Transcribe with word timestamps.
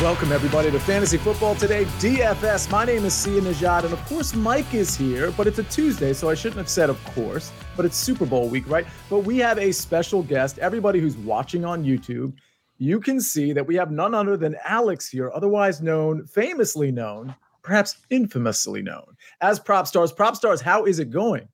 Welcome, 0.00 0.32
everybody, 0.32 0.70
to 0.70 0.80
Fantasy 0.80 1.18
Football 1.18 1.54
Today, 1.56 1.84
DFS. 1.98 2.70
My 2.70 2.86
name 2.86 3.04
is 3.04 3.12
Sia 3.12 3.38
Nejad, 3.42 3.84
and 3.84 3.92
of 3.92 4.02
course, 4.06 4.34
Mike 4.34 4.72
is 4.72 4.96
here, 4.96 5.30
but 5.32 5.46
it's 5.46 5.58
a 5.58 5.62
Tuesday, 5.64 6.14
so 6.14 6.30
I 6.30 6.34
shouldn't 6.34 6.56
have 6.56 6.70
said 6.70 6.88
of 6.88 7.04
course, 7.04 7.52
but 7.76 7.84
it's 7.84 7.98
Super 7.98 8.24
Bowl 8.24 8.48
week, 8.48 8.66
right? 8.66 8.86
But 9.10 9.18
we 9.18 9.36
have 9.40 9.58
a 9.58 9.70
special 9.70 10.22
guest. 10.22 10.58
Everybody 10.58 11.00
who's 11.00 11.18
watching 11.18 11.66
on 11.66 11.84
YouTube, 11.84 12.32
you 12.78 12.98
can 12.98 13.20
see 13.20 13.52
that 13.52 13.66
we 13.66 13.74
have 13.74 13.90
none 13.90 14.14
other 14.14 14.38
than 14.38 14.56
Alex 14.64 15.06
here, 15.06 15.30
otherwise 15.34 15.82
known, 15.82 16.24
famously 16.24 16.90
known, 16.90 17.34
perhaps 17.62 17.98
infamously 18.08 18.80
known 18.80 19.04
as 19.42 19.60
Prop 19.60 19.86
Stars. 19.86 20.12
Prop 20.12 20.34
Stars, 20.34 20.62
how 20.62 20.86
is 20.86 20.98
it 20.98 21.10
going? 21.10 21.46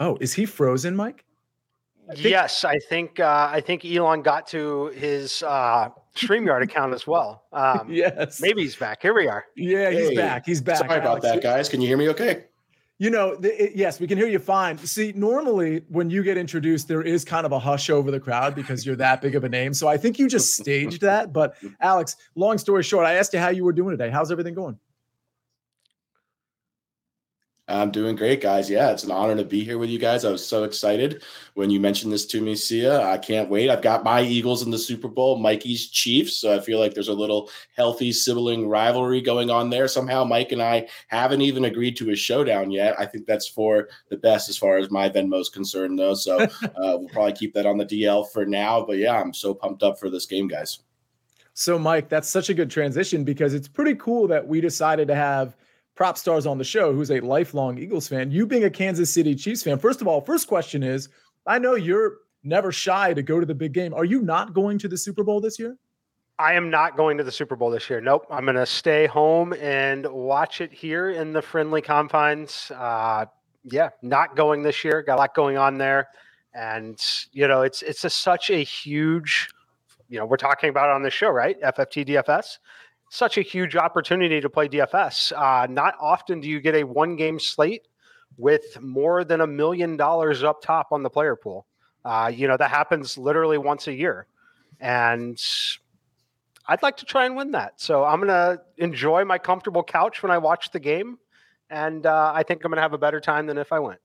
Oh, 0.00 0.18
is 0.20 0.34
he 0.34 0.46
frozen, 0.46 0.96
Mike? 0.96 1.24
I 2.10 2.14
think, 2.14 2.26
yes, 2.26 2.64
I 2.64 2.78
think 2.78 3.20
uh, 3.20 3.48
I 3.52 3.60
think 3.60 3.84
Elon 3.84 4.22
got 4.22 4.46
to 4.48 4.86
his 4.88 5.42
uh, 5.42 5.90
Streamyard 6.16 6.62
account 6.62 6.92
as 6.94 7.06
well. 7.06 7.44
Um, 7.52 7.90
yes, 7.90 8.40
maybe 8.40 8.62
he's 8.62 8.76
back. 8.76 9.02
Here 9.02 9.12
we 9.12 9.26
are. 9.26 9.44
Yeah, 9.56 9.90
he's 9.90 10.16
back. 10.16 10.46
He's 10.46 10.60
back. 10.60 10.78
Sorry 10.78 10.98
about 10.98 11.20
that, 11.22 11.42
guys. 11.42 11.68
Can 11.68 11.80
you 11.80 11.88
hear 11.88 11.96
me? 11.96 12.08
Okay. 12.08 12.44
You 12.98 13.10
know, 13.10 13.34
the, 13.34 13.64
it, 13.64 13.72
yes, 13.74 13.98
we 13.98 14.06
can 14.06 14.16
hear 14.16 14.28
you 14.28 14.38
fine. 14.38 14.78
See, 14.78 15.12
normally 15.16 15.82
when 15.88 16.10
you 16.10 16.22
get 16.22 16.36
introduced, 16.36 16.86
there 16.86 17.02
is 17.02 17.24
kind 17.24 17.44
of 17.44 17.52
a 17.52 17.58
hush 17.58 17.90
over 17.90 18.10
the 18.10 18.20
crowd 18.20 18.54
because 18.54 18.86
you're 18.86 18.96
that 18.96 19.20
big 19.20 19.34
of 19.34 19.42
a 19.42 19.48
name. 19.48 19.74
So 19.74 19.88
I 19.88 19.96
think 19.96 20.18
you 20.18 20.28
just 20.28 20.54
staged 20.54 21.00
that. 21.00 21.32
But 21.32 21.56
Alex, 21.80 22.16
long 22.34 22.56
story 22.56 22.82
short, 22.82 23.04
I 23.04 23.14
asked 23.14 23.32
you 23.32 23.40
how 23.40 23.48
you 23.48 23.64
were 23.64 23.72
doing 23.72 23.90
today. 23.90 24.10
How's 24.10 24.30
everything 24.30 24.54
going? 24.54 24.78
I'm 27.70 27.92
doing 27.92 28.16
great, 28.16 28.40
guys. 28.40 28.68
Yeah, 28.68 28.90
it's 28.90 29.04
an 29.04 29.12
honor 29.12 29.36
to 29.36 29.44
be 29.44 29.62
here 29.62 29.78
with 29.78 29.90
you 29.90 29.98
guys. 29.98 30.24
I 30.24 30.32
was 30.32 30.46
so 30.46 30.64
excited 30.64 31.22
when 31.54 31.70
you 31.70 31.78
mentioned 31.78 32.12
this 32.12 32.26
to 32.26 32.40
me, 32.40 32.56
Sia. 32.56 33.00
I 33.02 33.16
can't 33.16 33.48
wait. 33.48 33.70
I've 33.70 33.82
got 33.82 34.02
my 34.02 34.22
Eagles 34.22 34.62
in 34.62 34.70
the 34.70 34.78
Super 34.78 35.06
Bowl, 35.06 35.38
Mikey's 35.38 35.88
Chiefs. 35.88 36.36
So 36.36 36.54
I 36.54 36.60
feel 36.60 36.80
like 36.80 36.94
there's 36.94 37.08
a 37.08 37.14
little 37.14 37.48
healthy 37.76 38.12
sibling 38.12 38.68
rivalry 38.68 39.20
going 39.20 39.50
on 39.50 39.70
there. 39.70 39.86
Somehow, 39.86 40.24
Mike 40.24 40.50
and 40.50 40.60
I 40.60 40.88
haven't 41.08 41.42
even 41.42 41.64
agreed 41.64 41.96
to 41.98 42.10
a 42.10 42.16
showdown 42.16 42.72
yet. 42.72 42.98
I 42.98 43.06
think 43.06 43.26
that's 43.26 43.46
for 43.46 43.88
the 44.08 44.16
best 44.16 44.48
as 44.48 44.56
far 44.56 44.76
as 44.76 44.90
my 44.90 45.08
Venmo's 45.08 45.48
concerned, 45.48 45.98
though. 45.98 46.14
So 46.14 46.38
uh, 46.40 46.48
we'll 46.74 47.08
probably 47.08 47.34
keep 47.34 47.54
that 47.54 47.66
on 47.66 47.78
the 47.78 47.86
DL 47.86 48.28
for 48.32 48.44
now. 48.44 48.84
But 48.84 48.98
yeah, 48.98 49.20
I'm 49.20 49.32
so 49.32 49.54
pumped 49.54 49.84
up 49.84 49.98
for 49.98 50.10
this 50.10 50.26
game, 50.26 50.48
guys. 50.48 50.80
So, 51.54 51.78
Mike, 51.78 52.08
that's 52.08 52.28
such 52.28 52.48
a 52.48 52.54
good 52.54 52.70
transition 52.70 53.22
because 53.22 53.54
it's 53.54 53.68
pretty 53.68 53.94
cool 53.96 54.26
that 54.28 54.46
we 54.46 54.60
decided 54.60 55.06
to 55.08 55.14
have– 55.14 55.56
prop 56.00 56.16
stars 56.16 56.46
on 56.46 56.56
the 56.56 56.64
show 56.64 56.94
who's 56.94 57.10
a 57.10 57.20
lifelong 57.20 57.76
Eagles 57.76 58.08
fan. 58.08 58.30
You 58.30 58.46
being 58.46 58.64
a 58.64 58.70
Kansas 58.70 59.12
City 59.12 59.34
Chiefs 59.34 59.62
fan, 59.62 59.78
first 59.78 60.00
of 60.00 60.08
all, 60.08 60.22
first 60.22 60.48
question 60.48 60.82
is 60.82 61.10
I 61.46 61.58
know 61.58 61.74
you're 61.74 62.20
never 62.42 62.72
shy 62.72 63.12
to 63.12 63.20
go 63.20 63.38
to 63.38 63.44
the 63.44 63.54
big 63.54 63.74
game. 63.74 63.92
Are 63.92 64.06
you 64.06 64.22
not 64.22 64.54
going 64.54 64.78
to 64.78 64.88
the 64.88 64.96
Super 64.96 65.22
Bowl 65.22 65.42
this 65.42 65.58
year? 65.58 65.76
I 66.38 66.54
am 66.54 66.70
not 66.70 66.96
going 66.96 67.18
to 67.18 67.22
the 67.22 67.30
Super 67.30 67.54
Bowl 67.54 67.68
this 67.68 67.90
year. 67.90 68.00
Nope. 68.00 68.24
I'm 68.30 68.46
going 68.46 68.56
to 68.56 68.64
stay 68.64 69.08
home 69.08 69.52
and 69.60 70.06
watch 70.10 70.62
it 70.62 70.72
here 70.72 71.10
in 71.10 71.34
the 71.34 71.42
friendly 71.42 71.82
confines. 71.82 72.72
Uh, 72.74 73.26
yeah, 73.64 73.90
not 74.00 74.36
going 74.36 74.62
this 74.62 74.82
year. 74.82 75.02
Got 75.02 75.16
a 75.16 75.18
lot 75.18 75.34
going 75.34 75.58
on 75.58 75.76
there, 75.76 76.08
and 76.54 76.98
you 77.30 77.46
know, 77.46 77.60
it's 77.60 77.82
it's 77.82 78.04
a, 78.06 78.10
such 78.10 78.48
a 78.48 78.64
huge. 78.64 79.50
You 80.08 80.18
know, 80.18 80.24
we're 80.24 80.38
talking 80.38 80.70
about 80.70 80.88
on 80.88 81.02
the 81.02 81.10
show, 81.10 81.28
right? 81.28 81.60
FFT 81.60 82.08
DFS 82.08 82.56
such 83.10 83.36
a 83.36 83.42
huge 83.42 83.76
opportunity 83.76 84.40
to 84.40 84.48
play 84.48 84.68
DFS. 84.68 85.32
Uh, 85.36 85.66
not 85.66 85.94
often 86.00 86.40
do 86.40 86.48
you 86.48 86.60
get 86.60 86.76
a 86.76 86.84
one 86.84 87.16
game 87.16 87.38
slate 87.38 87.86
with 88.38 88.80
more 88.80 89.24
than 89.24 89.40
a 89.40 89.46
million 89.46 89.96
dollars 89.96 90.44
up 90.44 90.62
top 90.62 90.92
on 90.92 91.02
the 91.02 91.10
player 91.10 91.34
pool. 91.36 91.66
Uh, 92.04 92.30
you 92.32 92.48
know, 92.48 92.56
that 92.56 92.70
happens 92.70 93.18
literally 93.18 93.58
once 93.58 93.88
a 93.88 93.92
year. 93.92 94.26
And 94.80 95.38
I'd 96.66 96.82
like 96.82 96.98
to 96.98 97.04
try 97.04 97.26
and 97.26 97.36
win 97.36 97.50
that. 97.50 97.80
So 97.80 98.04
I'm 98.04 98.20
going 98.20 98.28
to 98.28 98.62
enjoy 98.78 99.24
my 99.24 99.38
comfortable 99.38 99.82
couch 99.82 100.22
when 100.22 100.30
I 100.30 100.38
watch 100.38 100.70
the 100.70 100.80
game. 100.80 101.18
And 101.68 102.06
uh, 102.06 102.32
I 102.34 102.44
think 102.44 102.64
I'm 102.64 102.70
going 102.70 102.76
to 102.76 102.82
have 102.82 102.94
a 102.94 102.98
better 102.98 103.20
time 103.20 103.46
than 103.46 103.58
if 103.58 103.72
I 103.72 103.80
went. 103.80 104.00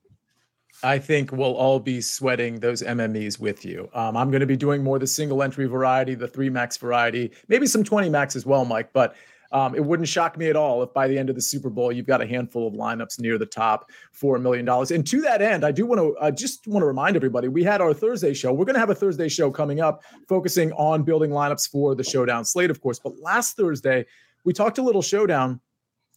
I 0.82 0.98
think 0.98 1.32
we'll 1.32 1.54
all 1.54 1.80
be 1.80 2.00
sweating 2.00 2.60
those 2.60 2.82
MMEs 2.82 3.40
with 3.40 3.64
you. 3.64 3.88
Um, 3.94 4.16
I'm 4.16 4.30
going 4.30 4.40
to 4.40 4.46
be 4.46 4.56
doing 4.56 4.82
more 4.82 4.98
the 4.98 5.06
single 5.06 5.42
entry 5.42 5.66
variety, 5.66 6.14
the 6.14 6.28
three 6.28 6.50
max 6.50 6.76
variety, 6.76 7.32
maybe 7.48 7.66
some 7.66 7.82
20 7.82 8.08
max 8.10 8.36
as 8.36 8.44
well, 8.44 8.64
Mike. 8.64 8.92
But 8.92 9.16
um, 9.52 9.74
it 9.74 9.84
wouldn't 9.84 10.08
shock 10.08 10.36
me 10.36 10.48
at 10.48 10.56
all 10.56 10.82
if 10.82 10.92
by 10.92 11.08
the 11.08 11.18
end 11.18 11.30
of 11.30 11.36
the 11.36 11.42
Super 11.42 11.70
Bowl 11.70 11.92
you've 11.92 12.06
got 12.06 12.20
a 12.20 12.26
handful 12.26 12.66
of 12.66 12.74
lineups 12.74 13.20
near 13.20 13.38
the 13.38 13.46
top 13.46 13.90
for 14.12 14.36
a 14.36 14.40
million 14.40 14.64
dollars. 14.64 14.90
And 14.90 15.06
to 15.06 15.20
that 15.22 15.40
end, 15.40 15.64
I 15.64 15.72
do 15.72 15.86
want 15.86 16.00
to 16.00 16.16
I 16.20 16.30
just 16.30 16.66
want 16.66 16.82
to 16.82 16.86
remind 16.86 17.16
everybody 17.16 17.48
we 17.48 17.62
had 17.62 17.80
our 17.80 17.94
Thursday 17.94 18.34
show. 18.34 18.52
We're 18.52 18.64
going 18.64 18.74
to 18.74 18.80
have 18.80 18.90
a 18.90 18.94
Thursday 18.94 19.28
show 19.28 19.50
coming 19.50 19.80
up, 19.80 20.02
focusing 20.28 20.72
on 20.72 21.04
building 21.04 21.30
lineups 21.30 21.70
for 21.70 21.94
the 21.94 22.04
showdown 22.04 22.44
slate, 22.44 22.70
of 22.70 22.80
course. 22.80 22.98
But 22.98 23.18
last 23.20 23.56
Thursday 23.56 24.06
we 24.44 24.52
talked 24.52 24.78
a 24.78 24.82
little 24.82 25.02
showdown 25.02 25.60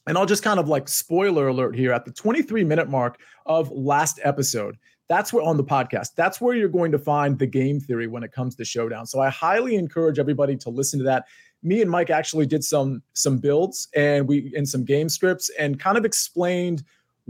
and 0.10 0.18
I'll 0.18 0.26
just 0.26 0.42
kind 0.42 0.60
of 0.60 0.68
like 0.68 0.88
spoiler 0.88 1.50
alert 1.50 1.76
here 1.76 1.94
at 1.94 2.04
the 2.04 2.12
23 2.12 2.64
minute 2.64 2.90
mark 2.90 3.20
of 3.46 3.70
last 3.70 4.20
episode. 4.24 4.76
That's 5.08 5.32
where 5.32 5.44
on 5.44 5.56
the 5.56 5.64
podcast, 5.64 6.16
that's 6.16 6.42
where 6.42 6.56
you're 6.56 6.68
going 6.68 6.92
to 6.94 6.98
find 6.98 7.38
the 7.38 7.46
game 7.46 7.80
theory 7.80 8.08
when 8.08 8.24
it 8.24 8.32
comes 8.32 8.56
to 8.56 8.66
showdown. 8.66 9.06
So 9.06 9.20
I 9.20 9.30
highly 9.30 9.76
encourage 9.76 10.18
everybody 10.18 10.58
to 10.58 10.72
listen 10.72 10.98
to 10.98 11.06
that. 11.06 11.26
Me 11.62 11.84
and 11.84 11.92
Mike 11.92 12.10
actually 12.10 12.48
did 12.48 12.64
some 12.64 13.04
some 13.14 13.38
builds 13.38 13.88
and 13.96 14.28
we 14.28 14.52
in 14.56 14.66
some 14.66 14.84
game 14.84 15.10
scripts 15.10 15.52
and 15.60 15.80
kind 15.80 15.96
of 15.96 16.06
explained 16.06 16.84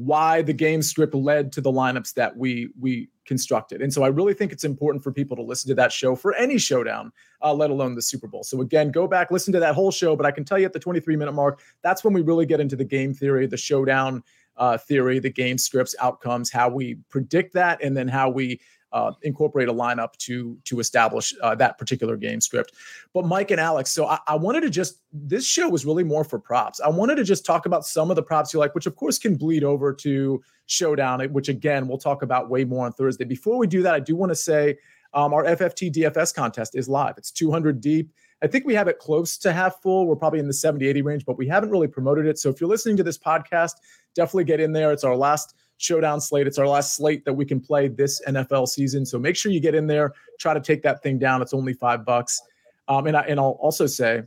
why 0.06 0.42
the 0.42 0.54
game 0.54 0.82
script 0.82 1.14
led 1.14 1.52
to 1.52 1.62
the 1.62 1.72
lineups 1.72 2.14
that 2.14 2.36
we 2.36 2.70
we 2.80 3.10
constructed. 3.26 3.82
And 3.82 3.94
so 3.94 4.04
I 4.04 4.08
really 4.08 4.34
think 4.34 4.52
it's 4.52 4.64
important 4.64 5.04
for 5.04 5.12
people 5.12 5.36
to 5.36 5.44
listen 5.44 5.70
to 5.70 5.76
that 5.76 5.92
show 5.92 6.16
for 6.16 6.34
any 6.36 6.58
showdown, 6.58 7.12
uh, 7.44 7.54
let 7.54 7.70
alone 7.70 7.96
the 7.96 8.02
Super 8.02 8.28
Bowl. 8.28 8.44
So 8.44 8.62
again, 8.62 8.92
go 8.92 9.08
back, 9.08 9.29
listen 9.29 9.53
to 9.53 9.59
that 9.59 9.76
whole 9.76 9.91
show. 9.91 10.16
But 10.16 10.26
I 10.26 10.32
can 10.32 10.46
tell 10.46 10.58
you 10.58 10.66
at 10.66 10.73
the 10.73 10.79
23 10.79 11.16
minute 11.16 11.34
mark, 11.34 11.62
that's 11.84 12.03
when 12.03 12.14
we 12.14 12.22
really 12.22 12.46
get 12.46 12.59
into 12.59 12.76
the 12.76 12.85
game 12.85 13.14
theory, 13.14 13.46
the 13.46 13.58
showdown 13.58 14.23
uh, 14.58 14.78
theory, 14.78 15.20
the 15.20 15.29
game 15.29 15.58
scripts, 15.58 15.96
outcomes, 16.00 16.50
how 16.50 16.70
we 16.70 16.96
predict 17.09 17.53
that, 17.53 17.82
and 17.84 17.96
then 17.96 18.08
how 18.08 18.29
we 18.29 18.59
uh, 18.91 19.12
incorporate 19.24 19.68
a 19.68 19.74
lineup 19.74 20.16
to 20.18 20.58
to 20.66 20.80
establish 20.80 21.34
uh, 21.41 21.56
that 21.56 21.78
particular 21.78 22.18
game 22.18 22.41
script. 22.41 22.74
But 23.14 23.26
Mike 23.26 23.52
and 23.52 23.59
Alex, 23.59 23.91
so 23.91 24.08
I, 24.08 24.20
I, 24.28 24.36
wanted 24.36 24.62
to 24.62 24.70
just 24.70 25.00
this 25.14 25.46
show 25.46 25.70
was 25.70 25.86
really 25.86 26.03
more 26.03 26.24
for 26.24 26.40
props. 26.40 26.80
I 26.80 26.90
wanted 26.90 27.16
to 27.16 27.24
just 27.24 27.46
talk 27.46 27.66
about 27.66 27.86
some 27.86 28.09
of 28.09 28.16
the 28.16 28.24
props 28.24 28.53
you 28.53 28.59
like, 28.59 28.74
which 28.76 28.86
of 28.86 28.96
course 28.96 29.20
can 29.20 29.36
bleed 29.36 29.64
over 29.64 29.94
to 29.94 30.41
Showdown, 30.66 31.22
which 31.32 31.50
again 31.50 31.88
we'll 31.88 31.97
talk 31.97 32.22
about 32.24 32.50
way 32.50 32.64
more 32.64 32.86
on 32.86 32.94
Thursday. 32.94 33.26
Before 33.26 33.58
we 33.58 33.68
do 33.68 33.84
that, 33.84 33.94
I 33.94 34.00
do 34.00 34.16
want 34.16 34.32
to 34.32 34.36
say 34.36 34.78
um, 35.14 35.34
our 35.34 35.44
FFT 35.44 35.92
DFS 35.92 36.34
contest 36.34 36.76
is 36.76 36.88
live. 36.88 37.16
It's 37.18 37.32
200 37.32 37.82
deep. 37.82 38.12
I 38.42 38.47
think 38.47 38.66
we 38.66 38.74
have 38.76 38.88
it 38.88 39.00
close 39.00 39.38
to 39.40 39.52
half 39.52 39.82
full. 39.82 40.08
We're 40.08 40.16
probably 40.16 40.40
in 40.40 40.47
the 40.47 40.53
70, 40.53 40.88
80 40.88 41.02
range, 41.02 41.26
but 41.26 41.38
we 41.38 41.47
haven't 41.47 41.72
really 41.72 41.88
promoted 41.88 42.26
it. 42.26 42.40
So 42.40 42.50
if 42.50 42.62
you're 42.62 42.70
listening 42.70 42.96
to 42.97 43.03
this 43.03 43.18
podcast, 43.18 43.74
definitely 44.16 44.46
get 44.46 44.59
in 44.59 44.72
there. 44.72 44.92
It's 44.92 45.03
our 45.03 45.16
last 45.16 45.56
showdown 45.79 46.22
slate. 46.22 46.46
It's 46.46 46.59
our 46.59 46.67
last 46.67 46.96
slate 46.96 47.26
that 47.26 47.34
we 47.34 47.46
can 47.46 47.59
play 47.59 47.87
this 47.87 48.22
NFL 48.28 48.67
season. 48.67 49.05
So 49.05 49.17
make 49.17 49.35
sure 49.35 49.52
you 49.52 49.59
get 49.59 49.73
in 49.73 49.87
there, 49.87 50.14
try 50.40 50.53
to 50.53 50.59
take 50.59 50.84
that 50.84 51.02
thing 51.02 51.17
down. 51.17 51.41
It's 51.41 51.53
only 51.53 51.73
five 51.73 52.05
bucks. 52.05 52.40
Um, 52.87 53.08
and 53.08 53.16
I, 53.16 53.22
and 53.22 53.40
I'll 53.40 53.58
also 53.61 53.87
say 53.87 54.23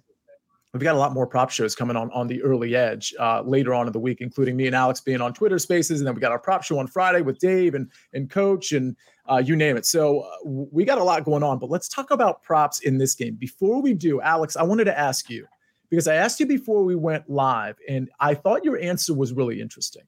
we've 0.72 0.82
got 0.82 0.94
a 0.94 0.98
lot 0.98 1.12
more 1.12 1.26
prop 1.26 1.50
shows 1.50 1.74
coming 1.74 1.96
on 1.96 2.10
on 2.12 2.26
the 2.26 2.42
early 2.42 2.74
edge 2.74 3.12
uh, 3.20 3.42
later 3.42 3.74
on 3.74 3.86
in 3.86 3.92
the 3.92 3.98
week, 3.98 4.20
including 4.20 4.56
me 4.56 4.66
and 4.66 4.74
Alex 4.74 5.00
being 5.00 5.20
on 5.20 5.34
Twitter 5.34 5.58
Spaces, 5.58 6.00
and 6.00 6.06
then 6.06 6.14
we 6.14 6.20
got 6.20 6.32
our 6.32 6.38
prop 6.38 6.62
show 6.62 6.78
on 6.78 6.86
Friday 6.86 7.20
with 7.20 7.38
Dave 7.38 7.74
and 7.74 7.90
and 8.14 8.30
Coach 8.30 8.72
and 8.72 8.96
uh, 9.28 9.42
you 9.44 9.54
name 9.56 9.76
it. 9.76 9.84
So 9.84 10.20
uh, 10.20 10.36
we 10.44 10.84
got 10.84 10.98
a 10.98 11.04
lot 11.04 11.24
going 11.24 11.42
on. 11.42 11.58
But 11.58 11.70
let's 11.70 11.88
talk 11.88 12.10
about 12.10 12.42
props 12.42 12.80
in 12.80 12.98
this 12.98 13.14
game. 13.14 13.34
Before 13.34 13.82
we 13.82 13.94
do, 13.94 14.20
Alex, 14.20 14.56
I 14.56 14.62
wanted 14.62 14.84
to 14.84 14.98
ask 14.98 15.28
you 15.28 15.46
because 15.90 16.08
I 16.08 16.14
asked 16.14 16.40
you 16.40 16.46
before 16.46 16.84
we 16.84 16.94
went 16.94 17.28
live, 17.28 17.76
and 17.88 18.08
I 18.20 18.34
thought 18.34 18.64
your 18.64 18.78
answer 18.78 19.12
was 19.12 19.32
really 19.32 19.60
interesting. 19.60 20.04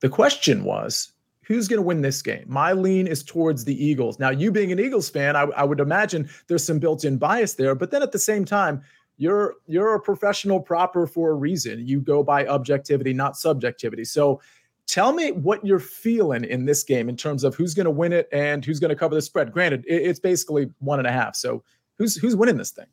The 0.00 0.08
question 0.08 0.64
was. 0.64 1.12
Who's 1.42 1.66
going 1.66 1.78
to 1.78 1.82
win 1.82 2.00
this 2.00 2.22
game? 2.22 2.44
My 2.46 2.72
lean 2.72 3.08
is 3.08 3.24
towards 3.24 3.64
the 3.64 3.84
Eagles. 3.84 4.20
Now, 4.20 4.30
you 4.30 4.52
being 4.52 4.70
an 4.70 4.78
Eagles 4.78 5.10
fan, 5.10 5.34
I, 5.34 5.42
I 5.56 5.64
would 5.64 5.80
imagine 5.80 6.30
there's 6.46 6.62
some 6.62 6.78
built-in 6.78 7.18
bias 7.18 7.54
there. 7.54 7.74
But 7.74 7.90
then 7.90 8.04
at 8.04 8.12
the 8.12 8.20
same 8.20 8.44
time, 8.44 8.82
you're 9.16 9.56
you're 9.66 9.96
a 9.96 10.00
professional 10.00 10.60
proper 10.60 11.08
for 11.08 11.30
a 11.30 11.34
reason. 11.34 11.86
You 11.86 12.02
go 12.02 12.22
by 12.22 12.46
objectivity, 12.46 13.12
not 13.12 13.36
subjectivity. 13.36 14.04
So 14.04 14.40
tell 14.86 15.12
me 15.12 15.32
what 15.32 15.66
you're 15.66 15.80
feeling 15.80 16.44
in 16.44 16.66
this 16.66 16.84
game 16.84 17.08
in 17.08 17.16
terms 17.16 17.42
of 17.42 17.56
who's 17.56 17.74
going 17.74 17.84
to 17.86 17.90
win 17.90 18.12
it 18.12 18.28
and 18.30 18.64
who's 18.64 18.78
going 18.78 18.90
to 18.90 18.96
cover 18.96 19.16
the 19.16 19.22
spread. 19.22 19.52
Granted, 19.52 19.84
it's 19.88 20.20
basically 20.20 20.70
one 20.78 21.00
and 21.00 21.08
a 21.08 21.12
half. 21.12 21.34
So 21.34 21.64
who's 21.98 22.14
who's 22.14 22.36
winning 22.36 22.58
this 22.58 22.70
thing? 22.70 22.86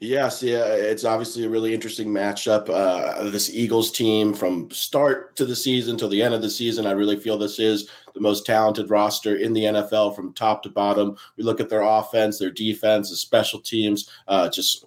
Yes, 0.00 0.42
yeah, 0.42 0.66
it's 0.66 1.04
obviously 1.04 1.44
a 1.44 1.48
really 1.48 1.72
interesting 1.72 2.08
matchup. 2.08 2.68
Uh, 2.68 3.30
this 3.30 3.50
Eagles 3.50 3.90
team, 3.90 4.34
from 4.34 4.70
start 4.70 5.34
to 5.36 5.46
the 5.46 5.56
season 5.56 5.96
till 5.96 6.08
the 6.08 6.22
end 6.22 6.34
of 6.34 6.42
the 6.42 6.50
season, 6.50 6.86
I 6.86 6.90
really 6.92 7.18
feel 7.18 7.38
this 7.38 7.58
is 7.58 7.88
the 8.14 8.20
most 8.20 8.44
talented 8.44 8.90
roster 8.90 9.36
in 9.36 9.52
the 9.54 9.62
NFL 9.62 10.14
from 10.14 10.34
top 10.34 10.62
to 10.64 10.68
bottom. 10.68 11.16
We 11.36 11.44
look 11.44 11.60
at 11.60 11.70
their 11.70 11.82
offense, 11.82 12.38
their 12.38 12.50
defense, 12.50 13.08
the 13.08 13.16
special 13.16 13.58
teams, 13.58 14.10
uh, 14.28 14.50
just 14.50 14.84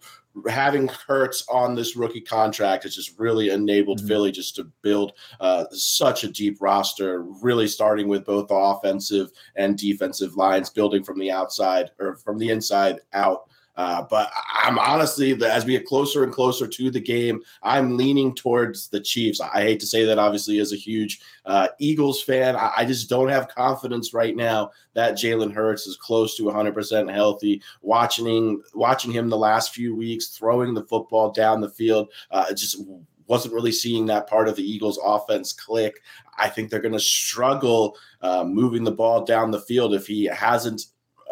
having 0.47 0.87
Hurts 0.87 1.45
on 1.49 1.75
this 1.75 1.95
rookie 1.95 2.21
contract 2.21 2.83
has 2.83 2.95
just 2.95 3.17
really 3.17 3.49
enabled 3.49 3.99
mm-hmm. 3.99 4.07
Philly 4.07 4.31
just 4.31 4.55
to 4.55 4.65
build 4.81 5.13
uh, 5.39 5.65
such 5.71 6.23
a 6.23 6.31
deep 6.31 6.57
roster, 6.61 7.23
really 7.23 7.67
starting 7.67 8.07
with 8.07 8.25
both 8.25 8.47
the 8.47 8.55
offensive 8.55 9.31
and 9.55 9.77
defensive 9.77 10.35
lines, 10.35 10.69
building 10.69 11.03
from 11.03 11.19
the 11.19 11.31
outside 11.31 11.91
or 11.99 12.15
from 12.15 12.37
the 12.37 12.49
inside 12.49 12.99
out. 13.13 13.48
Uh, 13.79 14.05
but 14.09 14.29
I'm 14.61 14.77
honestly, 14.77 15.41
as 15.45 15.63
we 15.63 15.71
get 15.71 15.85
closer 15.85 16.25
and 16.25 16.33
closer 16.33 16.67
to 16.67 16.91
the 16.91 16.99
game, 16.99 17.41
I'm 17.63 17.95
leaning 17.95 18.35
towards 18.35 18.89
the 18.89 18.99
Chiefs. 18.99 19.39
I 19.39 19.61
hate 19.61 19.79
to 19.79 19.87
say 19.87 20.03
that, 20.03 20.19
obviously, 20.19 20.59
as 20.59 20.73
a 20.73 20.75
huge 20.75 21.21
uh, 21.45 21.69
Eagles 21.79 22.21
fan, 22.21 22.57
I, 22.57 22.73
I, 22.75 22.85
just 22.85 23.09
don't 23.09 23.29
have 23.29 23.47
confidence 23.47 24.13
right 24.13 24.35
now 24.35 24.71
that 24.95 25.13
Jalen 25.13 25.53
Hurts 25.53 25.87
is 25.87 25.95
close 25.95 26.35
to 26.35 26.43
100% 26.43 27.09
healthy. 27.09 27.61
Watching 27.81 28.61
watching 28.73 29.13
him 29.13 29.29
the 29.29 29.37
last 29.37 29.73
few 29.73 29.95
weeks, 29.95 30.27
throwing 30.27 30.73
the 30.73 30.83
football 30.83 31.31
down 31.31 31.61
the 31.61 31.69
field, 31.69 32.09
uh, 32.31 32.53
just 32.53 32.83
wasn't 33.27 33.53
really 33.53 33.71
seeing 33.71 34.05
that 34.07 34.27
part 34.27 34.49
of 34.49 34.57
the 34.57 34.69
Eagles' 34.69 34.99
offense 35.01 35.53
click. 35.53 36.01
I 36.37 36.49
think 36.49 36.69
they're 36.69 36.81
going 36.81 36.91
to 36.91 36.99
struggle 36.99 37.95
uh, 38.19 38.43
moving 38.43 38.83
the 38.83 38.91
ball 38.91 39.23
down 39.23 39.51
the 39.51 39.61
field 39.61 39.93
if 39.93 40.05
he 40.05 40.25
hasn't 40.25 40.87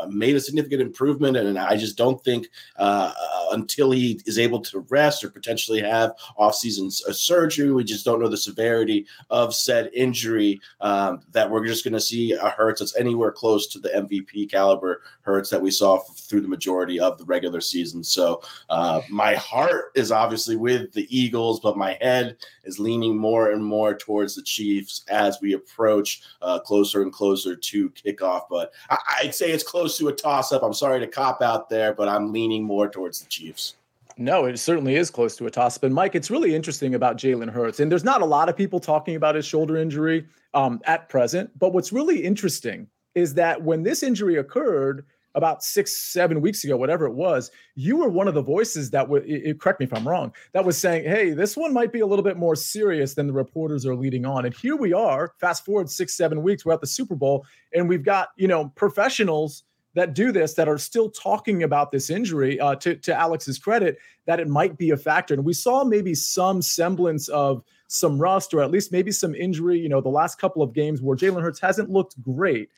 made 0.10 0.36
a 0.36 0.40
significant 0.40 0.82
improvement, 0.82 1.38
and 1.38 1.58
I 1.58 1.76
just 1.76 1.98
don't 1.98 2.24
think 2.24 2.50
uh, 2.78 3.14
uh, 3.20 3.46
until 3.52 3.92
he 3.92 4.22
is 4.26 4.38
able 4.38 4.60
to 4.62 4.80
rest 4.90 5.24
or 5.24 5.30
potentially 5.30 5.82
have 5.82 6.12
off-season 6.38 6.88
uh, 7.08 7.14
surgery, 7.14 7.72
we 7.72 7.84
just 7.84 8.06
don't 8.06 8.20
know 8.22 8.28
the 8.28 8.38
severity 8.38 9.06
of 9.30 9.56
said 9.56 9.90
injury. 9.94 10.60
Um, 10.82 11.22
that 11.32 11.50
we're 11.50 11.66
just 11.66 11.84
going 11.84 11.94
to 11.94 12.00
see 12.00 12.34
a 12.34 12.50
Hurts 12.50 12.80
that's 12.80 12.96
anywhere 12.96 13.32
close 13.32 13.68
to 13.68 13.80
the 13.80 13.90
MVP 13.90 14.50
caliber 14.52 15.02
Hurts 15.22 15.50
that 15.50 15.62
we 15.62 15.72
saw 15.72 15.98
through 16.00 16.42
the 16.42 16.48
majority 16.48 17.00
of 17.00 17.18
the 17.18 17.26
regular 17.26 17.62
season. 17.62 18.04
So 18.04 18.42
uh, 18.70 19.02
my 19.10 19.36
heart 19.36 19.92
is 19.96 20.12
obviously 20.12 20.56
with 20.56 20.94
the 20.94 21.08
Eagles, 21.16 21.60
but 21.60 21.78
my 21.78 21.98
head 22.02 22.38
is 22.64 22.80
leaning 22.80 23.18
more 23.18 23.52
and 23.52 23.64
more 23.64 23.96
towards 23.96 24.36
the 24.36 24.42
Chiefs 24.44 25.04
as 25.10 25.40
we 25.42 25.54
approach 25.54 26.22
uh, 26.42 26.60
closer 26.60 27.02
and 27.02 27.12
closer 27.12 27.56
to 27.56 27.90
kickoff. 27.92 28.44
But 28.50 28.72
I- 28.90 28.98
I'd 29.24 29.36
say 29.36 29.52
it's 29.52 29.64
close 29.64 29.87
close 29.88 29.98
to 29.98 30.10
a 30.10 30.14
toss 30.14 30.52
up. 30.52 30.64
I'm 30.64 30.74
sorry 30.74 31.00
to 31.00 31.08
cop 31.08 31.42
out 31.42 31.70
there, 31.70 31.94
but 31.94 32.10
I'm 32.10 32.34
leaning 32.34 32.62
more 32.62 32.90
towards 32.90 33.22
the 33.22 33.28
Chiefs. 33.28 33.76
No, 34.18 34.44
it 34.44 34.58
certainly 34.58 34.96
is 34.96 35.10
close 35.10 35.38
to 35.38 35.46
a 35.46 35.52
toss 35.52 35.78
up. 35.78 35.84
And 35.84 35.96
Mike, 35.96 36.14
it's 36.14 36.30
really 36.30 36.54
interesting 36.54 36.96
about 36.96 37.16
Jalen 37.16 37.50
Hurts. 37.50 37.80
And 37.80 37.90
there's 37.90 38.04
not 38.04 38.22
a 38.22 38.26
lot 38.26 38.50
of 38.50 38.58
people 38.58 38.82
talking 38.82 39.16
about 39.16 39.36
his 39.36 39.46
shoulder 39.46 39.78
injury 39.78 40.26
um, 40.54 40.82
at 40.84 41.08
present. 41.08 41.58
But 41.58 41.72
what's 41.72 41.94
really 41.94 42.22
interesting 42.22 42.88
is 43.16 43.34
that 43.36 43.62
when 43.62 43.84
this 43.84 44.04
injury 44.04 44.36
occurred, 44.36 45.06
about 45.38 45.64
six, 45.64 45.96
seven 45.96 46.42
weeks 46.42 46.64
ago, 46.64 46.76
whatever 46.76 47.06
it 47.06 47.14
was, 47.14 47.52
you 47.76 47.96
were 47.96 48.10
one 48.10 48.28
of 48.28 48.34
the 48.34 48.42
voices 48.42 48.90
that 48.90 49.08
would, 49.08 49.24
correct 49.60 49.80
me 49.80 49.86
if 49.86 49.94
I'm 49.94 50.08
wrong, 50.08 50.34
that 50.54 50.66
was 50.66 50.80
saying, 50.80 51.04
hey, 51.04 51.30
this 51.30 51.56
one 51.56 51.72
might 51.72 51.94
be 51.94 52.00
a 52.00 52.08
little 52.08 52.24
bit 52.24 52.38
more 52.38 52.56
serious 52.56 53.14
than 53.14 53.28
the 53.28 53.34
reporters 53.34 53.86
are 53.86 53.96
leading 53.96 54.26
on. 54.26 54.46
And 54.46 54.56
here 54.56 54.76
we 54.76 54.94
are, 54.94 55.34
fast 55.40 55.64
forward 55.64 55.92
six, 55.92 56.18
seven 56.18 56.42
weeks, 56.42 56.66
we're 56.66 56.74
at 56.74 56.82
the 56.82 56.88
Super 56.88 57.16
Bowl, 57.16 57.46
and 57.72 57.88
we've 57.88 58.04
got, 58.04 58.30
you 58.36 58.48
know, 58.48 58.70
professionals 58.70 59.64
that 59.98 60.14
do 60.14 60.32
this 60.32 60.54
that 60.54 60.70
are 60.70 60.78
still 60.78 61.10
talking 61.10 61.64
about 61.64 61.92
this 61.92 62.12
injury. 62.12 62.60
Uh, 62.60 62.76
to 62.76 62.96
to 62.96 63.14
Alex's 63.16 63.58
credit, 63.58 63.98
that 64.28 64.40
it 64.40 64.48
might 64.48 64.78
be 64.78 64.92
a 64.92 64.98
factor, 64.98 65.34
and 65.34 65.44
we 65.44 65.54
saw 65.54 65.84
maybe 65.84 66.14
some 66.14 66.62
semblance 66.62 67.28
of 67.30 67.64
some 67.88 68.20
rust 68.20 68.54
or 68.54 68.62
at 68.62 68.70
least 68.70 68.92
maybe 68.92 69.12
some 69.12 69.34
injury. 69.34 69.80
You 69.80 69.90
know, 69.90 70.00
the 70.00 70.10
last 70.10 70.40
couple 70.40 70.62
of 70.62 70.72
games 70.72 71.02
where 71.02 71.18
Jalen 71.18 71.42
Hurts 71.42 71.60
hasn't 71.60 71.90
looked 71.90 72.22
great. 72.22 72.70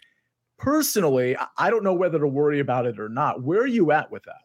Personally, 0.57 1.36
I 1.57 1.69
don't 1.69 1.83
know 1.83 1.94
whether 1.94 2.19
to 2.19 2.27
worry 2.27 2.62
about 2.62 2.86
it 2.86 3.00
or 3.00 3.10
not. 3.10 3.44
Where 3.44 3.62
are 3.62 3.68
you 3.68 3.92
at 3.92 4.10
with 4.10 4.24
that? 4.24 4.42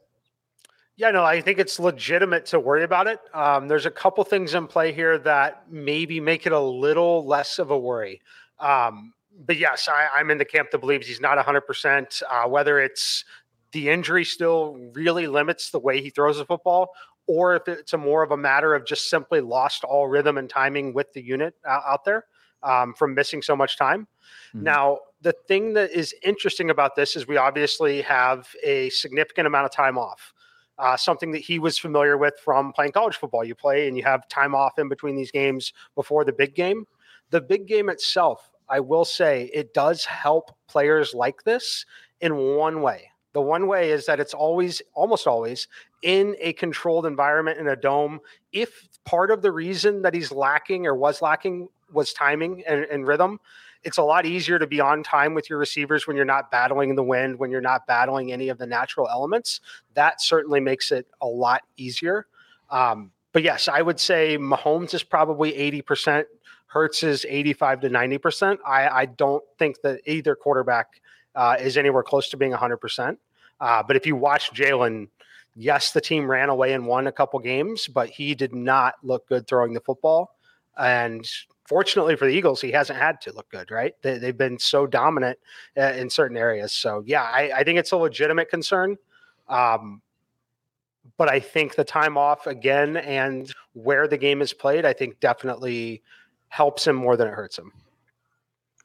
Yeah, 0.96 1.12
no, 1.12 1.24
I 1.24 1.40
think 1.40 1.60
it's 1.60 1.78
legitimate 1.78 2.46
to 2.46 2.60
worry 2.60 2.82
about 2.82 3.06
it. 3.06 3.20
Um, 3.32 3.68
there's 3.68 3.86
a 3.86 3.90
couple 3.90 4.22
things 4.24 4.54
in 4.54 4.66
play 4.66 4.92
here 4.92 5.16
that 5.18 5.64
maybe 5.70 6.18
make 6.20 6.44
it 6.44 6.52
a 6.52 6.60
little 6.60 7.24
less 7.24 7.60
of 7.60 7.70
a 7.70 7.78
worry. 7.78 8.20
Um, 8.58 9.13
but 9.46 9.56
yes, 9.56 9.88
I, 9.88 10.20
am 10.20 10.30
in 10.30 10.38
the 10.38 10.44
camp 10.44 10.70
that 10.70 10.78
believes 10.78 11.06
he's 11.06 11.20
not 11.20 11.38
100%. 11.38 12.22
Uh, 12.30 12.48
whether 12.48 12.78
it's 12.78 13.24
the 13.72 13.88
injury 13.88 14.24
still 14.24 14.76
really 14.92 15.26
limits 15.26 15.70
the 15.70 15.78
way 15.78 16.00
he 16.00 16.10
throws 16.10 16.38
the 16.38 16.44
football, 16.44 16.90
or 17.26 17.56
if 17.56 17.68
it's 17.68 17.92
a 17.92 17.98
more 17.98 18.22
of 18.22 18.30
a 18.30 18.36
matter 18.36 18.74
of 18.74 18.86
just 18.86 19.10
simply 19.10 19.40
lost 19.40 19.84
all 19.84 20.06
rhythm 20.06 20.38
and 20.38 20.48
timing 20.48 20.92
with 20.92 21.12
the 21.12 21.22
unit 21.22 21.54
out 21.66 22.04
there 22.04 22.24
um, 22.62 22.94
from 22.94 23.14
missing 23.14 23.42
so 23.42 23.56
much 23.56 23.76
time. 23.76 24.06
Mm-hmm. 24.54 24.64
Now, 24.64 24.98
the 25.20 25.34
thing 25.48 25.74
that 25.74 25.90
is 25.90 26.14
interesting 26.22 26.70
about 26.70 26.96
this 26.96 27.16
is 27.16 27.26
we 27.26 27.36
obviously 27.36 28.02
have 28.02 28.48
a 28.62 28.90
significant 28.90 29.46
amount 29.46 29.66
of 29.66 29.72
time 29.72 29.98
off. 29.98 30.32
Uh, 30.76 30.96
something 30.96 31.30
that 31.30 31.38
he 31.38 31.60
was 31.60 31.78
familiar 31.78 32.18
with 32.18 32.34
from 32.44 32.72
playing 32.72 32.90
college 32.90 33.16
football. 33.16 33.44
You 33.44 33.54
play 33.54 33.86
and 33.86 33.96
you 33.96 34.02
have 34.02 34.26
time 34.28 34.56
off 34.56 34.76
in 34.76 34.88
between 34.88 35.14
these 35.14 35.30
games 35.30 35.72
before 35.94 36.24
the 36.24 36.32
big 36.32 36.56
game. 36.56 36.84
The 37.30 37.40
big 37.40 37.68
game 37.68 37.88
itself 37.88 38.50
I 38.68 38.80
will 38.80 39.04
say 39.04 39.50
it 39.52 39.74
does 39.74 40.04
help 40.04 40.56
players 40.68 41.14
like 41.14 41.44
this 41.44 41.84
in 42.20 42.36
one 42.36 42.82
way. 42.82 43.10
The 43.32 43.40
one 43.40 43.66
way 43.66 43.90
is 43.90 44.06
that 44.06 44.20
it's 44.20 44.34
always, 44.34 44.80
almost 44.94 45.26
always, 45.26 45.66
in 46.02 46.36
a 46.40 46.52
controlled 46.52 47.04
environment 47.04 47.58
in 47.58 47.66
a 47.66 47.76
dome. 47.76 48.20
If 48.52 48.88
part 49.04 49.30
of 49.30 49.42
the 49.42 49.50
reason 49.50 50.02
that 50.02 50.14
he's 50.14 50.30
lacking 50.30 50.86
or 50.86 50.94
was 50.94 51.20
lacking 51.20 51.68
was 51.92 52.12
timing 52.12 52.62
and, 52.66 52.84
and 52.84 53.06
rhythm, 53.06 53.40
it's 53.82 53.98
a 53.98 54.02
lot 54.02 54.24
easier 54.24 54.58
to 54.58 54.66
be 54.66 54.80
on 54.80 55.02
time 55.02 55.34
with 55.34 55.50
your 55.50 55.58
receivers 55.58 56.06
when 56.06 56.16
you're 56.16 56.24
not 56.24 56.50
battling 56.50 56.94
the 56.94 57.02
wind, 57.02 57.38
when 57.38 57.50
you're 57.50 57.60
not 57.60 57.86
battling 57.86 58.32
any 58.32 58.48
of 58.48 58.58
the 58.58 58.66
natural 58.66 59.08
elements. 59.08 59.60
That 59.94 60.22
certainly 60.22 60.60
makes 60.60 60.90
it 60.90 61.06
a 61.20 61.26
lot 61.26 61.62
easier. 61.76 62.26
Um, 62.70 63.10
but 63.32 63.42
yes, 63.42 63.68
I 63.68 63.82
would 63.82 64.00
say 64.00 64.38
Mahomes 64.38 64.94
is 64.94 65.02
probably 65.02 65.52
80% 65.52 66.24
Hurts 66.74 67.04
is 67.04 67.24
85 67.28 67.82
to 67.82 67.88
90%. 67.88 68.58
I, 68.66 68.88
I 68.88 69.06
don't 69.06 69.44
think 69.60 69.80
that 69.82 70.00
either 70.06 70.34
quarterback 70.34 71.00
uh, 71.36 71.56
is 71.60 71.78
anywhere 71.78 72.02
close 72.02 72.28
to 72.30 72.36
being 72.36 72.50
100%. 72.50 73.16
Uh, 73.60 73.82
but 73.84 73.94
if 73.94 74.04
you 74.08 74.16
watch 74.16 74.50
Jalen, 74.52 75.06
yes, 75.54 75.92
the 75.92 76.00
team 76.00 76.28
ran 76.28 76.48
away 76.48 76.72
and 76.72 76.84
won 76.84 77.06
a 77.06 77.12
couple 77.12 77.38
games, 77.38 77.86
but 77.86 78.10
he 78.10 78.34
did 78.34 78.52
not 78.52 78.94
look 79.04 79.28
good 79.28 79.46
throwing 79.46 79.72
the 79.72 79.80
football. 79.82 80.36
And 80.76 81.24
fortunately 81.64 82.16
for 82.16 82.26
the 82.26 82.32
Eagles, 82.32 82.60
he 82.60 82.72
hasn't 82.72 82.98
had 82.98 83.20
to 83.20 83.32
look 83.32 83.48
good, 83.50 83.70
right? 83.70 83.94
They, 84.02 84.18
have 84.18 84.36
been 84.36 84.58
so 84.58 84.84
dominant 84.84 85.38
uh, 85.78 85.92
in 85.92 86.10
certain 86.10 86.36
areas. 86.36 86.72
So, 86.72 87.04
yeah, 87.06 87.22
I, 87.22 87.52
I, 87.58 87.62
think 87.62 87.78
it's 87.78 87.92
a 87.92 87.96
legitimate 87.96 88.50
concern. 88.50 88.96
Um, 89.48 90.02
but 91.16 91.30
I 91.30 91.38
think 91.38 91.76
the 91.76 91.84
time 91.84 92.18
off 92.18 92.48
again 92.48 92.96
and 92.96 93.48
where 93.74 94.08
the 94.08 94.18
game 94.18 94.42
is 94.42 94.52
played, 94.52 94.84
I 94.84 94.92
think 94.92 95.20
definitely 95.20 96.02
helps 96.54 96.86
him 96.86 96.94
more 96.94 97.16
than 97.16 97.26
it 97.26 97.34
hurts 97.34 97.58
him. 97.58 97.72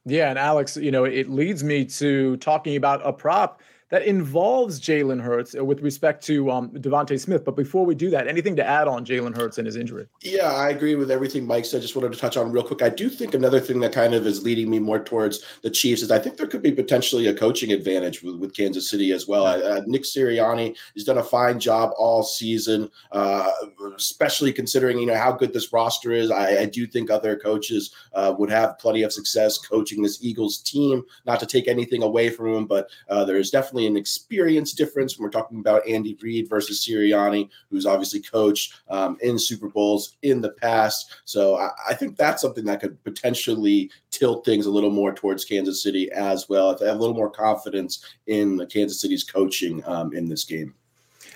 Yeah, 0.03 0.31
and 0.31 0.39
Alex, 0.39 0.75
you 0.75 0.89
know, 0.89 1.03
it 1.03 1.29
leads 1.29 1.63
me 1.63 1.85
to 1.85 2.35
talking 2.37 2.75
about 2.75 3.05
a 3.05 3.13
prop 3.13 3.61
that 3.89 4.03
involves 4.03 4.79
Jalen 4.79 5.21
Hurts 5.21 5.55
uh, 5.57 5.65
with 5.65 5.81
respect 5.81 6.23
to 6.25 6.51
um, 6.51 6.71
Smith. 7.17 7.43
But 7.43 7.55
before 7.55 7.85
we 7.85 7.95
do 7.95 8.09
that, 8.11 8.27
anything 8.27 8.55
to 8.55 8.65
add 8.65 8.87
on 8.87 9.05
Jalen 9.05 9.35
Hurts 9.35 9.57
and 9.57 9.65
his 9.65 9.75
injury? 9.75 10.07
Yeah, 10.21 10.53
I 10.53 10.69
agree 10.69 10.95
with 10.95 11.11
everything 11.11 11.45
Mike 11.45 11.65
said. 11.65 11.81
Just 11.81 11.95
wanted 11.95 12.13
to 12.13 12.19
touch 12.19 12.37
on 12.37 12.51
real 12.51 12.63
quick. 12.63 12.81
I 12.81 12.89
do 12.89 13.09
think 13.09 13.33
another 13.33 13.59
thing 13.59 13.79
that 13.79 13.91
kind 13.91 14.13
of 14.13 14.27
is 14.27 14.43
leading 14.43 14.69
me 14.69 14.79
more 14.79 14.99
towards 14.99 15.43
the 15.63 15.69
Chiefs 15.69 16.03
is 16.03 16.11
I 16.11 16.19
think 16.19 16.37
there 16.37 16.47
could 16.47 16.61
be 16.61 16.71
potentially 16.71 17.27
a 17.27 17.33
coaching 17.33 17.71
advantage 17.71 18.21
with, 18.21 18.35
with 18.35 18.55
Kansas 18.55 18.89
City 18.89 19.11
as 19.11 19.27
well. 19.27 19.45
Uh, 19.45 19.81
Nick 19.87 20.03
Sirianni 20.03 20.75
has 20.93 21.03
done 21.03 21.17
a 21.17 21.23
fine 21.23 21.59
job 21.59 21.91
all 21.97 22.21
season, 22.23 22.89
uh, 23.11 23.51
especially 23.97 24.53
considering 24.53 24.99
you 24.99 25.07
know 25.07 25.17
how 25.17 25.31
good 25.31 25.53
this 25.53 25.73
roster 25.73 26.11
is. 26.11 26.29
I, 26.29 26.61
I 26.61 26.65
do 26.65 26.85
think 26.85 27.09
other 27.09 27.37
coaches 27.37 27.93
uh, 28.13 28.33
would 28.37 28.51
have 28.51 28.77
plenty 28.77 29.01
of 29.01 29.11
success 29.11 29.57
coaching 29.57 30.03
this 30.03 30.23
Eagles 30.23 30.59
team. 30.59 31.03
Not 31.25 31.39
to 31.39 31.45
take 31.47 31.67
anything 31.67 32.03
away 32.03 32.29
from 32.29 32.53
him, 32.53 32.65
but 32.65 32.89
uh, 33.09 33.25
there 33.25 33.37
is 33.37 33.49
definitely 33.49 33.78
an 33.87 33.97
experience 33.97 34.73
difference 34.73 35.17
when 35.17 35.23
we're 35.23 35.31
talking 35.31 35.59
about 35.59 35.87
Andy 35.87 36.17
Reid 36.21 36.49
versus 36.49 36.85
Sirianni, 36.85 37.49
who's 37.69 37.85
obviously 37.85 38.21
coached 38.21 38.75
um, 38.89 39.17
in 39.21 39.37
Super 39.37 39.69
Bowls 39.69 40.17
in 40.21 40.41
the 40.41 40.51
past. 40.51 41.21
So 41.25 41.55
I, 41.55 41.69
I, 41.89 41.93
think 41.93 42.17
that's 42.17 42.41
something 42.41 42.65
that 42.65 42.81
could 42.81 43.01
potentially 43.03 43.91
tilt 44.11 44.45
things 44.45 44.65
a 44.65 44.71
little 44.71 44.91
more 44.91 45.13
towards 45.13 45.45
Kansas 45.45 45.83
City 45.83 46.11
as 46.11 46.49
well. 46.49 46.71
If 46.71 46.79
they 46.79 46.87
have 46.87 46.97
a 46.97 46.99
little 46.99 47.15
more 47.15 47.29
confidence 47.29 48.05
in 48.27 48.65
Kansas 48.67 49.01
City's 49.01 49.23
coaching 49.23 49.83
um, 49.85 50.13
in 50.13 50.27
this 50.27 50.43
game. 50.43 50.73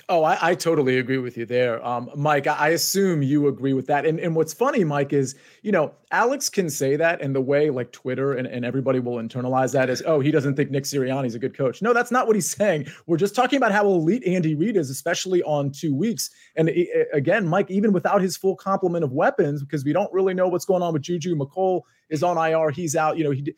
Oh, 0.09 0.23
I, 0.23 0.49
I, 0.49 0.55
totally 0.55 0.97
agree 0.97 1.17
with 1.17 1.37
you 1.37 1.45
there. 1.45 1.85
Um, 1.85 2.09
Mike, 2.13 2.45
I 2.45 2.69
assume 2.69 3.23
you 3.23 3.47
agree 3.47 3.71
with 3.71 3.87
that. 3.87 4.05
And, 4.05 4.19
and 4.19 4.35
what's 4.35 4.53
funny, 4.53 4.83
Mike, 4.83 5.13
is, 5.13 5.35
you 5.61 5.71
know, 5.71 5.93
Alex 6.11 6.49
can 6.49 6.69
say 6.69 6.97
that 6.97 7.21
and 7.21 7.33
the 7.33 7.39
way 7.39 7.69
like 7.69 7.93
Twitter 7.93 8.33
and, 8.33 8.45
and 8.45 8.65
everybody 8.65 8.99
will 8.99 9.15
internalize 9.15 9.71
that 9.71 9.89
as, 9.89 10.03
oh, 10.05 10.19
he 10.19 10.29
doesn't 10.29 10.55
think 10.55 10.71
Nick 10.71 10.83
Sirianni's 10.83 11.35
a 11.35 11.39
good 11.39 11.55
coach. 11.55 11.81
No, 11.81 11.93
that's 11.93 12.11
not 12.11 12.27
what 12.27 12.35
he's 12.35 12.49
saying. 12.57 12.87
We're 13.07 13.17
just 13.17 13.33
talking 13.33 13.55
about 13.55 13.71
how 13.71 13.85
elite 13.85 14.25
Andy 14.25 14.55
Reid 14.55 14.75
is, 14.75 14.89
especially 14.89 15.41
on 15.43 15.71
two 15.71 15.95
weeks. 15.95 16.29
And 16.57 16.67
it, 16.67 17.07
again, 17.13 17.47
Mike, 17.47 17.71
even 17.71 17.93
without 17.93 18.21
his 18.21 18.35
full 18.35 18.57
complement 18.57 19.05
of 19.05 19.13
weapons, 19.13 19.63
because 19.63 19.85
we 19.85 19.93
don't 19.93 20.11
really 20.11 20.33
know 20.33 20.49
what's 20.49 20.65
going 20.65 20.83
on 20.83 20.91
with 20.91 21.03
Juju. 21.03 21.35
Mecole 21.35 21.81
is 22.09 22.23
on 22.23 22.37
IR. 22.37 22.71
He's 22.71 22.97
out. 22.97 23.17
You 23.17 23.23
know, 23.23 23.31
he 23.31 23.53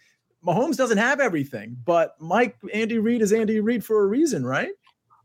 Mahomes 0.46 0.78
doesn't 0.78 1.00
have 1.00 1.20
everything, 1.20 1.76
but 1.86 2.16
Mike, 2.20 2.56
Andy 2.72 3.00
Reid 3.00 3.24
is 3.24 3.34
Andy 3.34 3.60
Reid 3.62 3.84
for 3.84 4.04
a 4.04 4.06
reason, 4.06 4.46
right? 4.46 4.70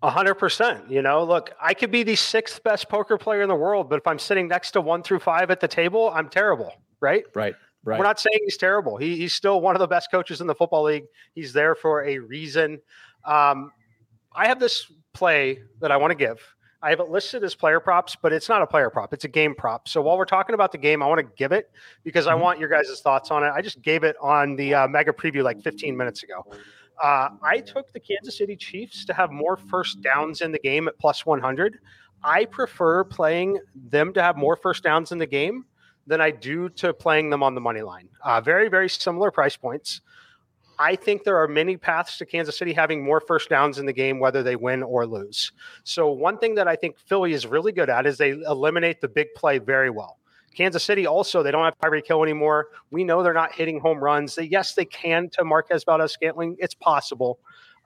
A 0.03 0.11
hundred 0.11 0.37
percent. 0.37 0.91
You 0.91 1.03
know, 1.03 1.25
look, 1.25 1.51
I 1.61 1.75
could 1.75 1.91
be 1.91 2.03
the 2.03 2.17
sixth 2.17 2.63
best 2.63 2.89
poker 2.89 3.19
player 3.19 3.43
in 3.43 3.49
the 3.49 3.55
world, 3.55 3.91
but 3.91 3.99
if 3.99 4.07
I'm 4.07 4.19
sitting 4.19 4.49
next 4.49 4.71
to 4.73 4.81
one 4.81 5.03
through 5.03 5.19
five 5.21 5.51
at 5.51 5.61
the 5.61 5.69
table, 5.69 6.11
I'm 6.15 6.29
terrible. 6.29 6.73
Right. 7.01 7.25
Right. 7.35 7.55
Right. 7.83 7.99
We're 7.99 8.05
not 8.05 8.21
saying 8.21 8.39
he's 8.45 8.59
terrible. 8.59 8.99
He, 8.99 9.17
he's 9.17 9.33
still 9.33 9.61
one 9.61 9.75
of 9.75 9.81
the 9.81 9.87
best 9.87 10.11
coaches 10.11 10.41
in 10.43 10.47
the 10.47 10.55
football 10.55 10.85
league. 10.85 11.05
He's 11.35 11.53
there 11.53 11.75
for 11.75 12.05
a 12.05 12.19
reason. 12.19 12.79
Um, 13.25 13.73
I 14.35 14.49
have 14.49 14.61
this 14.61 14.93
play 15.15 15.61
that 15.81 15.91
I 15.91 15.97
want 15.97 16.11
to 16.11 16.15
give. 16.15 16.41
I 16.83 16.91
have 16.91 17.01
it 17.01 17.11
listed 17.11 17.45
as 17.45 17.55
player 17.55 17.81
props, 17.81 18.17
but 18.21 18.33
it's 18.33 18.49
not 18.49 18.63
a 18.63 18.67
player 18.67 18.89
prop. 18.89 19.13
It's 19.13 19.25
a 19.25 19.29
game 19.29 19.55
prop. 19.55 19.87
So 19.87 20.01
while 20.01 20.17
we're 20.17 20.25
talking 20.25 20.55
about 20.55 20.73
the 20.73 20.79
game, 20.79 21.03
I 21.03 21.07
want 21.07 21.21
to 21.21 21.35
give 21.37 21.53
it 21.53 21.71
because 22.05 22.27
I 22.27 22.33
mm-hmm. 22.33 22.43
want 22.43 22.59
your 22.59 22.69
guys' 22.71 23.01
thoughts 23.03 23.31
on 23.31 23.45
it. 23.45 23.51
I 23.51 23.61
just 23.61 23.83
gave 23.83 24.03
it 24.03 24.17
on 24.21 24.57
the 24.57 24.75
uh, 24.75 24.89
mega 24.89 25.13
preview 25.13 25.43
like 25.43 25.61
15 25.63 25.97
minutes 25.97 26.23
ago. 26.23 26.47
Uh, 27.03 27.31
I 27.43 27.61
took 27.61 27.93
the 27.93 28.01
Kansas 28.01 28.37
City 28.37 28.57
Chiefs 28.57 29.05
to 29.07 29.15
have 29.15 29.31
more 29.31 29.57
first 29.57 30.03
downs 30.03 30.43
in 30.43 30.53
the 30.53 30.59
game 30.59 30.87
at 30.87 30.99
plus 30.99 31.25
100. 31.25 31.79
I 32.23 32.45
prefer 32.45 33.05
playing 33.05 33.59
them 33.75 34.13
to 34.13 34.23
have 34.23 34.37
more 34.37 34.57
first 34.57 34.83
downs 34.83 35.11
in 35.11 35.19
the 35.19 35.27
game 35.27 35.65
than 36.07 36.21
I 36.21 36.31
do 36.31 36.69
to 36.71 36.93
playing 36.93 37.31
them 37.31 37.43
on 37.43 37.55
the 37.55 37.61
money 37.61 37.83
line. 37.83 38.09
Uh, 38.23 38.41
very, 38.41 38.69
very 38.69 38.89
similar 38.89 39.31
price 39.31 39.57
points. 39.57 40.03
I 40.79 40.97
think 40.97 41.25
there 41.25 41.37
are 41.37 41.47
many 41.47 41.77
paths 41.77 42.17
to 42.19 42.27
Kansas 42.27 42.57
City 42.57 42.73
having 42.73 43.05
more 43.05 43.21
first 43.21 43.51
downs 43.51 43.79
in 43.79 43.85
the 43.85 43.93
game, 43.93 44.19
whether 44.19 44.43
they 44.43 44.57
win 44.57 44.83
or 44.83 45.07
lose. 45.07 45.53
So, 45.85 46.11
one 46.11 46.39
thing 46.39 46.55
that 46.55 46.69
I 46.69 46.75
think 46.75 46.99
Philly 46.99 47.35
is 47.35 47.47
really 47.47 47.71
good 47.71 47.91
at 47.91 48.07
is 48.07 48.17
they 48.17 48.31
eliminate 48.31 49.03
the 49.03 49.09
big 49.09 49.29
play 49.37 49.59
very 49.59 49.91
well. 49.91 50.19
Kansas 50.55 50.83
City 50.83 51.07
also, 51.07 51.43
they 51.43 51.51
don't 51.51 51.65
have 51.65 51.79
Tyreek 51.79 52.07
Hill 52.07 52.23
anymore. 52.23 52.69
We 52.91 53.05
know 53.05 53.23
they're 53.23 53.33
not 53.33 53.53
hitting 53.53 53.81
home 53.81 53.99
runs. 53.99 54.35
They, 54.35 54.45
yes, 54.45 54.75
they 54.75 54.85
can 54.85 55.29
to 55.31 55.45
Marquez 55.45 55.85
Valdes 55.85 56.13
Scantling. 56.13 56.57
It's 56.59 56.75
possible. 56.75 57.39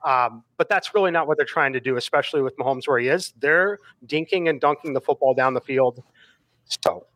Um, 0.03 0.43
but 0.57 0.69
that's 0.69 0.93
really 0.93 1.11
not 1.11 1.27
what 1.27 1.37
they're 1.37 1.45
trying 1.45 1.73
to 1.73 1.79
do, 1.79 1.97
especially 1.97 2.41
with 2.41 2.55
Mahomes 2.57 2.87
where 2.87 2.99
he 2.99 3.07
is. 3.07 3.33
They're 3.39 3.79
dinking 4.05 4.49
and 4.49 4.61
dunking 4.61 4.93
the 4.93 5.01
football 5.01 5.33
down 5.33 5.53
the 5.53 5.61
field. 5.61 6.03
So 6.65 7.07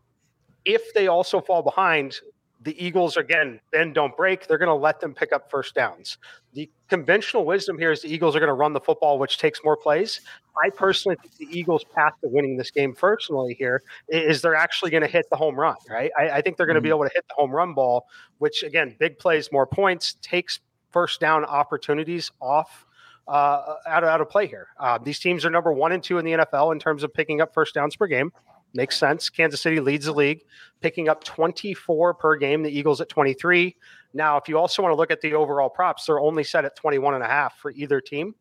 if 0.66 0.94
they 0.94 1.08
also 1.08 1.42
fall 1.42 1.62
behind, 1.62 2.20
the 2.62 2.84
Eagles 2.84 3.16
again 3.18 3.60
then 3.72 3.94
don't 3.94 4.16
break. 4.18 4.48
They're 4.48 4.58
going 4.58 4.68
to 4.68 4.74
let 4.74 5.00
them 5.00 5.14
pick 5.14 5.32
up 5.32 5.50
first 5.50 5.76
downs. 5.76 6.18
The 6.54 6.70
conventional 6.90 7.46
wisdom 7.46 7.78
here 7.78 7.92
is 7.92 8.02
the 8.02 8.14
Eagles 8.14 8.36
are 8.36 8.40
going 8.40 8.50
to 8.50 8.54
run 8.54 8.74
the 8.74 8.82
football, 8.82 9.18
which 9.18 9.38
takes 9.38 9.62
more 9.64 9.78
plays. 9.78 10.22
I 10.64 10.70
personally 10.70 11.16
think 11.22 11.36
the 11.38 11.58
Eagles' 11.58 11.86
path 11.96 12.14
to 12.22 12.28
winning 12.28 12.58
this 12.58 12.70
game, 12.70 12.94
personally, 12.94 13.54
here 13.54 13.82
is 14.10 14.42
they're 14.42 14.56
actually 14.56 14.92
going 14.92 15.04
to 15.04 15.08
hit 15.08 15.26
the 15.30 15.38
home 15.38 15.56
run. 15.56 15.76
Right? 15.90 16.12
I, 16.18 16.30
I 16.30 16.42
think 16.42 16.58
they're 16.58 16.66
going 16.66 16.76
to 16.76 16.80
mm-hmm. 16.80 16.86
be 16.86 16.90
able 16.90 17.04
to 17.04 17.12
hit 17.14 17.26
the 17.30 17.36
home 17.36 17.52
run 17.52 17.74
ball, 17.74 18.08
which 18.40 18.64
again, 18.64 18.96
big 19.00 19.20
plays, 19.20 19.52
more 19.52 19.68
points, 19.68 20.16
takes 20.22 20.60
first 20.92 21.20
down 21.20 21.46
opportunities 21.46 22.32
off 22.42 22.86
uh, 23.30 23.76
out, 23.88 24.04
of, 24.04 24.10
out 24.10 24.22
of 24.22 24.30
play 24.30 24.48
here. 24.48 24.68
Uh, 24.80 24.98
these 24.98 25.20
teams 25.20 25.46
are 25.46 25.50
number 25.50 25.72
one 25.72 25.92
and 25.92 26.04
two 26.04 26.18
in 26.18 26.26
the 26.26 26.32
NFL 26.32 26.74
in 26.74 26.80
terms 26.80 27.04
of 27.04 27.14
picking 27.14 27.42
up 27.42 27.54
first 27.54 27.76
downs 27.76 27.96
per 27.96 28.08
game. 28.08 28.32
Makes 28.74 28.98
sense. 28.98 29.30
Kansas 29.30 29.62
City 29.62 29.80
leads 29.80 30.06
the 30.06 30.14
league, 30.14 30.44
picking 30.82 31.10
up 31.10 31.24
24 31.24 32.14
per 32.14 32.36
game. 32.36 32.62
The 32.62 32.70
Eagles 32.70 33.02
at 33.02 33.10
23. 33.10 33.76
Now, 34.14 34.38
if 34.38 34.48
you 34.48 34.58
also 34.58 34.82
want 34.82 34.92
to 34.92 34.96
look 34.96 35.12
at 35.12 35.22
the 35.22 35.34
overall 35.34 35.70
props, 35.70 36.06
they're 36.06 36.20
only 36.20 36.44
set 36.44 36.66
at 36.66 36.76
21 36.76 37.16
and 37.16 37.24
a 37.24 37.28
half 37.28 37.58
for 37.58 37.72
either 37.72 38.00
team. 38.02 38.36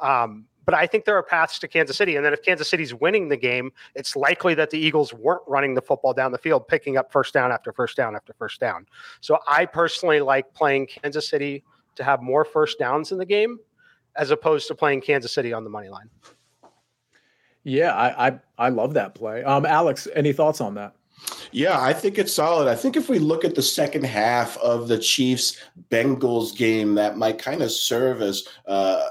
Um, 0.00 0.46
but 0.64 0.74
I 0.74 0.86
think 0.86 1.04
there 1.04 1.16
are 1.16 1.22
paths 1.22 1.60
to 1.60 1.68
Kansas 1.68 1.96
City. 1.96 2.16
And 2.16 2.24
then 2.24 2.32
if 2.32 2.42
Kansas 2.42 2.68
City's 2.68 2.92
winning 2.92 3.28
the 3.28 3.36
game, 3.36 3.70
it's 3.94 4.16
likely 4.16 4.54
that 4.54 4.70
the 4.70 4.78
Eagles 4.78 5.14
weren't 5.14 5.42
running 5.46 5.74
the 5.74 5.80
football 5.80 6.12
down 6.12 6.32
the 6.32 6.38
field, 6.38 6.66
picking 6.66 6.96
up 6.96 7.12
first 7.12 7.32
down 7.32 7.52
after 7.52 7.72
first 7.72 7.96
down 7.96 8.16
after 8.16 8.34
first 8.34 8.60
down. 8.60 8.84
So 9.20 9.38
I 9.48 9.64
personally 9.64 10.20
like 10.20 10.52
playing 10.54 10.88
Kansas 10.88 11.28
City 11.28 11.62
to 11.94 12.04
have 12.04 12.20
more 12.20 12.44
first 12.44 12.80
downs 12.80 13.12
in 13.12 13.18
the 13.18 13.24
game 13.24 13.58
as 14.16 14.30
opposed 14.30 14.66
to 14.68 14.74
playing 14.74 15.02
Kansas 15.02 15.32
City 15.32 15.52
on 15.52 15.62
the 15.62 15.70
money 15.70 15.88
line. 15.88 16.10
Yeah, 17.66 17.92
I, 17.92 18.28
I, 18.28 18.38
I 18.58 18.68
love 18.68 18.94
that 18.94 19.16
play. 19.16 19.42
Um, 19.42 19.66
Alex, 19.66 20.06
any 20.14 20.32
thoughts 20.32 20.60
on 20.60 20.74
that? 20.74 20.94
Yeah, 21.50 21.80
I 21.80 21.92
think 21.92 22.16
it's 22.16 22.32
solid. 22.32 22.68
I 22.68 22.76
think 22.76 22.96
if 22.96 23.08
we 23.08 23.18
look 23.18 23.44
at 23.44 23.56
the 23.56 23.62
second 23.62 24.04
half 24.04 24.56
of 24.58 24.86
the 24.86 24.98
Chiefs 24.98 25.58
Bengals 25.90 26.56
game, 26.56 26.94
that 26.94 27.16
might 27.16 27.38
kind 27.38 27.62
of 27.62 27.72
serve 27.72 28.22
as 28.22 28.46
uh, 28.68 29.08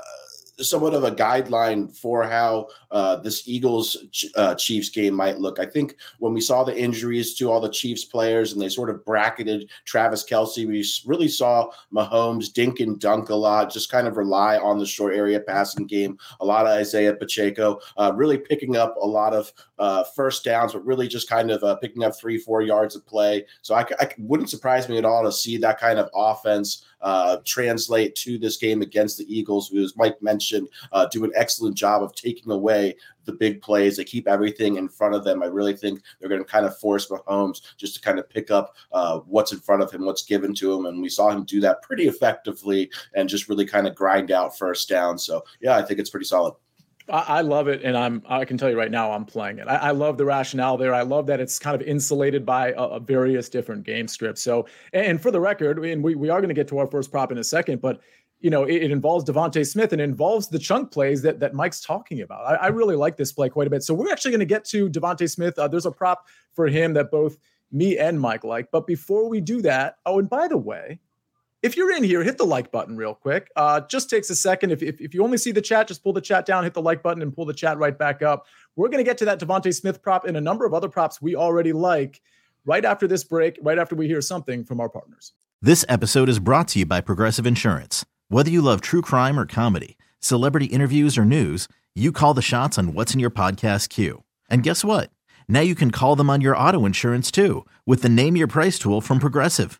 somewhat 0.60 0.94
of 0.94 1.04
a 1.04 1.12
guideline 1.12 1.96
for 1.96 2.24
how 2.24 2.68
uh, 2.92 3.18
this 3.18 3.48
Eagles 3.48 3.98
uh, 4.36 4.56
Chiefs 4.56 4.90
game 4.90 5.14
might 5.14 5.40
look. 5.40 5.60
I 5.60 5.66
think 5.66 5.98
when 6.20 6.34
we 6.34 6.42
saw 6.42 6.64
the 6.64 6.78
injuries 6.78 7.36
to 7.36 7.52
all 7.52 7.60
the 7.60 7.70
Chiefs 7.70 8.06
players 8.06 8.54
and 8.54 8.62
they 8.62 8.70
sort 8.70 8.90
of 8.90 9.04
bracketed 9.06 9.70
Travis 9.86 10.24
Kelce, 10.24 10.68
we 10.68 10.86
really 11.06 11.28
saw 11.28 11.70
Mahomes 11.94 12.52
dink 12.52 12.80
and 12.80 13.00
dunk 13.00 13.30
a 13.30 13.36
lot, 13.36 13.72
just 13.72 13.92
kind 13.92 14.08
of 14.08 14.18
rely 14.18 14.58
on 14.58 14.80
the 14.80 14.86
short 14.86 15.16
area 15.16 15.40
passing 15.40 15.86
game. 15.86 16.18
A 16.40 16.46
lot 16.46 16.66
of 16.66 16.72
Isaiah 16.72 17.14
Pacheco 17.14 17.80
uh, 17.98 18.14
really 18.16 18.38
picking 18.38 18.76
up 18.76 18.96
a 19.02 19.06
lot 19.06 19.34
of 19.34 19.52
uh, 19.78 20.04
first 20.16 20.44
downs, 20.44 20.74
but 20.74 20.86
really 20.86 21.08
just 21.08 21.30
kind 21.30 21.52
of 21.52 21.64
uh, 21.64 21.76
picking 21.76 22.04
up 22.04 22.16
three, 22.16 22.38
four 22.38 22.62
yards 22.62 22.96
of 22.96 23.06
play. 23.06 23.46
So 23.62 23.76
I, 23.76 23.86
I 24.00 24.10
wouldn't 24.18 24.50
surprise 24.50 24.88
me 24.88 24.98
at 24.98 25.06
all 25.06 25.24
to 25.24 25.32
see 25.32 25.58
that 25.58 25.80
kind 25.80 26.00
of 26.00 26.10
offense 26.14 26.86
uh, 27.06 27.38
translate 27.46 28.16
to 28.16 28.38
this 28.40 28.58
game 28.58 28.82
against 28.82 29.18
the 29.18 29.26
Eagles, 29.34 29.70
who, 29.70 29.82
as 29.84 29.96
Mike 29.96 30.22
mentioned, 30.22 30.68
uh, 30.92 31.06
do 31.06 31.24
an 31.24 31.32
excellent 31.36 31.78
job 31.78 32.02
of 32.02 32.16
taking 32.16 32.52
away 32.52 32.96
the 33.26 33.32
big 33.32 33.62
plays. 33.62 33.96
They 33.96 34.04
keep 34.04 34.28
everything 34.28 34.78
in 34.78 34.90
front 34.90 35.14
of 35.14 35.24
them. 35.24 35.44
I 35.44 35.46
really 35.46 35.76
think 35.76 36.02
they're 36.20 36.30
going 36.30 36.44
to 36.44 36.52
kind 36.52 36.66
of 36.66 36.78
force 36.80 37.08
Mahomes 37.08 37.62
just 37.78 37.96
to 37.96 38.02
kind 38.02 38.18
of 38.18 38.28
pick 38.28 38.50
up 38.50 38.76
uh, 38.92 39.20
what's 39.20 39.52
in 39.52 39.60
front 39.60 39.84
of 39.84 39.92
him, 39.92 40.06
what's 40.06 40.26
given 40.26 40.54
to 40.56 40.74
him. 40.74 40.88
And 40.88 41.00
we 41.00 41.10
saw 41.10 41.30
him 41.30 41.44
do 41.44 41.62
that 41.62 41.84
pretty 41.84 42.08
effectively 42.08 42.90
and 43.14 43.30
just 43.30 43.50
really 43.50 43.66
kind 43.66 43.88
of 43.88 43.94
grind 43.94 44.32
out 44.32 44.58
first 44.58 44.90
down. 44.90 45.20
So, 45.20 45.44
yeah, 45.62 45.78
I 45.78 45.84
think 45.84 46.00
it's 46.00 46.10
pretty 46.10 46.26
solid. 46.26 46.56
I, 47.08 47.42
love 47.42 47.68
it, 47.68 47.84
and 47.84 47.96
I'm 47.96 48.24
I 48.28 48.46
can 48.46 48.58
tell 48.58 48.70
you 48.70 48.78
right 48.78 48.90
now 48.90 49.12
I'm 49.12 49.26
playing 49.26 49.60
it. 49.60 49.68
I, 49.68 49.76
I 49.76 49.92
love 49.92 50.18
the 50.18 50.26
rationale 50.26 50.78
there. 50.78 50.94
I 50.94 51.04
love 51.04 51.28
that 51.28 51.40
it's 51.40 51.60
kind 51.60 51.80
of 51.80 51.88
insulated 51.88 52.46
by 52.46 52.72
a, 52.72 52.82
a 52.82 53.00
various 53.00 53.48
different 53.48 53.84
game 53.84 54.08
scripts. 54.08 54.42
So, 54.42 54.66
and 54.92 55.22
for 55.22 55.30
the 55.30 55.40
record, 55.40 55.84
and 55.84 56.04
we 56.04 56.16
we 56.16 56.30
are 56.30 56.40
going 56.40 56.50
to 56.50 56.56
get 56.56 56.68
to 56.70 56.80
our 56.80 56.88
first 56.88 57.12
prop 57.12 57.32
in 57.32 57.38
a 57.38 57.44
second, 57.44 57.82
but 57.82 58.02
you 58.40 58.50
know 58.50 58.64
it, 58.64 58.84
it, 58.84 58.92
involves 58.92 59.24
DeVonta 59.26 59.66
Smith 59.68 59.94
and 59.94 60.02
involves 60.02 60.50
the 60.50 60.58
chunk 60.58 60.92
plays 60.92 61.22
that 61.22 61.40
that 61.40 61.54
Mike's 61.54 61.80
talking 61.80 62.22
about. 62.22 62.44
I, 62.46 62.56
I 62.56 62.68
really 62.68 62.96
like 62.96 63.18
this 63.18 63.32
play 63.32 63.50
quite 63.50 63.68
a 63.68 63.70
bit. 63.70 63.84
So 63.84 63.94
we're 63.94 64.12
actually 64.12 64.32
going 64.32 64.40
to 64.40 64.46
get 64.46 64.66
to 64.66 64.90
DeVonta 64.90 65.30
Smith. 65.30 65.60
Uh, 65.60 65.68
there's 65.68 65.86
a 65.86 65.92
prop 65.92 66.26
for 66.54 66.68
him 66.68 66.94
that 66.94 67.12
both 67.12 67.38
me 67.72 67.98
and 68.00 68.20
Mike 68.20 68.44
like. 68.44 68.72
But 68.72 68.88
before 68.88 69.30
we 69.30 69.42
do 69.42 69.62
that, 69.62 69.98
oh, 70.06 70.18
and 70.18 70.30
by 70.30 70.48
the 70.48 70.58
way, 70.58 71.00
if 71.66 71.76
you're 71.76 71.92
in 71.92 72.04
here, 72.04 72.24
hit 72.24 72.38
the 72.38 72.46
like 72.46 72.72
button 72.72 72.96
real 72.96 73.16
quick. 73.16 73.50
Uh, 73.56 73.82
just 73.82 74.10
takes 74.10 74.30
a 74.30 74.36
second. 74.36 74.72
If, 74.72 74.84
if, 74.84 75.02
if, 75.02 75.14
you 75.14 75.24
only 75.24 75.38
see 75.38 75.52
the 75.52 75.62
chat, 75.62 75.88
just 75.88 76.04
pull 76.04 76.14
the 76.14 76.22
chat 76.22 76.46
down, 76.46 76.64
hit 76.64 76.74
the 76.74 76.82
like 76.82 77.02
button, 77.02 77.22
and 77.22 77.34
pull 77.34 77.46
the 77.46 77.54
chat 77.54 77.78
right 77.78 77.98
back 77.98 78.22
up. 78.22 78.46
We're 78.76 78.90
going 78.90 79.04
to 79.04 79.10
get 79.10 79.18
to 79.20 79.26
that 79.26 79.40
DeVonta 79.40 79.74
Smith 79.74 80.02
prop 80.02 80.26
and 80.26 80.38
a 80.38 80.42
number 80.42 80.66
of 80.66 80.74
other 80.74 80.90
props 80.90 81.22
we 81.22 81.36
already 81.36 81.74
like 81.74 82.22
right 82.66 82.86
after 82.86 83.08
this 83.08 83.24
break, 83.24 83.58
right 83.62 83.80
after 83.80 83.96
we 83.96 84.08
hear 84.08 84.22
something 84.22 84.64
from 84.64 84.80
our 84.80 84.90
partners. 84.90 85.34
This 85.62 85.84
episode 85.90 86.30
is 86.30 86.40
brought 86.40 86.68
to 86.70 86.80
you 86.80 86.86
by 86.86 87.02
Progressive 87.02 87.48
Insurance. 87.48 88.06
Whether 88.30 88.52
you 88.52 88.62
love 88.62 88.82
true 88.82 89.02
crime 89.02 89.40
or 89.40 89.46
comedy, 89.46 89.98
Celebrity 90.26 90.66
interviews 90.66 91.20
or 91.20 91.24
news, 91.24 91.68
you 91.94 92.12
call 92.12 92.34
the 92.34 92.42
shots 92.42 92.80
on 92.80 92.96
what's 92.96 93.14
in 93.14 93.20
your 93.20 93.30
podcast 93.30 93.90
queue. 93.90 94.24
And 94.50 94.64
guess 94.64 94.84
what? 94.84 95.12
Now 95.48 95.60
you 95.60 95.76
can 95.76 95.92
call 95.92 96.16
them 96.16 96.32
on 96.32 96.42
your 96.42 96.58
auto 96.58 96.84
insurance 96.86 97.30
too 97.30 97.64
with 97.86 98.02
the 98.02 98.10
Name 98.10 98.36
Your 98.36 98.48
Price 98.48 98.80
tool 98.80 99.02
from 99.02 99.20
Progressive. 99.20 99.80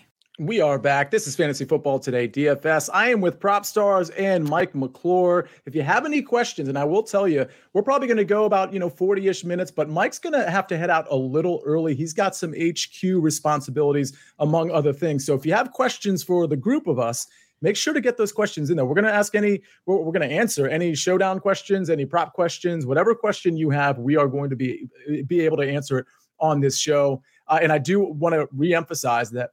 We 0.41 0.59
are 0.59 0.79
back. 0.79 1.11
This 1.11 1.27
is 1.27 1.35
Fantasy 1.35 1.65
Football 1.65 1.99
Today, 1.99 2.27
DFS. 2.27 2.89
I 2.91 3.09
am 3.09 3.21
with 3.21 3.39
Prop 3.39 3.63
Stars 3.63 4.09
and 4.09 4.43
Mike 4.43 4.73
McClure. 4.73 5.47
If 5.67 5.75
you 5.75 5.83
have 5.83 6.03
any 6.03 6.23
questions, 6.23 6.67
and 6.67 6.79
I 6.79 6.83
will 6.83 7.03
tell 7.03 7.27
you, 7.27 7.45
we're 7.73 7.83
probably 7.83 8.07
going 8.07 8.17
to 8.17 8.25
go 8.25 8.45
about, 8.45 8.73
you 8.73 8.79
know, 8.79 8.89
40-ish 8.89 9.43
minutes, 9.43 9.69
but 9.69 9.87
Mike's 9.87 10.17
going 10.17 10.33
to 10.33 10.49
have 10.49 10.65
to 10.65 10.77
head 10.79 10.89
out 10.89 11.05
a 11.11 11.15
little 11.15 11.61
early. 11.63 11.93
He's 11.93 12.13
got 12.13 12.35
some 12.35 12.55
HQ 12.59 13.03
responsibilities, 13.03 14.17
among 14.39 14.71
other 14.71 14.93
things. 14.93 15.27
So 15.27 15.35
if 15.35 15.45
you 15.45 15.53
have 15.53 15.73
questions 15.73 16.23
for 16.23 16.47
the 16.47 16.57
group 16.57 16.87
of 16.87 16.97
us, 16.97 17.27
make 17.61 17.75
sure 17.75 17.93
to 17.93 18.01
get 18.01 18.17
those 18.17 18.31
questions 18.31 18.71
in 18.71 18.77
there. 18.77 18.85
We're 18.87 18.95
going 18.95 19.05
to 19.05 19.13
ask 19.13 19.35
any, 19.35 19.61
we're, 19.85 19.97
we're 19.97 20.11
going 20.11 20.27
to 20.27 20.35
answer 20.35 20.67
any 20.67 20.95
showdown 20.95 21.39
questions, 21.39 21.87
any 21.87 22.07
prop 22.07 22.33
questions, 22.33 22.87
whatever 22.87 23.13
question 23.13 23.57
you 23.57 23.69
have, 23.69 23.99
we 23.99 24.15
are 24.17 24.27
going 24.27 24.49
to 24.49 24.55
be, 24.55 24.89
be 25.27 25.41
able 25.41 25.57
to 25.57 25.69
answer 25.69 25.99
it 25.99 26.07
on 26.39 26.61
this 26.61 26.79
show. 26.79 27.21
Uh, 27.47 27.59
and 27.61 27.71
I 27.71 27.77
do 27.77 27.99
want 27.99 28.33
to 28.33 28.47
reemphasize 28.55 29.29
that 29.33 29.51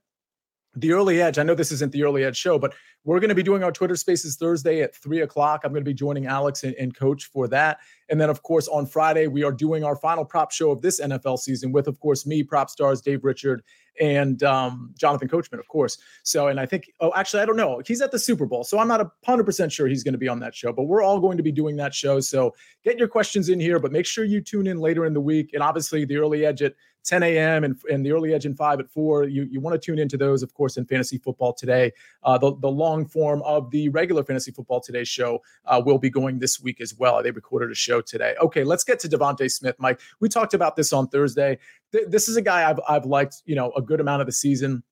the 0.80 0.92
early 0.92 1.20
edge. 1.20 1.38
I 1.38 1.42
know 1.42 1.54
this 1.54 1.72
isn't 1.72 1.92
the 1.92 2.04
early 2.04 2.24
edge 2.24 2.36
show, 2.36 2.58
but 2.58 2.74
we're 3.04 3.20
going 3.20 3.28
to 3.30 3.34
be 3.34 3.42
doing 3.42 3.64
our 3.64 3.72
Twitter 3.72 3.96
Spaces 3.96 4.36
Thursday 4.36 4.82
at 4.82 4.94
three 4.94 5.20
o'clock. 5.20 5.62
I'm 5.64 5.72
going 5.72 5.84
to 5.84 5.88
be 5.88 5.94
joining 5.94 6.26
Alex 6.26 6.62
and, 6.64 6.74
and, 6.74 6.94
Coach 6.94 7.24
for 7.26 7.48
that. 7.48 7.78
And 8.08 8.20
then, 8.20 8.28
of 8.28 8.42
course, 8.42 8.68
on 8.68 8.86
Friday, 8.86 9.26
we 9.28 9.42
are 9.42 9.52
doing 9.52 9.84
our 9.84 9.96
final 9.96 10.24
prop 10.24 10.52
show 10.52 10.70
of 10.70 10.82
this 10.82 11.00
NFL 11.00 11.38
season 11.38 11.72
with, 11.72 11.88
of 11.88 11.98
course, 12.00 12.26
me, 12.26 12.42
prop 12.42 12.70
stars 12.70 13.00
Dave 13.00 13.24
Richard, 13.24 13.62
and 14.00 14.42
um, 14.42 14.94
Jonathan 14.98 15.28
Coachman, 15.28 15.58
of 15.58 15.68
course. 15.68 15.98
So, 16.22 16.48
and 16.48 16.60
I 16.60 16.66
think, 16.66 16.90
oh, 17.00 17.12
actually, 17.16 17.42
I 17.42 17.46
don't 17.46 17.56
know. 17.56 17.82
He's 17.86 18.00
at 18.00 18.10
the 18.10 18.18
Super 18.18 18.46
Bowl. 18.46 18.64
So 18.64 18.78
I'm 18.78 18.88
not 18.88 19.06
100% 19.26 19.72
sure 19.72 19.88
he's 19.88 20.04
going 20.04 20.12
to 20.12 20.18
be 20.18 20.28
on 20.28 20.38
that 20.40 20.54
show, 20.54 20.72
but 20.72 20.84
we're 20.84 21.02
all 21.02 21.20
going 21.20 21.36
to 21.36 21.42
be 21.42 21.52
doing 21.52 21.76
that 21.76 21.94
show. 21.94 22.20
So 22.20 22.54
get 22.84 22.98
your 22.98 23.08
questions 23.08 23.48
in 23.48 23.58
here, 23.58 23.78
but 23.78 23.92
make 23.92 24.06
sure 24.06 24.24
you 24.24 24.40
tune 24.40 24.66
in 24.66 24.78
later 24.78 25.06
in 25.06 25.14
the 25.14 25.20
week. 25.20 25.50
And 25.54 25.62
obviously, 25.62 26.04
the 26.04 26.16
early 26.16 26.44
edge 26.44 26.62
at 26.62 26.74
10 27.08 27.22
a.m. 27.22 27.64
and, 27.64 27.80
and 27.90 28.04
the 28.04 28.12
early 28.12 28.34
edge 28.34 28.44
in 28.44 28.54
5 28.54 28.80
at 28.80 28.90
4. 28.90 29.24
You, 29.24 29.44
you 29.50 29.60
want 29.60 29.80
to 29.80 29.84
tune 29.84 29.98
into 29.98 30.18
those, 30.18 30.42
of 30.42 30.52
course, 30.52 30.76
in 30.76 30.84
Fantasy 30.84 31.16
Football 31.16 31.54
Today. 31.54 31.92
Uh, 32.22 32.36
the, 32.36 32.54
the 32.60 32.68
long 32.68 33.06
form 33.06 33.42
of 33.42 33.70
the 33.70 33.88
regular 33.88 34.22
Fantasy 34.22 34.50
Football 34.50 34.80
Today 34.80 35.04
show 35.04 35.40
uh, 35.64 35.80
will 35.84 35.98
be 35.98 36.10
going 36.10 36.38
this 36.38 36.60
week 36.60 36.80
as 36.82 36.94
well. 36.94 37.22
They 37.22 37.30
recorded 37.30 37.70
a 37.70 37.74
show 37.74 38.02
today. 38.02 38.34
Okay, 38.42 38.62
let's 38.62 38.84
get 38.84 39.00
to 39.00 39.08
DeVonta 39.08 39.50
Smith, 39.50 39.76
Mike. 39.78 40.00
We 40.20 40.28
talked 40.28 40.52
about 40.52 40.76
this 40.76 40.92
on 40.92 41.08
Thursday. 41.08 41.58
Th- 41.92 42.04
this 42.08 42.28
is 42.28 42.36
a 42.36 42.42
guy 42.42 42.68
I've, 42.68 42.80
I've 42.86 43.06
liked, 43.06 43.42
you 43.46 43.56
know, 43.56 43.72
a 43.72 43.80
good 43.80 44.00
amount 44.00 44.20
of 44.20 44.26
the 44.26 44.32
season 44.32 44.82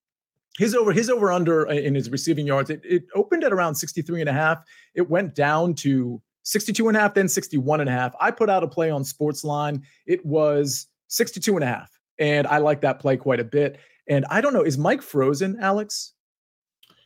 his 0.59 0.75
over 0.75 0.91
his 0.91 1.11
over 1.11 1.31
under 1.31 1.67
in 1.67 1.95
his 1.95 2.09
receiving 2.09 2.47
yards 2.47 2.71
it, 2.71 2.81
it, 2.83 3.05
opened 3.15 3.45
at 3.45 3.53
around 3.53 3.75
63 3.75 4.21
and 4.21 4.31
a 4.31 4.33
half 4.33 4.65
it 4.95 5.11
went 5.11 5.35
down 5.35 5.75
to 5.75 6.23
62 6.45 6.89
and 6.89 6.97
a 6.97 7.01
half 7.01 7.13
then 7.13 7.29
61 7.29 7.81
and 7.81 7.91
a 7.91 7.93
half 7.93 8.15
i 8.23 8.31
put 8.31 8.49
out 8.49 8.63
a 8.63 8.67
play 8.67 8.89
on 8.89 9.03
Sportsline 9.03 9.83
it 10.07 10.25
was 10.25 10.87
62 11.09 11.55
and 11.57 11.65
a 11.65 11.67
half 11.67 11.96
and 12.19 12.47
I 12.47 12.59
like 12.59 12.81
that 12.83 12.99
play 12.99 13.17
quite 13.17 13.41
a 13.41 13.45
bit. 13.45 13.79
And 14.09 14.25
I 14.31 14.41
don't 14.41 14.53
know, 14.53 14.63
is 14.63 14.79
Mike 14.79 15.03
frozen, 15.03 15.59
Alex? 15.61 16.13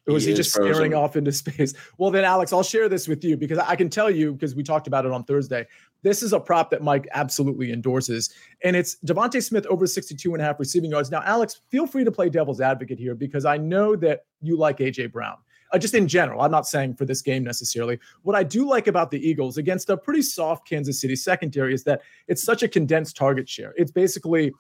Or 0.07 0.15
was 0.15 0.25
he, 0.25 0.31
he 0.31 0.37
just 0.37 0.55
frozen. 0.55 0.75
staring 0.75 0.95
off 0.95 1.17
into 1.17 1.33
space? 1.33 1.75
Well, 1.99 2.11
then, 2.11 2.25
Alex, 2.25 2.53
I'll 2.53 2.63
share 2.63 2.89
this 2.89 3.09
with 3.09 3.25
you 3.25 3.37
because 3.37 3.59
I 3.59 3.77
can 3.77 3.89
tell 3.89 4.11
you 4.11 4.33
because 4.33 4.55
we 4.55 4.63
talked 4.63 4.87
about 4.87 5.05
it 5.05 5.13
on 5.13 5.25
Thursday. 5.25 5.67
This 6.03 6.23
is 6.23 6.33
a 6.33 6.41
prop 6.41 6.71
that 6.71 6.83
Mike 6.83 7.07
absolutely 7.13 7.73
endorses, 7.73 8.33
and 8.65 8.75
it's 8.75 8.97
DeVonta 9.05 9.43
Smith 9.43 9.67
over 9.67 9.87
62 9.87 10.33
and 10.33 10.43
a 10.43 10.45
half 10.45 10.59
receiving 10.59 10.91
yards. 10.91 11.11
Now, 11.11 11.23
Alex, 11.25 11.61
feel 11.71 11.87
free 11.87 12.05
to 12.05 12.11
play 12.11 12.31
devil's 12.31 12.61
advocate 12.61 12.99
here 12.99 13.15
because 13.15 13.45
I 13.45 13.59
know 13.59 13.97
that 13.97 14.25
you 14.41 14.57
like 14.57 14.79
AJ 14.79 15.13
Brown. 15.13 15.37
Uh, 15.73 15.79
just 15.79 15.95
in 15.95 16.09
general, 16.09 16.41
I'm 16.41 16.51
not 16.51 16.67
saying 16.67 16.95
for 16.95 17.05
this 17.05 17.23
game 17.23 17.45
necessarily. 17.45 17.99
What 18.23 18.35
I 18.35 18.43
do 18.43 18.67
like 18.67 18.89
about 18.89 19.11
the 19.11 19.25
Eagles 19.25 19.57
against 19.57 19.89
a 19.91 19.97
pretty 19.97 20.23
soft 20.23 20.67
Kansas 20.67 21.01
City 21.01 21.15
secondary 21.15 21.75
is 21.75 21.85
that 21.85 22.01
it's 22.27 22.43
such 22.43 22.63
a 22.63 22.69
condensed 22.69 23.17
target 23.17 23.49
share. 23.49 23.73
It's 23.77 23.93
basically 23.93 24.53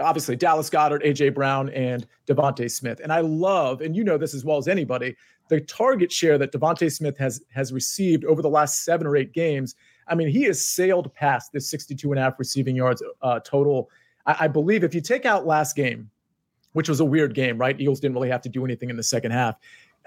obviously 0.00 0.36
Dallas 0.36 0.70
Goedert, 0.70 1.04
AJ 1.04 1.34
Brown, 1.34 1.68
and 1.70 2.06
DeVonta 2.26 2.70
Smith. 2.70 3.00
And 3.02 3.12
I 3.12 3.20
love, 3.20 3.80
and 3.80 3.96
you 3.96 4.04
know 4.04 4.18
this 4.18 4.34
as 4.34 4.44
well 4.44 4.58
as 4.58 4.68
anybody, 4.68 5.16
the 5.48 5.60
target 5.62 6.12
share 6.12 6.38
that 6.38 6.52
DeVonta 6.52 6.92
Smith 6.92 7.16
has 7.18 7.42
has 7.50 7.72
received 7.72 8.24
over 8.24 8.42
the 8.42 8.50
last 8.50 8.84
seven 8.84 9.06
or 9.06 9.16
eight 9.16 9.32
games. 9.32 9.74
I 10.06 10.14
mean, 10.14 10.28
he 10.28 10.44
has 10.44 10.62
sailed 10.62 11.12
past 11.14 11.52
this 11.52 11.68
62 11.68 12.10
and 12.12 12.18
a 12.18 12.22
half 12.22 12.38
receiving 12.38 12.76
yards 12.76 13.02
uh, 13.22 13.40
total. 13.40 13.90
I, 14.26 14.36
I 14.40 14.48
believe 14.48 14.84
if 14.84 14.94
you 14.94 15.00
take 15.00 15.26
out 15.26 15.46
last 15.46 15.74
game, 15.74 16.10
which 16.72 16.88
was 16.88 17.00
a 17.00 17.04
weird 17.04 17.34
game, 17.34 17.58
right? 17.58 17.78
Eagles 17.80 18.00
didn't 18.00 18.14
really 18.14 18.30
have 18.30 18.42
to 18.42 18.48
do 18.48 18.64
anything 18.64 18.90
in 18.90 18.96
the 18.96 19.02
second 19.02 19.32
half. 19.32 19.56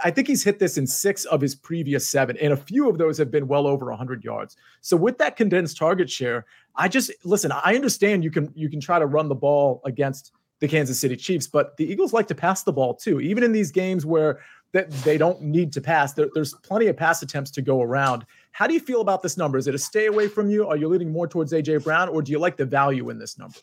I 0.04 0.12
think 0.12 0.28
he's 0.28 0.44
hit 0.44 0.60
this 0.60 0.78
in 0.78 0.88
six 0.88 1.26
of 1.26 1.42
his 1.42 1.56
previous 1.56 2.08
seven, 2.08 2.38
and 2.38 2.54
a 2.54 2.58
few 2.58 2.90
of 2.90 2.98
those 2.98 3.18
have 3.18 3.32
been 3.32 3.48
well 3.48 3.68
over 3.68 3.88
100 3.88 4.24
yards. 4.24 4.58
So 4.82 4.98
with 4.98 5.18
that 5.20 5.36
condensed 5.36 5.78
target 5.78 6.10
share, 6.10 6.46
I 6.76 6.88
just 6.88 7.12
listen. 7.24 7.52
I 7.52 7.76
understand 7.76 8.24
you 8.24 8.32
can 8.32 8.52
you 8.56 8.70
can 8.70 8.80
try 8.80 9.00
to 9.00 9.06
run 9.06 9.30
the 9.30 9.36
ball 9.36 9.82
against 9.86 10.32
the 10.60 10.68
Kansas 10.68 11.00
City 11.00 11.16
Chiefs, 11.16 11.48
but 11.48 11.76
the 11.78 11.86
Eagles 11.86 12.14
like 12.14 12.28
to 12.28 12.36
pass 12.36 12.64
the 12.64 12.72
ball 12.72 12.94
too, 12.94 13.20
even 13.20 13.44
in 13.44 13.52
these 13.52 13.72
games 13.72 14.06
where 14.06 14.40
that 14.74 14.90
they 15.04 15.18
don't 15.18 15.42
need 15.42 15.74
to 15.74 15.82
pass. 15.82 16.14
There, 16.14 16.30
there's 16.34 16.54
plenty 16.54 16.88
of 16.88 16.96
pass 16.96 17.22
attempts 17.22 17.52
to 17.52 17.62
go 17.62 17.82
around. 17.82 18.26
How 18.52 18.68
do 18.68 18.74
you 18.74 18.80
feel 18.80 19.02
about 19.02 19.22
this 19.22 19.38
number? 19.38 19.58
Is 19.58 19.68
it 19.68 19.76
a 19.76 19.80
stay 19.80 20.06
away 20.06 20.28
from 20.28 20.50
you? 20.50 20.68
Are 20.68 20.78
you 20.78 20.88
leaning 20.88 21.12
more 21.12 21.28
towards 21.28 21.52
AJ 21.52 21.84
Brown, 21.84 22.10
or 22.10 22.22
do 22.22 22.32
you 22.32 22.40
like 22.40 22.58
the 22.58 22.66
value 22.66 23.10
in 23.10 23.18
this 23.18 23.38
number? 23.38 23.58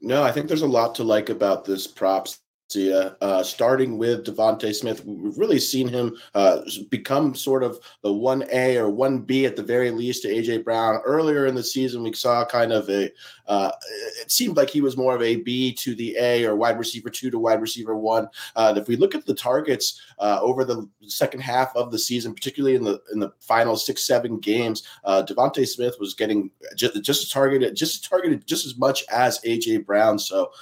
No, 0.00 0.22
I 0.22 0.32
think 0.32 0.48
there's 0.48 0.62
a 0.62 0.66
lot 0.66 0.94
to 0.94 1.04
like 1.04 1.28
about 1.28 1.64
this 1.64 1.86
props 1.86 2.38
uh, 2.76 3.42
starting 3.42 3.98
with 3.98 4.24
DeVonta 4.24 4.74
Smith, 4.74 5.04
we've 5.04 5.36
really 5.38 5.58
seen 5.58 5.88
him 5.88 6.16
uh, 6.34 6.60
become 6.88 7.34
sort 7.34 7.62
of 7.62 7.78
the 8.02 8.12
one 8.12 8.44
A 8.52 8.76
or 8.76 8.88
one 8.90 9.20
B 9.20 9.46
at 9.46 9.56
the 9.56 9.62
very 9.62 9.90
least 9.90 10.22
to 10.22 10.28
AJ 10.28 10.64
Brown. 10.64 11.00
Earlier 11.04 11.46
in 11.46 11.54
the 11.54 11.62
season, 11.62 12.02
we 12.02 12.12
saw 12.12 12.44
kind 12.44 12.72
of 12.72 12.88
a. 12.88 13.10
Uh, 13.46 13.72
it 14.20 14.30
seemed 14.30 14.56
like 14.56 14.70
he 14.70 14.80
was 14.80 14.96
more 14.96 15.14
of 15.14 15.22
a 15.22 15.36
B 15.36 15.72
to 15.74 15.94
the 15.96 16.16
A 16.18 16.44
or 16.44 16.54
wide 16.54 16.78
receiver 16.78 17.10
two 17.10 17.30
to 17.30 17.38
wide 17.38 17.60
receiver 17.60 17.96
one. 17.96 18.28
Uh, 18.54 18.74
if 18.76 18.86
we 18.86 18.96
look 18.96 19.14
at 19.14 19.26
the 19.26 19.34
targets 19.34 20.00
uh, 20.18 20.38
over 20.40 20.64
the 20.64 20.88
second 21.02 21.40
half 21.40 21.74
of 21.74 21.90
the 21.90 21.98
season, 21.98 22.34
particularly 22.34 22.76
in 22.76 22.84
the 22.84 23.00
in 23.12 23.18
the 23.18 23.32
final 23.40 23.76
six 23.76 24.06
seven 24.06 24.38
games, 24.38 24.84
uh, 25.04 25.22
DeVonta 25.26 25.66
Smith 25.66 25.96
was 25.98 26.14
getting 26.14 26.50
just, 26.76 27.02
just 27.02 27.32
targeted 27.32 27.74
just 27.74 28.08
targeted 28.08 28.46
just 28.46 28.66
as 28.66 28.76
much 28.76 29.04
as 29.10 29.40
AJ 29.40 29.84
Brown. 29.86 30.18
So 30.18 30.52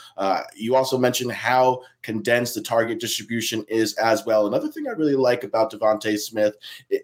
you 0.55 0.75
also 0.75 0.97
mentioned 0.97 1.33
how 1.33 1.83
condensed 2.03 2.55
the 2.55 2.63
target 2.63 3.01
distribution 3.01 3.65
is 3.69 3.95
as 3.95 4.25
well. 4.25 4.47
Another 4.47 4.69
thing 4.69 4.87
I 4.87 4.93
really 4.93 5.17
like 5.17 5.45
about 5.45 5.73
DeVonta 5.73 6.19
Smith 6.19 6.57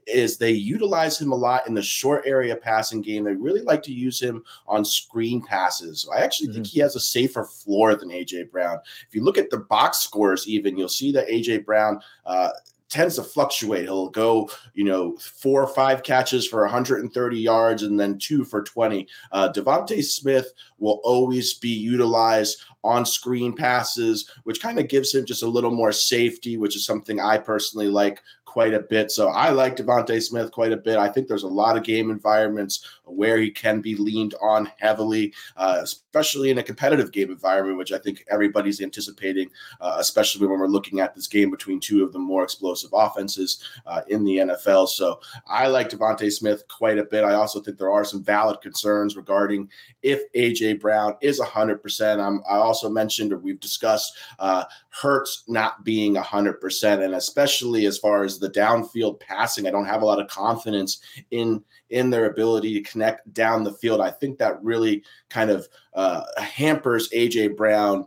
is 0.06 0.36
they 0.36 0.52
utilize 0.52 1.20
him 1.20 1.32
a 1.32 1.36
lot 1.36 1.66
in 1.66 1.74
the 1.74 1.82
short 1.82 2.22
area 2.26 2.56
passing 2.56 3.00
game. 3.00 3.24
They 3.24 3.34
really 3.34 3.62
like 3.62 3.82
to 3.84 3.92
use 3.92 4.20
him 4.20 4.44
on 4.66 4.84
screen 4.84 5.42
passes. 5.42 6.08
I 6.14 6.20
actually 6.20 6.48
mm-hmm. 6.48 6.54
think 6.54 6.66
he 6.68 6.80
has 6.80 6.96
a 6.96 7.00
safer 7.00 7.44
floor 7.44 7.94
than 7.96 8.10
AJ 8.10 8.50
Brown. 8.50 8.78
If 9.08 9.14
you 9.14 9.22
look 9.22 9.38
at 9.38 9.50
the 9.50 9.58
box 9.58 9.98
scores, 9.98 10.48
even 10.48 10.76
you'll 10.76 10.88
see 10.88 11.12
that 11.12 11.28
AJ 11.28 11.64
Brown. 11.64 12.00
Uh, 12.24 12.50
tends 12.94 13.16
to 13.16 13.22
fluctuate. 13.22 13.84
He'll 13.84 14.08
go, 14.08 14.48
you 14.74 14.84
know, 14.84 15.16
four 15.16 15.62
or 15.62 15.66
five 15.66 16.04
catches 16.04 16.46
for 16.46 16.60
130 16.60 17.38
yards 17.38 17.82
and 17.82 17.98
then 17.98 18.18
two 18.18 18.44
for 18.44 18.62
20. 18.62 19.08
Uh, 19.32 19.52
DeVonta 19.52 20.02
Smith 20.02 20.52
will 20.78 21.00
always 21.02 21.54
be 21.54 21.70
utilized 21.70 22.62
on 22.84 23.04
screen 23.06 23.54
passes, 23.54 24.30
which 24.44 24.60
kind 24.60 24.78
of 24.78 24.88
gives 24.88 25.14
him 25.14 25.24
just 25.24 25.42
a 25.42 25.48
little 25.48 25.70
more 25.70 25.92
safety, 25.92 26.56
which 26.56 26.76
is 26.76 26.84
something 26.84 27.18
I 27.18 27.38
personally 27.38 27.88
like 27.88 28.20
quite 28.44 28.74
a 28.74 28.80
bit. 28.80 29.10
So 29.10 29.30
I 29.30 29.50
like 29.50 29.74
DeVonta 29.74 30.22
Smith 30.22 30.52
quite 30.52 30.70
a 30.70 30.76
bit. 30.76 30.96
I 30.96 31.08
think 31.08 31.26
there's 31.26 31.42
a 31.42 31.48
lot 31.48 31.76
of 31.76 31.82
game 31.82 32.10
environments 32.10 32.86
where 33.04 33.38
he 33.38 33.50
can 33.50 33.80
be 33.80 33.94
leaned 33.96 34.34
on 34.40 34.70
heavily, 34.78 35.32
uh, 35.56 35.80
especially 35.82 36.50
in 36.50 36.58
a 36.58 36.62
competitive 36.62 37.12
game 37.12 37.30
environment, 37.30 37.78
which 37.78 37.92
I 37.92 37.98
think 37.98 38.24
everybody's 38.30 38.80
anticipating, 38.80 39.50
uh, 39.80 39.96
especially 39.98 40.46
when 40.46 40.58
we're 40.58 40.66
looking 40.66 41.00
at 41.00 41.14
this 41.14 41.26
game 41.26 41.50
between 41.50 41.80
two 41.80 42.04
of 42.04 42.12
the 42.12 42.18
more 42.18 42.42
explosive 42.42 42.90
offenses 42.92 43.62
uh, 43.86 44.02
in 44.08 44.24
the 44.24 44.38
NFL. 44.38 44.88
So 44.88 45.20
I 45.46 45.66
like 45.68 45.90
DeVonta 45.90 46.30
Smith 46.32 46.66
quite 46.68 46.98
a 46.98 47.04
bit. 47.04 47.24
I 47.24 47.34
also 47.34 47.60
think 47.60 47.78
there 47.78 47.92
are 47.92 48.04
some 48.04 48.22
valid 48.22 48.60
concerns 48.60 49.16
regarding 49.16 49.68
if 50.02 50.20
AJ 50.32 50.80
Brown 50.80 51.16
is 51.20 51.40
100%. 51.40 52.24
I'm, 52.24 52.42
I 52.48 52.56
also 52.56 52.88
mentioned 52.88 53.32
or 53.32 53.38
we've 53.38 53.60
discussed 53.60 54.16
uh, 54.38 54.64
Hurts 54.90 55.44
not 55.48 55.84
being 55.84 56.14
100%, 56.14 57.04
and 57.04 57.14
especially 57.14 57.86
as 57.86 57.98
far 57.98 58.24
as 58.24 58.38
the 58.38 58.50
downfield 58.50 59.20
passing, 59.20 59.66
I 59.66 59.70
don't 59.70 59.86
have 59.86 60.02
a 60.02 60.06
lot 60.06 60.20
of 60.20 60.28
confidence 60.28 61.00
in 61.32 61.62
in 61.94 62.10
their 62.10 62.26
ability 62.26 62.74
to 62.74 62.90
connect 62.90 63.32
down 63.32 63.62
the 63.62 63.72
field. 63.72 64.00
I 64.00 64.10
think 64.10 64.36
that 64.38 64.62
really 64.62 65.04
kind 65.30 65.48
of 65.48 65.68
uh, 65.94 66.24
hampers 66.36 67.08
AJ 67.10 67.56
Brown 67.56 68.06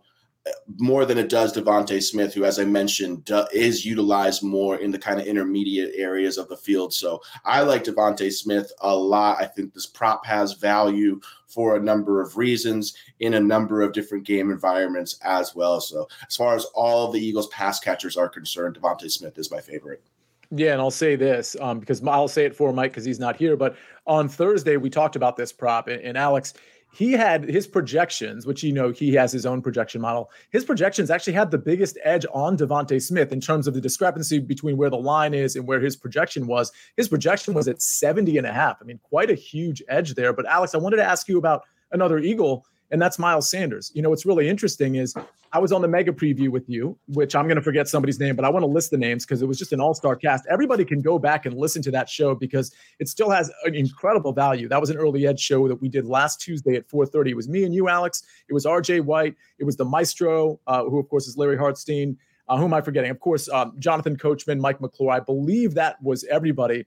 more 0.77 1.05
than 1.05 1.17
it 1.17 1.29
does 1.29 1.53
DeVonta 1.53 2.01
Smith, 2.01 2.33
who, 2.33 2.43
as 2.43 2.59
I 2.59 2.65
mentioned, 2.65 3.29
is 3.53 3.85
utilized 3.85 4.43
more 4.43 4.77
in 4.77 4.91
the 4.91 4.99
kind 4.99 5.19
of 5.19 5.25
intermediate 5.25 5.93
areas 5.95 6.37
of 6.37 6.47
the 6.49 6.57
field. 6.57 6.93
So 6.93 7.21
I 7.45 7.61
like 7.61 7.83
DeVonta 7.83 8.31
Smith 8.31 8.71
a 8.79 8.95
lot. 8.95 9.41
I 9.41 9.45
think 9.45 9.73
this 9.73 9.85
prop 9.85 10.25
has 10.25 10.53
value 10.53 11.19
for 11.47 11.75
a 11.75 11.81
number 11.81 12.21
of 12.21 12.37
reasons 12.37 12.95
in 13.19 13.35
a 13.35 13.39
number 13.39 13.81
of 13.81 13.93
different 13.93 14.25
game 14.25 14.51
environments 14.51 15.17
as 15.23 15.55
well. 15.55 15.79
So 15.81 16.07
as 16.27 16.35
far 16.35 16.55
as 16.55 16.65
all 16.75 17.11
the 17.11 17.25
Eagles 17.25 17.47
pass 17.47 17.79
catchers 17.79 18.17
are 18.17 18.29
concerned, 18.29 18.77
DeVonta 18.77 19.09
Smith 19.09 19.37
is 19.37 19.51
my 19.51 19.61
favorite. 19.61 20.03
Yeah, 20.51 20.73
and 20.73 20.81
I'll 20.81 20.91
say 20.91 21.15
this 21.15 21.55
um, 21.59 21.79
because 21.79 22.01
I'll 22.05 22.27
say 22.27 22.45
it 22.45 22.55
for 22.55 22.71
Mike 22.71 22.91
because 22.91 23.05
he's 23.05 23.19
not 23.19 23.35
here. 23.35 23.57
But 23.57 23.75
on 24.05 24.29
Thursday, 24.29 24.77
we 24.77 24.89
talked 24.89 25.15
about 25.15 25.35
this 25.35 25.51
prop, 25.51 25.87
and, 25.87 26.01
and 26.01 26.17
Alex– 26.17 26.53
he 26.93 27.11
had 27.11 27.43
his 27.43 27.67
projections, 27.67 28.45
which 28.47 28.63
you 28.63 28.73
know 28.73 28.89
he 28.89 29.13
has 29.13 29.31
his 29.31 29.45
own 29.45 29.61
projection 29.61 30.01
model. 30.01 30.31
His 30.49 30.65
projections 30.65 31.11
actually 31.11 31.33
had 31.33 31.51
the 31.51 31.57
biggest 31.57 31.97
edge 32.03 32.25
on 32.33 32.57
DeVonta 32.57 33.01
Smith 33.01 33.31
in 33.31 33.39
terms 33.39 33.67
of 33.67 33.73
the 33.73 33.81
discrepancy 33.81 34.39
between 34.39 34.77
where 34.77 34.89
the 34.89 34.97
line 34.97 35.33
is 35.33 35.55
and 35.55 35.67
where 35.67 35.79
his 35.79 35.95
projection 35.95 36.47
was. 36.47 36.71
His 36.95 37.07
projection 37.07 37.53
was 37.53 37.67
at 37.67 37.81
70 37.81 38.37
and 38.37 38.47
a 38.47 38.53
half. 38.53 38.77
I 38.81 38.85
mean, 38.85 38.99
quite 39.03 39.29
a 39.29 39.35
huge 39.35 39.83
edge 39.89 40.15
there. 40.15 40.33
But 40.33 40.47
Alex, 40.47 40.73
I 40.73 40.79
wanted 40.79 40.97
to 40.97 41.03
ask 41.03 41.27
you 41.27 41.37
about 41.37 41.63
another 41.91 42.17
Eagle 42.19 42.65
and 42.91 43.01
that's 43.01 43.19
Miles 43.19 43.49
Sanders. 43.49 43.91
You 43.93 44.01
know, 44.01 44.09
what's 44.09 44.25
really 44.25 44.47
interesting 44.47 44.95
is 44.95 45.13
I 45.51 45.59
was 45.59 45.71
on 45.71 45.81
the 45.81 45.87
mega 45.87 46.11
preview 46.11 46.49
with 46.49 46.69
you, 46.69 46.97
which 47.07 47.35
I'm 47.35 47.45
going 47.45 47.57
to 47.57 47.61
forget 47.61 47.87
somebody's 47.87 48.19
name, 48.19 48.35
but 48.35 48.45
I 48.45 48.49
want 48.49 48.63
to 48.63 48.67
list 48.67 48.91
the 48.91 48.97
names 48.97 49.25
because 49.25 49.41
it 49.41 49.45
was 49.45 49.57
just 49.57 49.73
an 49.73 49.79
all 49.79 49.93
star 49.93 50.15
cast. 50.15 50.45
Everybody 50.49 50.85
can 50.85 51.01
go 51.01 51.19
back 51.19 51.45
and 51.45 51.57
listen 51.57 51.81
to 51.83 51.91
that 51.91 52.09
show 52.09 52.35
because 52.35 52.71
it 52.99 53.07
still 53.07 53.29
has 53.29 53.51
an 53.65 53.75
incredible 53.75 54.33
value. 54.33 54.67
That 54.67 54.79
was 54.79 54.89
an 54.89 54.97
early 54.97 55.27
edge 55.27 55.39
show 55.39 55.67
that 55.67 55.81
we 55.81 55.89
did 55.89 56.05
last 56.05 56.41
Tuesday 56.41 56.75
at 56.75 56.87
4:30. 56.87 57.31
It 57.31 57.35
was 57.35 57.49
me 57.49 57.63
and 57.63 57.73
you, 57.73 57.87
Alex. 57.89 58.23
It 58.49 58.53
was 58.53 58.65
R.J. 58.65 59.01
White. 59.01 59.35
It 59.59 59.63
was 59.63 59.75
the 59.77 59.85
Maestro, 59.85 60.59
uh, 60.67 60.83
who 60.83 60.99
of 60.99 61.09
course 61.09 61.27
is 61.27 61.37
Larry 61.37 61.57
Hartstein. 61.57 62.17
Uh, 62.49 62.57
who 62.57 62.63
am 62.63 62.73
I 62.73 62.79
forgetting? 62.79 63.11
Of 63.11 63.19
course, 63.19 63.49
um, 63.49 63.73
Jonathan 63.77 64.15
Coachman, 64.15 64.59
Mike 64.59 64.79
McClure. 64.79 65.11
I 65.11 65.19
believe 65.19 65.73
that 65.73 66.01
was 66.01 66.23
everybody. 66.25 66.85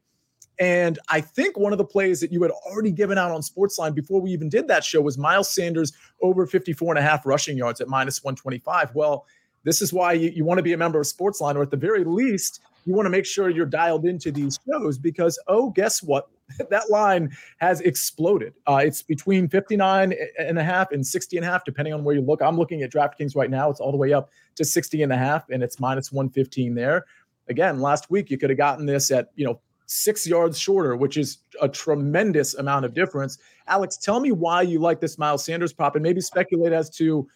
And 0.61 0.99
I 1.09 1.23
think 1.23 1.59
one 1.59 1.73
of 1.73 1.79
the 1.79 1.87
plays 1.87 2.21
that 2.21 2.31
you 2.31 2.43
had 2.43 2.51
already 2.51 2.93
given 2.93 3.17
out 3.17 3.31
on 3.31 3.41
Sportsline 3.41 3.95
before 3.95 4.21
we 4.21 4.31
even 4.31 4.51
did 4.51 4.69
that 4.69 4.85
show 4.85 5.01
was 5.01 5.17
Miles 5.17 5.49
Sanders 5.49 5.95
over 6.21 6.47
54 6.47 6.93
and 6.93 6.99
a 6.99 7.03
half 7.03 7.25
rushing 7.25 7.57
yards 7.57 7.81
at 7.81 7.89
minus 7.89 8.23
125. 8.23 8.95
Well, 8.95 9.27
this 9.65 9.81
is 9.81 9.91
why 9.93 10.13
you, 10.13 10.31
you 10.31 10.45
want 10.45 10.59
to 10.59 10.63
be 10.63 10.75
a 10.75 10.77
member 10.77 11.01
of 11.01 11.07
Sportsline, 11.07 11.57
or 11.57 11.63
at 11.63 11.71
the 11.71 11.79
very 11.79 12.05
least, 12.05 12.61
you 12.85 12.95
want 12.95 13.07
to 13.07 13.11
make 13.11 13.25
sure 13.25 13.49
you're 13.49 13.67
dialed 13.67 14.05
into 14.05 14.31
these 14.31 14.59
shows 14.69 14.99
because, 14.99 15.39
oh, 15.49 15.71
guess 15.71 16.03
what? 16.03 16.29
that 16.71 16.91
line 16.91 17.31
has 17.59 17.81
exploded. 17.81 18.53
Uh, 18.67 18.83
it's 18.85 19.03
between 19.03 19.49
59 19.49 20.15
and 20.39 20.59
a 20.59 20.65
half 20.65 20.93
and 20.93 21.07
60 21.07 21.37
and 21.39 21.47
a 21.47 21.49
half, 21.49 21.65
depending 21.65 21.95
on 21.95 22.05
where 22.05 22.15
you 22.15 22.21
look. 22.21 22.43
I'm 22.43 22.59
looking 22.59 22.83
at 22.83 22.93
DraftKings 22.93 23.35
right 23.35 23.51
now. 23.51 23.71
It's 23.71 23.81
all 23.81 23.93
the 23.93 23.99
way 23.99 24.13
up 24.13 24.31
to 24.57 24.65
60 24.65 25.03
and 25.03 25.13
a 25.13 25.17
half, 25.17 25.49
and 25.49 25.63
it's 25.63 25.81
minus 25.81 26.13
115 26.13 26.75
there. 26.75 27.07
Again, 27.49 27.81
last 27.81 28.11
week 28.11 28.31
you 28.31 28.37
could 28.37 28.51
have 28.51 28.59
gotten 28.59 28.85
this 28.85 29.11
at, 29.11 29.31
you 29.37 29.45
know, 29.45 29.61
six 29.91 30.25
yards 30.25 30.57
shorter, 30.57 30.95
which 30.95 31.17
is 31.17 31.39
a 31.61 31.69
tremendous 31.69 32.55
amount 32.55 32.85
of 32.85 32.95
difference. 32.95 33.39
Alex, 33.67 33.97
tell 33.97 34.21
me 34.21 34.31
why 34.31 34.63
you 34.63 34.79
like 34.79 35.01
this 35.01 35.19
Miles 35.19 35.45
Sanders 35.45 35.73
prop 35.73 35.97
and 35.97 36.03
maybe 36.03 36.21
speculate 36.21 36.73
as 36.73 36.89
to, 36.91 37.27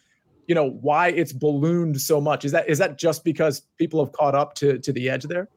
you 0.47 0.55
know, 0.55 0.69
why 0.69 1.09
it's 1.09 1.33
ballooned 1.33 1.99
so 1.99 2.21
much. 2.21 2.45
Is 2.45 2.53
that 2.53 2.69
is 2.69 2.77
that 2.77 2.97
just 2.97 3.25
because 3.25 3.61
people 3.77 4.03
have 4.03 4.13
caught 4.13 4.35
up 4.35 4.55
to 4.55 4.79
to 4.79 4.93
the 4.93 5.09
edge 5.09 5.23
there? 5.23 5.49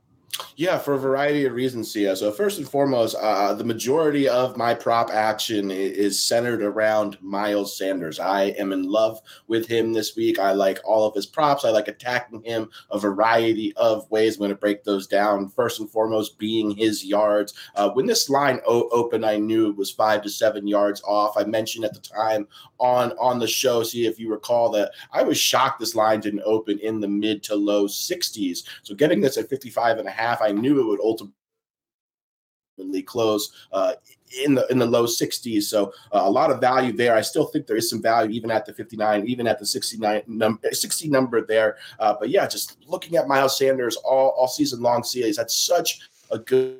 Yeah, 0.57 0.79
for 0.79 0.95
a 0.95 0.99
variety 0.99 1.45
of 1.45 1.53
reasons, 1.53 1.91
Sia. 1.91 2.15
So 2.15 2.31
first 2.31 2.59
and 2.59 2.69
foremost, 2.69 3.17
uh, 3.21 3.55
the 3.55 3.65
majority 3.65 4.29
of 4.29 4.57
my 4.57 4.75
prop 4.75 5.11
action 5.11 5.71
is 5.71 6.23
centered 6.23 6.63
around 6.63 7.17
Miles 7.21 7.77
Sanders. 7.79 8.21
I 8.21 8.47
am 8.59 8.73
in 8.73 8.83
love 8.85 9.21
with 9.47 9.67
him 9.67 9.93
this 9.93 10.17
week. 10.17 10.39
I 10.39 10.53
like 10.53 10.81
all 10.85 11.07
of 11.07 11.15
his 11.15 11.27
props. 11.27 11.65
I 11.65 11.71
like 11.71 11.89
attacking 11.89 12.43
him 12.43 12.69
a 12.91 12.99
variety 12.99 13.73
of 13.77 14.11
ways. 14.11 14.35
I'm 14.35 14.41
going 14.41 14.51
to 14.51 14.57
break 14.57 14.85
those 14.85 15.07
down. 15.07 15.49
First 15.49 15.81
and 15.81 15.91
foremost, 15.91 16.39
being 16.39 16.71
his 16.73 17.05
yards. 17.05 17.55
Uh, 17.75 17.91
when 17.91 18.07
this 18.07 18.29
line 18.29 18.61
o- 18.67 18.89
opened, 18.91 19.25
I 19.25 19.39
knew 19.39 19.71
it 19.71 19.77
was 19.77 19.91
five 19.91 20.23
to 20.23 20.29
seven 20.29 20.67
yards 20.67 21.03
off. 21.03 21.37
I 21.37 21.45
mentioned 21.45 21.85
at 21.85 21.95
the 21.95 22.01
time 22.01 22.47
on 22.79 23.13
on 23.19 23.39
the 23.39 23.47
show. 23.47 23.83
See 23.83 24.07
if 24.07 24.19
you 24.19 24.31
recall 24.31 24.71
that 24.73 24.93
I 25.13 25.23
was 25.23 25.39
shocked 25.39 25.81
this 25.81 25.95
line 25.95 26.21
didn't 26.21 26.43
open 26.45 26.79
in 26.81 27.01
the 27.01 27.09
mid 27.09 27.43
to 27.45 27.55
low 27.55 27.87
60s. 27.87 28.65
So 28.83 28.95
getting 28.95 29.21
this 29.21 29.37
at 29.37 29.49
55 29.49 29.99
and 29.99 30.09
a 30.09 30.11
half, 30.11 30.18
I 30.19 30.53
knew 30.53 30.81
it 30.81 30.87
would 30.87 31.01
ultimately 31.01 31.35
close 33.03 33.53
uh, 33.73 33.95
in 34.45 34.55
the 34.55 34.67
in 34.69 34.79
the 34.79 34.87
low 34.87 35.05
60s. 35.05 35.63
So 35.65 35.93
uh, 36.13 36.23
a 36.25 36.31
lot 36.31 36.51
of 36.51 36.61
value 36.61 36.93
there. 36.93 37.15
I 37.15 37.21
still 37.21 37.47
think 37.47 37.67
there 37.67 37.77
is 37.77 37.91
some 37.91 38.03
value 38.03 38.31
even 38.31 38.51
at 38.51 38.67
the 38.67 38.73
59, 38.73 39.27
even 39.27 39.47
at 39.47 39.59
the 39.59 39.67
69 39.67 40.23
number 40.27 40.73
60 40.73 41.09
number 41.09 41.45
there. 41.45 41.77
Uh, 41.99 42.15
but 42.19 42.29
yeah, 42.31 42.47
just 42.47 42.79
looking 42.87 43.17
at 43.17 43.29
Miles 43.29 43.59
Sanders 43.59 43.97
all 43.97 44.31
all 44.31 44.49
season 44.49 44.81
long, 44.81 45.03
he's 45.11 45.39
had 45.39 45.51
such 45.51 46.09
a 46.31 46.39
good 46.39 46.79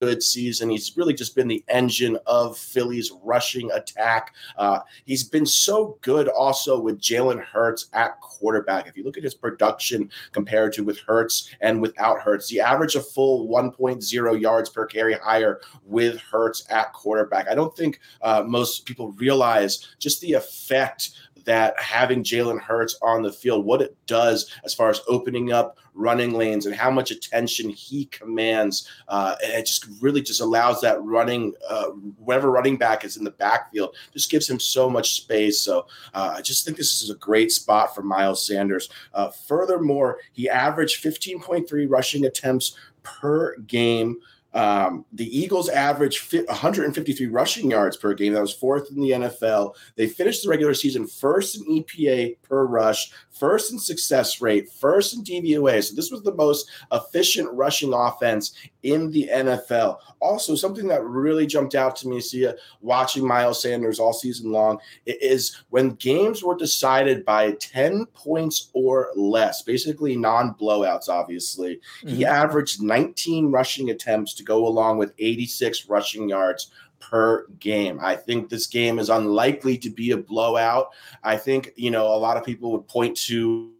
good 0.00 0.22
season. 0.22 0.70
He's 0.70 0.96
really 0.96 1.14
just 1.14 1.36
been 1.36 1.48
the 1.48 1.62
engine 1.68 2.18
of 2.26 2.56
Philly's 2.56 3.12
rushing 3.22 3.70
attack. 3.72 4.34
Uh, 4.56 4.80
he's 5.04 5.24
been 5.24 5.46
so 5.46 5.98
good 6.00 6.28
also 6.28 6.80
with 6.80 7.00
Jalen 7.00 7.42
Hurts 7.44 7.88
at 7.92 8.20
quarterback. 8.20 8.86
If 8.86 8.96
you 8.96 9.04
look 9.04 9.18
at 9.18 9.22
his 9.22 9.34
production 9.34 10.10
compared 10.32 10.72
to 10.74 10.84
with 10.84 10.98
Hurts 11.00 11.50
and 11.60 11.80
without 11.80 12.20
Hurts, 12.20 12.48
the 12.48 12.60
average 12.60 12.96
a 12.96 13.00
full 13.00 13.48
1.0 13.48 14.40
yards 14.40 14.70
per 14.70 14.86
carry 14.86 15.14
higher 15.14 15.60
with 15.84 16.18
Hurts 16.20 16.66
at 16.70 16.92
quarterback. 16.92 17.48
I 17.48 17.54
don't 17.54 17.76
think 17.76 18.00
uh, 18.22 18.42
most 18.46 18.86
people 18.86 19.12
realize 19.12 19.88
just 19.98 20.20
the 20.22 20.32
effect 20.32 21.10
that 21.44 21.78
having 21.78 22.22
Jalen 22.22 22.60
Hurts 22.60 22.98
on 23.02 23.22
the 23.22 23.32
field, 23.32 23.64
what 23.64 23.82
it 23.82 23.96
does 24.06 24.50
as 24.64 24.74
far 24.74 24.90
as 24.90 25.00
opening 25.08 25.52
up 25.52 25.78
running 25.94 26.32
lanes 26.32 26.66
and 26.66 26.74
how 26.74 26.90
much 26.90 27.10
attention 27.10 27.68
he 27.68 28.06
commands. 28.06 28.88
Uh, 29.08 29.36
it 29.42 29.66
just 29.66 29.86
really 30.00 30.22
just 30.22 30.40
allows 30.40 30.80
that 30.80 31.02
running, 31.02 31.52
uh, 31.68 31.86
whatever 32.18 32.50
running 32.50 32.76
back 32.76 33.04
is 33.04 33.16
in 33.16 33.24
the 33.24 33.30
backfield, 33.30 33.94
just 34.12 34.30
gives 34.30 34.48
him 34.48 34.60
so 34.60 34.88
much 34.88 35.14
space. 35.14 35.60
So 35.60 35.86
uh, 36.14 36.34
I 36.36 36.42
just 36.42 36.64
think 36.64 36.76
this 36.76 37.02
is 37.02 37.10
a 37.10 37.16
great 37.16 37.52
spot 37.52 37.94
for 37.94 38.02
Miles 38.02 38.46
Sanders. 38.46 38.88
Uh, 39.12 39.30
furthermore, 39.30 40.18
he 40.32 40.48
averaged 40.48 41.02
15.3 41.02 41.88
rushing 41.88 42.24
attempts 42.26 42.76
per 43.02 43.56
game. 43.58 44.18
Um, 44.52 45.04
the 45.12 45.38
Eagles 45.38 45.68
averaged 45.68 46.32
153 46.32 47.26
rushing 47.28 47.70
yards 47.70 47.96
per 47.96 48.14
game. 48.14 48.32
That 48.32 48.40
was 48.40 48.54
fourth 48.54 48.90
in 48.90 49.00
the 49.00 49.10
NFL. 49.10 49.74
They 49.96 50.08
finished 50.08 50.42
the 50.42 50.48
regular 50.48 50.74
season 50.74 51.06
first 51.06 51.56
in 51.56 51.64
EPA 51.82 52.36
per 52.42 52.66
rush, 52.66 53.12
first 53.30 53.72
in 53.72 53.78
success 53.78 54.40
rate, 54.40 54.70
first 54.70 55.14
in 55.14 55.22
DVOA. 55.22 55.82
So 55.84 55.94
this 55.94 56.10
was 56.10 56.22
the 56.22 56.34
most 56.34 56.68
efficient 56.92 57.52
rushing 57.52 57.92
offense 57.94 58.54
in 58.82 59.10
the 59.10 59.30
NFL. 59.32 59.98
Also, 60.20 60.54
something 60.54 60.88
that 60.88 61.04
really 61.04 61.46
jumped 61.46 61.74
out 61.74 61.94
to 61.96 62.08
me, 62.08 62.20
Sia, 62.20 62.56
watching 62.80 63.26
Miles 63.26 63.62
Sanders 63.62 64.00
all 64.00 64.12
season 64.12 64.50
long, 64.50 64.78
is 65.06 65.62
when 65.70 65.90
games 65.94 66.42
were 66.42 66.56
decided 66.56 67.24
by 67.24 67.52
10 67.52 68.06
points 68.14 68.70
or 68.72 69.10
less, 69.14 69.62
basically 69.62 70.16
non 70.16 70.54
blowouts, 70.54 71.08
obviously, 71.08 71.80
mm-hmm. 72.02 72.08
he 72.08 72.24
averaged 72.24 72.82
19 72.82 73.50
rushing 73.50 73.90
attempts 73.90 74.39
to 74.40 74.44
go 74.44 74.66
along 74.66 74.98
with 74.98 75.14
86 75.18 75.88
rushing 75.88 76.28
yards 76.28 76.72
per 76.98 77.46
game. 77.58 77.98
I 78.02 78.14
think 78.14 78.48
this 78.48 78.66
game 78.66 78.98
is 78.98 79.08
unlikely 79.08 79.78
to 79.78 79.90
be 79.90 80.10
a 80.10 80.16
blowout. 80.16 80.88
I 81.22 81.36
think, 81.36 81.72
you 81.76 81.90
know, 81.90 82.06
a 82.06 82.16
lot 82.16 82.36
of 82.36 82.44
people 82.44 82.72
would 82.72 82.88
point 82.88 83.16
to 83.28 83.72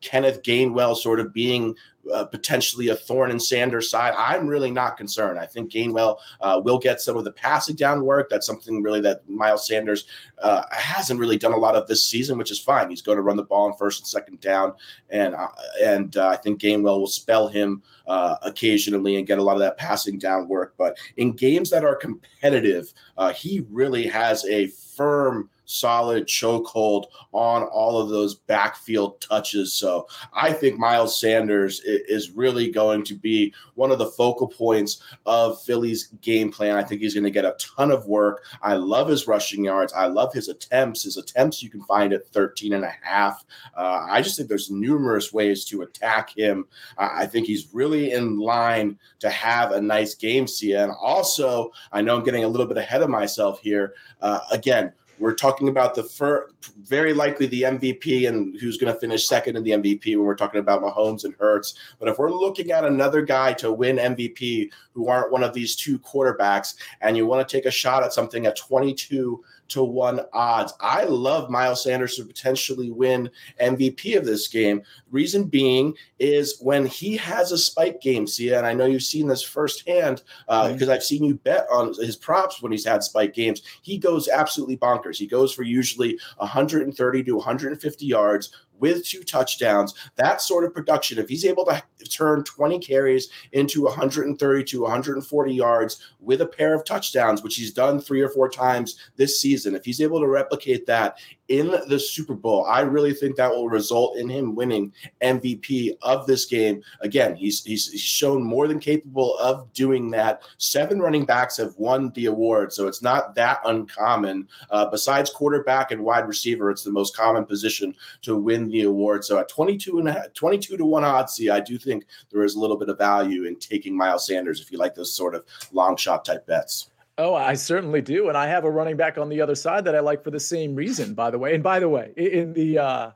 Kenneth 0.00 0.42
Gainwell 0.42 0.96
sort 0.96 1.20
of 1.20 1.32
being 1.32 1.74
uh, 2.12 2.24
potentially 2.24 2.88
a 2.88 2.96
thorn 2.96 3.30
in 3.30 3.40
Sanders' 3.40 3.90
side. 3.90 4.14
I'm 4.16 4.46
really 4.46 4.70
not 4.70 4.96
concerned. 4.96 5.38
I 5.38 5.46
think 5.46 5.72
Gainwell 5.72 6.18
uh, 6.40 6.60
will 6.62 6.78
get 6.78 7.00
some 7.00 7.16
of 7.16 7.24
the 7.24 7.32
passing 7.32 7.76
down 7.76 8.04
work. 8.04 8.28
That's 8.28 8.46
something 8.46 8.82
really 8.82 9.00
that 9.02 9.28
Miles 9.28 9.66
Sanders 9.66 10.06
uh, 10.42 10.64
hasn't 10.70 11.20
really 11.20 11.38
done 11.38 11.52
a 11.52 11.58
lot 11.58 11.76
of 11.76 11.86
this 11.86 12.04
season, 12.04 12.38
which 12.38 12.50
is 12.50 12.58
fine. 12.58 12.90
He's 12.90 13.02
going 13.02 13.16
to 13.16 13.22
run 13.22 13.36
the 13.36 13.42
ball 13.42 13.66
on 13.66 13.76
first 13.76 14.00
and 14.00 14.06
second 14.06 14.40
down, 14.40 14.74
and 15.10 15.34
uh, 15.34 15.48
and 15.82 16.16
uh, 16.16 16.28
I 16.28 16.36
think 16.36 16.60
Gainwell 16.60 17.00
will 17.00 17.06
spell 17.06 17.48
him 17.48 17.82
occasionally 18.06 19.16
and 19.16 19.26
get 19.26 19.38
a 19.38 19.42
lot 19.42 19.54
of 19.54 19.60
that 19.60 19.78
passing 19.78 20.18
down 20.18 20.46
work. 20.46 20.74
But 20.76 20.96
in 21.16 21.32
games 21.32 21.70
that 21.70 21.84
are 21.84 21.96
competitive, 21.96 22.92
he 23.34 23.64
really 23.70 24.06
has 24.06 24.44
a 24.44 24.66
firm 24.66 25.48
solid 25.64 26.26
chokehold 26.26 27.06
on 27.32 27.62
all 27.64 28.00
of 28.00 28.08
those 28.08 28.34
backfield 28.34 29.20
touches. 29.20 29.74
So 29.74 30.06
I 30.32 30.52
think 30.52 30.78
Miles 30.78 31.20
Sanders 31.20 31.80
is 31.84 32.30
really 32.30 32.70
going 32.70 33.04
to 33.04 33.14
be 33.14 33.54
one 33.74 33.90
of 33.90 33.98
the 33.98 34.06
focal 34.06 34.48
points 34.48 35.02
of 35.26 35.62
Philly's 35.62 36.08
game 36.20 36.50
plan. 36.50 36.76
I 36.76 36.82
think 36.82 37.00
he's 37.00 37.14
going 37.14 37.24
to 37.24 37.30
get 37.30 37.44
a 37.44 37.56
ton 37.58 37.90
of 37.90 38.06
work. 38.06 38.44
I 38.62 38.74
love 38.74 39.08
his 39.08 39.26
rushing 39.26 39.64
yards. 39.64 39.92
I 39.92 40.06
love 40.06 40.32
his 40.32 40.48
attempts. 40.48 41.04
His 41.04 41.16
attempts 41.16 41.62
you 41.62 41.70
can 41.70 41.82
find 41.84 42.12
at 42.12 42.28
13 42.28 42.72
and 42.74 42.84
a 42.84 42.94
half. 43.02 43.44
Uh, 43.76 44.06
I 44.08 44.22
just 44.22 44.36
think 44.36 44.48
there's 44.48 44.70
numerous 44.70 45.32
ways 45.32 45.64
to 45.66 45.82
attack 45.82 46.36
him. 46.36 46.66
I 46.98 47.26
think 47.26 47.46
he's 47.46 47.72
really 47.72 48.12
in 48.12 48.38
line 48.38 48.98
to 49.20 49.30
have 49.30 49.72
a 49.72 49.80
nice 49.80 50.14
game, 50.14 50.46
Sia. 50.46 50.84
And 50.84 50.92
also, 51.00 51.72
I 51.92 52.02
know 52.02 52.16
I'm 52.16 52.24
getting 52.24 52.44
a 52.44 52.48
little 52.48 52.66
bit 52.66 52.76
ahead 52.76 53.02
of 53.02 53.10
myself 53.10 53.60
here. 53.60 53.94
Uh, 54.20 54.40
again, 54.50 54.92
we're 55.18 55.34
talking 55.34 55.68
about 55.68 55.94
the 55.94 56.02
fir- 56.02 56.48
very 56.82 57.12
likely 57.12 57.46
the 57.46 57.62
MVP 57.62 58.28
and 58.28 58.58
who's 58.60 58.76
going 58.76 58.92
to 58.92 58.98
finish 58.98 59.26
second 59.26 59.56
in 59.56 59.62
the 59.62 59.70
MVP 59.70 60.16
when 60.16 60.24
we're 60.24 60.34
talking 60.34 60.60
about 60.60 60.82
Mahomes 60.82 61.24
and 61.24 61.34
Hurts. 61.34 61.74
But 61.98 62.08
if 62.08 62.18
we're 62.18 62.30
looking 62.30 62.72
at 62.72 62.84
another 62.84 63.22
guy 63.22 63.52
to 63.54 63.72
win 63.72 63.96
MVP 63.96 64.70
who 64.92 65.08
aren't 65.08 65.32
one 65.32 65.42
of 65.42 65.54
these 65.54 65.76
two 65.76 65.98
quarterbacks, 65.98 66.74
and 67.00 67.16
you 67.16 67.26
want 67.26 67.46
to 67.46 67.56
take 67.56 67.66
a 67.66 67.70
shot 67.70 68.02
at 68.02 68.12
something 68.12 68.46
at 68.46 68.56
22 68.56 69.42
to 69.68 69.82
one 69.82 70.20
odds. 70.32 70.74
I 70.80 71.04
love 71.04 71.50
Miles 71.50 71.82
Sanders 71.84 72.16
to 72.16 72.24
potentially 72.24 72.90
win 72.90 73.30
MVP 73.60 74.16
of 74.16 74.24
this 74.24 74.48
game. 74.48 74.82
Reason 75.10 75.44
being 75.44 75.94
is 76.18 76.58
when 76.60 76.86
he 76.86 77.16
has 77.16 77.52
a 77.52 77.58
spike 77.58 78.00
game, 78.00 78.26
Sia, 78.26 78.58
and 78.58 78.66
I 78.66 78.74
know 78.74 78.86
you've 78.86 79.02
seen 79.02 79.26
this 79.26 79.42
firsthand 79.42 80.22
uh, 80.48 80.72
because 80.72 80.88
I've 80.88 81.02
seen 81.02 81.24
you 81.24 81.34
bet 81.34 81.66
on 81.70 81.94
his 81.94 82.16
props 82.16 82.62
when 82.62 82.72
he's 82.72 82.86
had 82.86 83.02
spike 83.02 83.34
games. 83.34 83.62
He 83.82 83.98
goes 83.98 84.28
absolutely 84.28 84.76
bonkers. 84.76 85.16
He 85.16 85.26
goes 85.26 85.52
for 85.52 85.62
usually 85.62 86.18
130 86.38 87.24
to 87.24 87.36
150 87.36 88.06
yards 88.06 88.50
with 88.78 89.06
two 89.06 89.22
touchdowns, 89.22 89.94
that 90.16 90.40
sort 90.40 90.64
of 90.64 90.74
production, 90.74 91.18
if 91.18 91.28
he's 91.28 91.44
able 91.44 91.64
to 91.64 91.82
turn 92.10 92.44
20 92.44 92.78
carries 92.80 93.28
into 93.52 93.82
130 93.84 94.64
to 94.64 94.82
140 94.82 95.54
yards 95.54 96.02
with 96.20 96.40
a 96.40 96.46
pair 96.46 96.74
of 96.74 96.84
touchdowns, 96.84 97.42
which 97.42 97.56
he's 97.56 97.72
done 97.72 98.00
three 98.00 98.20
or 98.20 98.28
four 98.28 98.48
times 98.48 98.98
this 99.16 99.40
season, 99.40 99.74
if 99.74 99.84
he's 99.84 100.00
able 100.00 100.20
to 100.20 100.26
replicate 100.26 100.86
that 100.86 101.18
in 101.48 101.74
the 101.88 101.98
Super 101.98 102.34
Bowl, 102.34 102.64
I 102.64 102.80
really 102.80 103.12
think 103.12 103.36
that 103.36 103.50
will 103.50 103.68
result 103.68 104.16
in 104.16 104.28
him 104.28 104.54
winning 104.54 104.92
MVP 105.22 105.96
of 106.02 106.26
this 106.26 106.46
game. 106.46 106.82
Again, 107.00 107.36
he's, 107.36 107.62
he's, 107.64 107.84
shown 108.00 108.42
more 108.42 108.68
than 108.68 108.78
capable 108.78 109.36
of 109.38 109.70
doing 109.72 110.10
that. 110.10 110.42
Seven 110.58 111.00
running 111.00 111.24
backs 111.24 111.56
have 111.58 111.74
won 111.76 112.10
the 112.10 112.26
award, 112.26 112.72
so 112.72 112.86
it's 112.86 113.02
not 113.02 113.34
that 113.34 113.60
uncommon. 113.64 114.48
Uh, 114.70 114.86
besides 114.86 115.30
quarterback 115.30 115.90
and 115.90 116.02
wide 116.02 116.26
receiver, 116.26 116.70
it's 116.70 116.84
the 116.84 116.92
most 116.92 117.16
common 117.16 117.44
position 117.44 117.94
to 118.22 118.36
win 118.36 118.68
the 118.68 118.82
award. 118.82 119.24
So 119.24 119.38
at 119.38 119.48
22 119.48 119.98
and 119.98 120.08
a, 120.08 120.28
22 120.34 120.76
to 120.76 120.84
1 120.84 121.04
odds, 121.04 121.34
see, 121.34 121.50
I 121.50 121.60
do 121.60 121.76
think 121.76 122.06
there 122.30 122.44
is 122.44 122.54
a 122.54 122.60
little 122.60 122.76
bit 122.76 122.88
of 122.88 122.98
value 122.98 123.44
in 123.44 123.56
taking 123.56 123.96
Miles 123.96 124.26
Sanders 124.26 124.60
if 124.60 124.72
you 124.72 124.78
like 124.78 124.94
those 124.94 125.14
sort 125.14 125.34
of 125.34 125.44
long 125.72 125.96
shot 125.96 126.24
type 126.24 126.46
bets. 126.46 126.90
Oh, 127.16 127.34
I 127.34 127.54
certainly 127.54 128.00
do, 128.00 128.28
and 128.28 128.36
I 128.36 128.46
have 128.48 128.64
a 128.64 128.70
running 128.70 128.96
back 128.96 129.18
on 129.18 129.28
the 129.28 129.40
other 129.40 129.54
side 129.54 129.84
that 129.84 129.94
I 129.94 130.00
like 130.00 130.24
for 130.24 130.32
the 130.32 130.40
same 130.40 130.74
reason. 130.74 131.14
By 131.14 131.30
the 131.30 131.38
way, 131.38 131.54
and 131.54 131.62
by 131.62 131.78
the 131.78 131.88
way, 131.88 132.12
in 132.16 132.52
the 132.52 132.78
uh, 132.78 133.10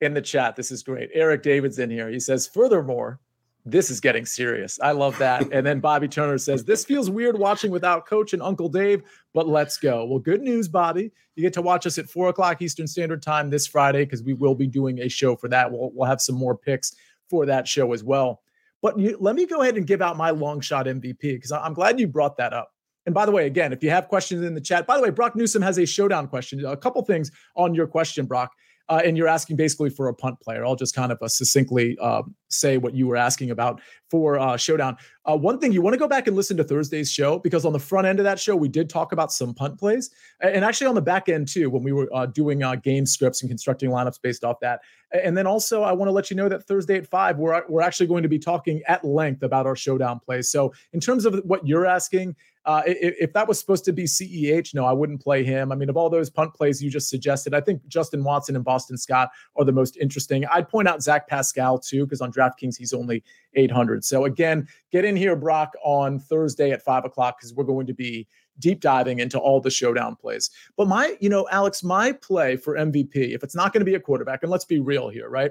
in 0.00 0.12
the 0.12 0.22
chat, 0.22 0.56
this 0.56 0.72
is 0.72 0.82
great. 0.82 1.10
Eric 1.14 1.42
David's 1.42 1.78
in 1.78 1.88
here. 1.88 2.10
He 2.10 2.18
says, 2.18 2.48
"Furthermore, 2.48 3.20
this 3.66 3.90
is 3.90 4.00
getting 4.00 4.26
serious. 4.26 4.78
I 4.82 4.92
love 4.92 5.16
that. 5.18 5.42
And 5.54 5.66
then 5.66 5.80
Bobby 5.80 6.08
Turner 6.08 6.38
says, 6.38 6.64
This 6.64 6.84
feels 6.84 7.10
weird 7.10 7.38
watching 7.38 7.70
without 7.70 8.06
coach 8.06 8.32
and 8.32 8.42
Uncle 8.42 8.68
Dave, 8.68 9.02
but 9.32 9.46
let's 9.46 9.76
go. 9.76 10.04
Well, 10.04 10.18
good 10.18 10.42
news, 10.42 10.68
Bobby. 10.68 11.12
You 11.36 11.42
get 11.42 11.52
to 11.54 11.62
watch 11.62 11.86
us 11.86 11.96
at 11.98 12.08
four 12.08 12.28
o'clock 12.28 12.60
Eastern 12.60 12.86
Standard 12.86 13.22
Time 13.22 13.50
this 13.50 13.66
Friday 13.66 14.04
because 14.04 14.22
we 14.22 14.34
will 14.34 14.54
be 14.54 14.66
doing 14.66 15.00
a 15.00 15.08
show 15.08 15.36
for 15.36 15.48
that. 15.48 15.70
We'll, 15.70 15.90
we'll 15.94 16.08
have 16.08 16.20
some 16.20 16.34
more 16.34 16.56
picks 16.56 16.94
for 17.30 17.46
that 17.46 17.68
show 17.68 17.92
as 17.92 18.02
well. 18.02 18.42
But 18.82 18.98
you, 18.98 19.16
let 19.20 19.36
me 19.36 19.46
go 19.46 19.62
ahead 19.62 19.76
and 19.76 19.86
give 19.86 20.02
out 20.02 20.16
my 20.16 20.30
long 20.30 20.60
shot 20.60 20.86
MVP 20.86 21.20
because 21.20 21.52
I'm 21.52 21.72
glad 21.72 21.98
you 21.98 22.06
brought 22.06 22.36
that 22.36 22.52
up. 22.52 22.73
And 23.06 23.14
by 23.14 23.26
the 23.26 23.32
way, 23.32 23.46
again, 23.46 23.72
if 23.72 23.82
you 23.82 23.90
have 23.90 24.08
questions 24.08 24.44
in 24.44 24.54
the 24.54 24.60
chat, 24.60 24.86
by 24.86 24.96
the 24.96 25.02
way, 25.02 25.10
Brock 25.10 25.36
Newsom 25.36 25.62
has 25.62 25.78
a 25.78 25.86
showdown 25.86 26.26
question. 26.26 26.64
A 26.64 26.76
couple 26.76 27.02
things 27.04 27.30
on 27.54 27.74
your 27.74 27.86
question, 27.86 28.26
Brock 28.26 28.52
uh, 28.88 29.00
and 29.04 29.16
you're 29.16 29.28
asking 29.28 29.56
basically 29.56 29.90
for 29.90 30.08
a 30.08 30.14
punt 30.14 30.38
player. 30.40 30.64
I'll 30.64 30.76
just 30.76 30.94
kind 30.94 31.10
of 31.10 31.18
uh, 31.22 31.28
succinctly 31.28 31.96
uh, 32.00 32.22
say 32.48 32.76
what 32.76 32.94
you 32.94 33.06
were 33.06 33.16
asking 33.16 33.50
about 33.50 33.80
for 34.10 34.38
uh, 34.38 34.56
Showdown. 34.56 34.96
Uh, 35.24 35.36
one 35.36 35.58
thing 35.58 35.72
you 35.72 35.80
want 35.80 35.94
to 35.94 35.98
go 35.98 36.06
back 36.06 36.26
and 36.26 36.36
listen 36.36 36.56
to 36.58 36.64
Thursday's 36.64 37.10
show 37.10 37.38
because 37.38 37.64
on 37.64 37.72
the 37.72 37.78
front 37.78 38.06
end 38.06 38.20
of 38.20 38.24
that 38.24 38.38
show 38.38 38.54
we 38.54 38.68
did 38.68 38.90
talk 38.90 39.12
about 39.12 39.32
some 39.32 39.54
punt 39.54 39.78
plays, 39.78 40.10
and 40.40 40.64
actually 40.64 40.86
on 40.86 40.94
the 40.94 41.02
back 41.02 41.28
end 41.28 41.48
too 41.48 41.70
when 41.70 41.82
we 41.82 41.92
were 41.92 42.08
uh, 42.14 42.26
doing 42.26 42.62
game 42.82 43.06
scripts 43.06 43.42
and 43.42 43.50
constructing 43.50 43.90
lineups 43.90 44.20
based 44.20 44.44
off 44.44 44.60
that. 44.60 44.80
And 45.12 45.36
then 45.36 45.46
also 45.46 45.82
I 45.82 45.92
want 45.92 46.08
to 46.08 46.12
let 46.12 46.30
you 46.30 46.36
know 46.36 46.48
that 46.48 46.66
Thursday 46.66 46.96
at 46.96 47.06
five 47.06 47.38
we're 47.38 47.62
we're 47.68 47.82
actually 47.82 48.08
going 48.08 48.22
to 48.22 48.28
be 48.28 48.38
talking 48.38 48.82
at 48.86 49.04
length 49.04 49.42
about 49.42 49.66
our 49.66 49.76
Showdown 49.76 50.20
plays. 50.20 50.50
So 50.50 50.74
in 50.92 51.00
terms 51.00 51.24
of 51.24 51.40
what 51.44 51.66
you're 51.66 51.86
asking 51.86 52.36
uh, 52.66 52.82
if, 52.86 53.14
if, 53.20 53.32
that 53.34 53.46
was 53.46 53.58
supposed 53.58 53.84
to 53.84 53.92
be 53.92 54.04
CEH, 54.04 54.74
no, 54.74 54.84
I 54.86 54.92
wouldn't 54.92 55.22
play 55.22 55.44
him. 55.44 55.70
I 55.70 55.74
mean, 55.74 55.90
of 55.90 55.96
all 55.96 56.08
those 56.08 56.30
punt 56.30 56.54
plays 56.54 56.82
you 56.82 56.90
just 56.90 57.10
suggested, 57.10 57.52
I 57.52 57.60
think 57.60 57.86
Justin 57.88 58.24
Watson 58.24 58.56
and 58.56 58.64
Boston 58.64 58.96
Scott 58.96 59.30
are 59.56 59.64
the 59.64 59.72
most 59.72 59.98
interesting. 59.98 60.46
I'd 60.46 60.68
point 60.68 60.88
out 60.88 61.02
Zach 61.02 61.28
Pascal 61.28 61.78
too, 61.78 62.06
because 62.06 62.22
on 62.22 62.32
DraftKings 62.32 62.76
he's 62.76 62.94
only 62.94 63.22
800. 63.54 64.04
So 64.04 64.24
again, 64.24 64.66
get 64.90 65.04
in 65.04 65.14
here, 65.14 65.36
Brock, 65.36 65.74
on 65.84 66.18
Thursday 66.18 66.70
at 66.70 66.82
five 66.82 67.04
o'clock 67.04 67.38
because 67.38 67.52
we're 67.52 67.64
going 67.64 67.86
to 67.86 67.94
be 67.94 68.26
deep 68.58 68.80
diving 68.80 69.18
into 69.18 69.38
all 69.38 69.60
the 69.60 69.70
showdown 69.70 70.16
plays. 70.16 70.50
But 70.76 70.88
my, 70.88 71.16
you 71.20 71.28
know, 71.28 71.46
Alex, 71.50 71.82
my 71.82 72.12
play 72.12 72.56
for 72.56 72.76
MVP, 72.76 73.34
if 73.34 73.42
it's 73.42 73.54
not 73.54 73.72
going 73.72 73.80
to 73.80 73.84
be 73.84 73.96
a 73.96 74.00
quarterback, 74.00 74.42
and 74.42 74.50
let's 74.50 74.64
be 74.64 74.80
real 74.80 75.08
here, 75.08 75.28
right? 75.28 75.50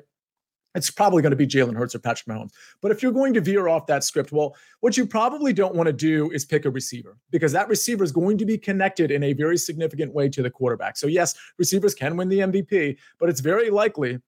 It's 0.76 0.90
probably 0.90 1.22
going 1.22 1.32
to 1.32 1.38
be 1.38 1.48
Jalen 1.48 1.76
Hurts 1.76 1.96
or 1.96 2.00
Patrick 2.00 2.28
Mahomes. 2.28 2.52
But 2.82 2.92
if 2.92 3.04
you're 3.04 3.12
going 3.12 3.34
to 3.34 3.42
veer 3.42 3.68
off 3.68 3.86
that 3.88 4.04
script, 4.04 4.32
well, 4.32 4.56
what 4.80 4.98
you 4.98 5.06
probably 5.06 5.54
don't 5.54 5.76
want 5.76 5.88
to 5.88 5.94
do 5.94 6.32
is 6.32 6.46
pick 6.46 6.66
a 6.66 6.70
receiver 6.70 7.18
because 7.32 7.52
that 7.52 7.68
receiver 7.68 8.04
is 8.04 8.12
going 8.12 8.38
to 8.40 8.46
be 8.46 8.58
connected 8.58 9.12
in 9.12 9.24
a 9.24 9.34
very 9.34 9.58
significant 9.58 10.14
way 10.14 10.30
to 10.30 10.42
the 10.42 10.50
quarterback. 10.50 10.98
So, 10.98 11.08
yes, 11.08 11.36
receivers 11.58 11.94
can 11.94 12.18
win 12.18 12.30
the 12.30 12.40
MVP, 12.40 12.98
but 13.20 13.30
it's 13.30 13.40
very 13.40 13.70
likely 13.70 14.20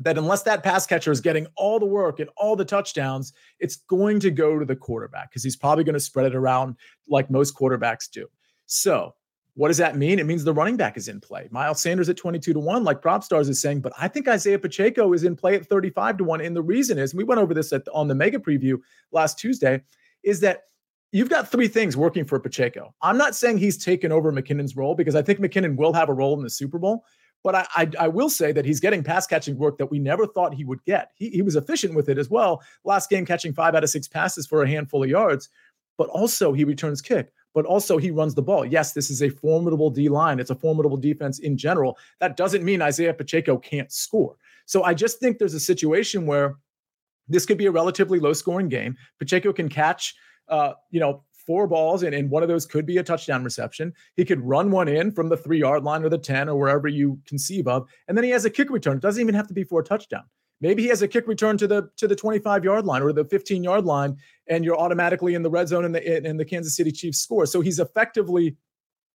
that 0.00 0.18
unless 0.18 0.42
that 0.44 0.62
pass 0.62 0.86
catcher 0.86 1.10
is 1.10 1.20
getting 1.20 1.46
all 1.56 1.78
the 1.78 1.86
work 1.86 2.20
and 2.20 2.30
all 2.36 2.54
the 2.54 2.64
touchdowns, 2.64 3.32
it's 3.58 3.76
going 3.76 4.20
to 4.20 4.30
go 4.30 4.58
to 4.58 4.64
the 4.64 4.76
quarterback 4.76 5.30
because 5.30 5.42
he's 5.42 5.56
probably 5.56 5.84
going 5.84 5.94
to 5.94 6.00
spread 6.00 6.26
it 6.26 6.36
around 6.36 6.76
like 7.08 7.30
most 7.30 7.56
quarterbacks 7.56 8.08
do. 8.10 8.26
So, 8.66 9.14
what 9.58 9.68
does 9.68 9.78
that 9.78 9.96
mean? 9.96 10.20
It 10.20 10.26
means 10.26 10.44
the 10.44 10.54
running 10.54 10.76
back 10.76 10.96
is 10.96 11.08
in 11.08 11.20
play. 11.20 11.48
Miles 11.50 11.80
Sanders 11.80 12.08
at 12.08 12.16
22 12.16 12.52
to 12.52 12.60
1, 12.60 12.84
like 12.84 13.02
PropStars 13.02 13.48
is 13.48 13.60
saying, 13.60 13.80
but 13.80 13.92
I 13.98 14.06
think 14.06 14.28
Isaiah 14.28 14.56
Pacheco 14.56 15.12
is 15.12 15.24
in 15.24 15.34
play 15.34 15.56
at 15.56 15.66
35 15.66 16.18
to 16.18 16.24
1. 16.24 16.40
And 16.42 16.54
the 16.54 16.62
reason 16.62 16.96
is, 16.96 17.12
we 17.12 17.24
went 17.24 17.40
over 17.40 17.52
this 17.52 17.72
at, 17.72 17.82
on 17.92 18.06
the 18.06 18.14
mega 18.14 18.38
preview 18.38 18.76
last 19.10 19.36
Tuesday, 19.36 19.82
is 20.22 20.38
that 20.40 20.66
you've 21.10 21.28
got 21.28 21.50
three 21.50 21.66
things 21.66 21.96
working 21.96 22.24
for 22.24 22.38
Pacheco. 22.38 22.94
I'm 23.02 23.18
not 23.18 23.34
saying 23.34 23.58
he's 23.58 23.84
taken 23.84 24.12
over 24.12 24.32
McKinnon's 24.32 24.76
role 24.76 24.94
because 24.94 25.16
I 25.16 25.22
think 25.22 25.40
McKinnon 25.40 25.74
will 25.74 25.92
have 25.92 26.08
a 26.08 26.14
role 26.14 26.36
in 26.36 26.44
the 26.44 26.50
Super 26.50 26.78
Bowl. 26.78 27.04
But 27.42 27.56
I, 27.56 27.66
I, 27.74 27.90
I, 27.98 28.08
will 28.08 28.30
say 28.30 28.52
that 28.52 28.64
he's 28.64 28.78
getting 28.78 29.02
pass 29.02 29.26
catching 29.26 29.58
work 29.58 29.78
that 29.78 29.90
we 29.90 29.98
never 29.98 30.26
thought 30.28 30.54
he 30.54 30.64
would 30.64 30.84
get. 30.84 31.10
He, 31.16 31.30
he 31.30 31.42
was 31.42 31.56
efficient 31.56 31.94
with 31.94 32.08
it 32.08 32.18
as 32.18 32.30
well. 32.30 32.62
Last 32.84 33.10
game, 33.10 33.26
catching 33.26 33.52
five 33.52 33.74
out 33.74 33.82
of 33.82 33.90
six 33.90 34.06
passes 34.06 34.46
for 34.46 34.62
a 34.62 34.68
handful 34.68 35.02
of 35.02 35.10
yards, 35.10 35.48
but 35.96 36.08
also 36.10 36.52
he 36.52 36.62
returns 36.62 37.02
kick 37.02 37.32
but 37.54 37.64
also 37.64 37.98
he 37.98 38.10
runs 38.10 38.34
the 38.34 38.42
ball. 38.42 38.64
Yes, 38.64 38.92
this 38.92 39.10
is 39.10 39.22
a 39.22 39.28
formidable 39.28 39.90
D 39.90 40.08
line. 40.08 40.40
It's 40.40 40.50
a 40.50 40.54
formidable 40.54 40.96
defense 40.96 41.38
in 41.38 41.56
general. 41.56 41.98
That 42.20 42.36
doesn't 42.36 42.64
mean 42.64 42.82
Isaiah 42.82 43.14
Pacheco 43.14 43.58
can't 43.58 43.90
score. 43.90 44.36
So 44.66 44.84
I 44.84 44.94
just 44.94 45.18
think 45.18 45.38
there's 45.38 45.54
a 45.54 45.60
situation 45.60 46.26
where 46.26 46.56
this 47.28 47.46
could 47.46 47.58
be 47.58 47.66
a 47.66 47.70
relatively 47.70 48.18
low 48.18 48.32
scoring 48.32 48.68
game. 48.68 48.96
Pacheco 49.18 49.52
can 49.52 49.68
catch, 49.68 50.14
uh, 50.48 50.72
you 50.90 51.00
know, 51.00 51.24
four 51.48 51.66
balls, 51.66 52.02
and, 52.02 52.14
and 52.14 52.30
one 52.30 52.42
of 52.42 52.48
those 52.48 52.66
could 52.66 52.84
be 52.84 52.98
a 52.98 53.02
touchdown 53.02 53.42
reception. 53.42 53.92
He 54.16 54.24
could 54.24 54.40
run 54.42 54.70
one 54.70 54.86
in 54.86 55.10
from 55.10 55.30
the 55.30 55.36
three 55.36 55.58
yard 55.58 55.82
line 55.82 56.04
or 56.04 56.10
the 56.10 56.18
10 56.18 56.48
or 56.48 56.58
wherever 56.58 56.88
you 56.88 57.18
conceive 57.26 57.66
of. 57.66 57.88
And 58.06 58.16
then 58.16 58.24
he 58.24 58.30
has 58.30 58.44
a 58.44 58.50
kick 58.50 58.68
return. 58.68 58.98
It 58.98 59.02
doesn't 59.02 59.20
even 59.20 59.34
have 59.34 59.48
to 59.48 59.54
be 59.54 59.64
for 59.64 59.80
a 59.80 59.84
touchdown. 59.84 60.24
Maybe 60.60 60.82
he 60.82 60.88
has 60.88 61.02
a 61.02 61.08
kick 61.08 61.26
return 61.28 61.56
to 61.58 61.66
the 61.66 61.88
to 61.96 62.08
the 62.08 62.16
25 62.16 62.64
yard 62.64 62.84
line 62.84 63.02
or 63.02 63.12
the 63.12 63.24
15 63.24 63.62
yard 63.62 63.84
line, 63.84 64.16
and 64.48 64.64
you're 64.64 64.78
automatically 64.78 65.34
in 65.34 65.42
the 65.42 65.50
red 65.50 65.68
zone 65.68 65.84
and 65.84 65.94
the 65.94 66.26
in 66.26 66.36
the 66.36 66.44
Kansas 66.44 66.76
City 66.76 66.92
Chiefs 66.92 67.18
score. 67.18 67.46
So 67.46 67.60
he's 67.60 67.78
effectively 67.78 68.56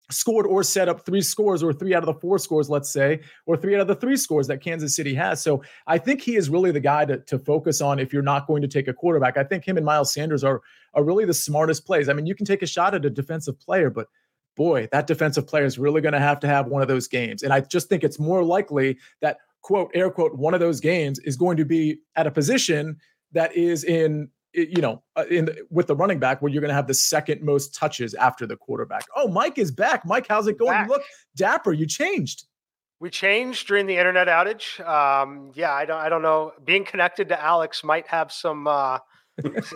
scored 0.10 0.46
or 0.46 0.64
set 0.64 0.90
up 0.90 1.06
three 1.06 1.22
scores 1.22 1.64
or 1.64 1.72
three 1.74 1.96
out 1.96 2.04
of 2.04 2.08
the 2.08 2.20
four 2.20 2.38
scores, 2.38 2.70
let's 2.70 2.92
say, 2.92 3.22
or 3.46 3.56
three 3.56 3.76
out 3.76 3.82
of 3.82 3.88
the 3.88 3.96
three 3.96 4.18
scores 4.18 4.48
that 4.48 4.62
Kansas 4.62 4.96
City 4.96 5.14
has. 5.14 5.42
So 5.42 5.64
I 5.88 5.98
think 5.98 6.22
he 6.22 6.36
is 6.36 6.50
really 6.50 6.72
the 6.72 6.80
guy 6.80 7.06
to, 7.06 7.18
to 7.18 7.40
focus 7.40 7.82
on 7.82 8.00
if 8.00 8.12
you're 8.12 8.22
not 8.22 8.48
going 8.48 8.62
to 8.62 8.68
take 8.68 8.88
a 8.88 8.94
quarterback. 8.94 9.38
I 9.38 9.44
think 9.44 9.66
him 9.66 9.78
and 9.78 9.86
Miles 9.86 10.14
Sanders 10.14 10.44
are 10.44 10.62
are 10.94 11.04
really 11.04 11.26
the 11.26 11.34
smartest 11.34 11.86
plays. 11.86 12.10
I 12.10 12.14
mean, 12.14 12.26
you 12.26 12.36
can 12.36 12.46
take 12.46 12.62
a 12.62 12.68
shot 12.68 12.94
at 12.94 13.06
a 13.06 13.10
defensive 13.10 13.60
player, 13.60 13.90
but 13.90 14.08
boy, 14.56 14.88
that 14.92 15.08
defensive 15.08 15.48
player 15.48 15.66
is 15.66 15.80
really 15.80 16.02
going 16.02 16.14
to 16.14 16.20
have 16.20 16.40
to 16.42 16.48
have 16.48 16.68
one 16.68 16.82
of 16.82 16.88
those 16.88 17.08
games. 17.08 17.44
And 17.44 17.54
I 17.54 17.62
just 17.62 17.88
think 17.88 18.04
it's 18.04 18.20
more 18.20 18.44
likely 18.44 18.98
that 19.22 19.38
quote 19.62 19.92
air 19.94 20.10
quote 20.10 20.36
one 20.36 20.54
of 20.54 20.60
those 20.60 20.80
games 20.80 21.20
is 21.20 21.38
going 21.38 21.56
to 21.58 21.66
be 21.66 22.00
at 22.16 22.28
a 22.28 22.32
position 22.32 22.98
that 23.32 23.56
is 23.56 23.84
in 23.84 24.30
you 24.54 24.82
know, 24.82 25.02
uh, 25.16 25.26
in 25.30 25.46
the, 25.46 25.66
with 25.70 25.88
the 25.88 25.96
running 25.96 26.20
back, 26.20 26.42
where 26.42 26.52
you're 26.52 26.62
going 26.62 26.70
to 26.70 26.76
have 26.76 26.88
the 26.88 26.94
second 26.94 27.42
most 27.42 27.74
touches 27.74 28.14
after 28.14 28.46
the 28.46 28.56
quarterback. 28.56 29.06
Oh, 29.16 29.28
Mike 29.28 29.58
is 29.58 29.72
back. 29.72 30.06
Mike, 30.06 30.26
how's 30.28 30.48
it 30.48 30.58
going? 30.58 30.72
Back. 30.72 30.90
Look, 30.90 31.04
dapper. 31.36 31.74
You 31.74 31.86
changed. 31.86 32.46
We 33.00 33.10
changed 33.10 33.68
during 33.68 33.88
the 33.88 33.98
internet 33.98 34.28
outage. 34.28 34.80
Um, 34.88 35.52
yeah, 35.56 35.74
I 35.74 35.86
don't. 35.86 36.00
I 36.00 36.10
don't 36.10 36.22
know. 36.22 36.54
Being 36.64 36.86
connected 36.86 37.30
to 37.30 37.42
Alex 37.42 37.84
might 37.84 38.08
have 38.08 38.32
some. 38.32 38.68
Uh, 38.68 39.00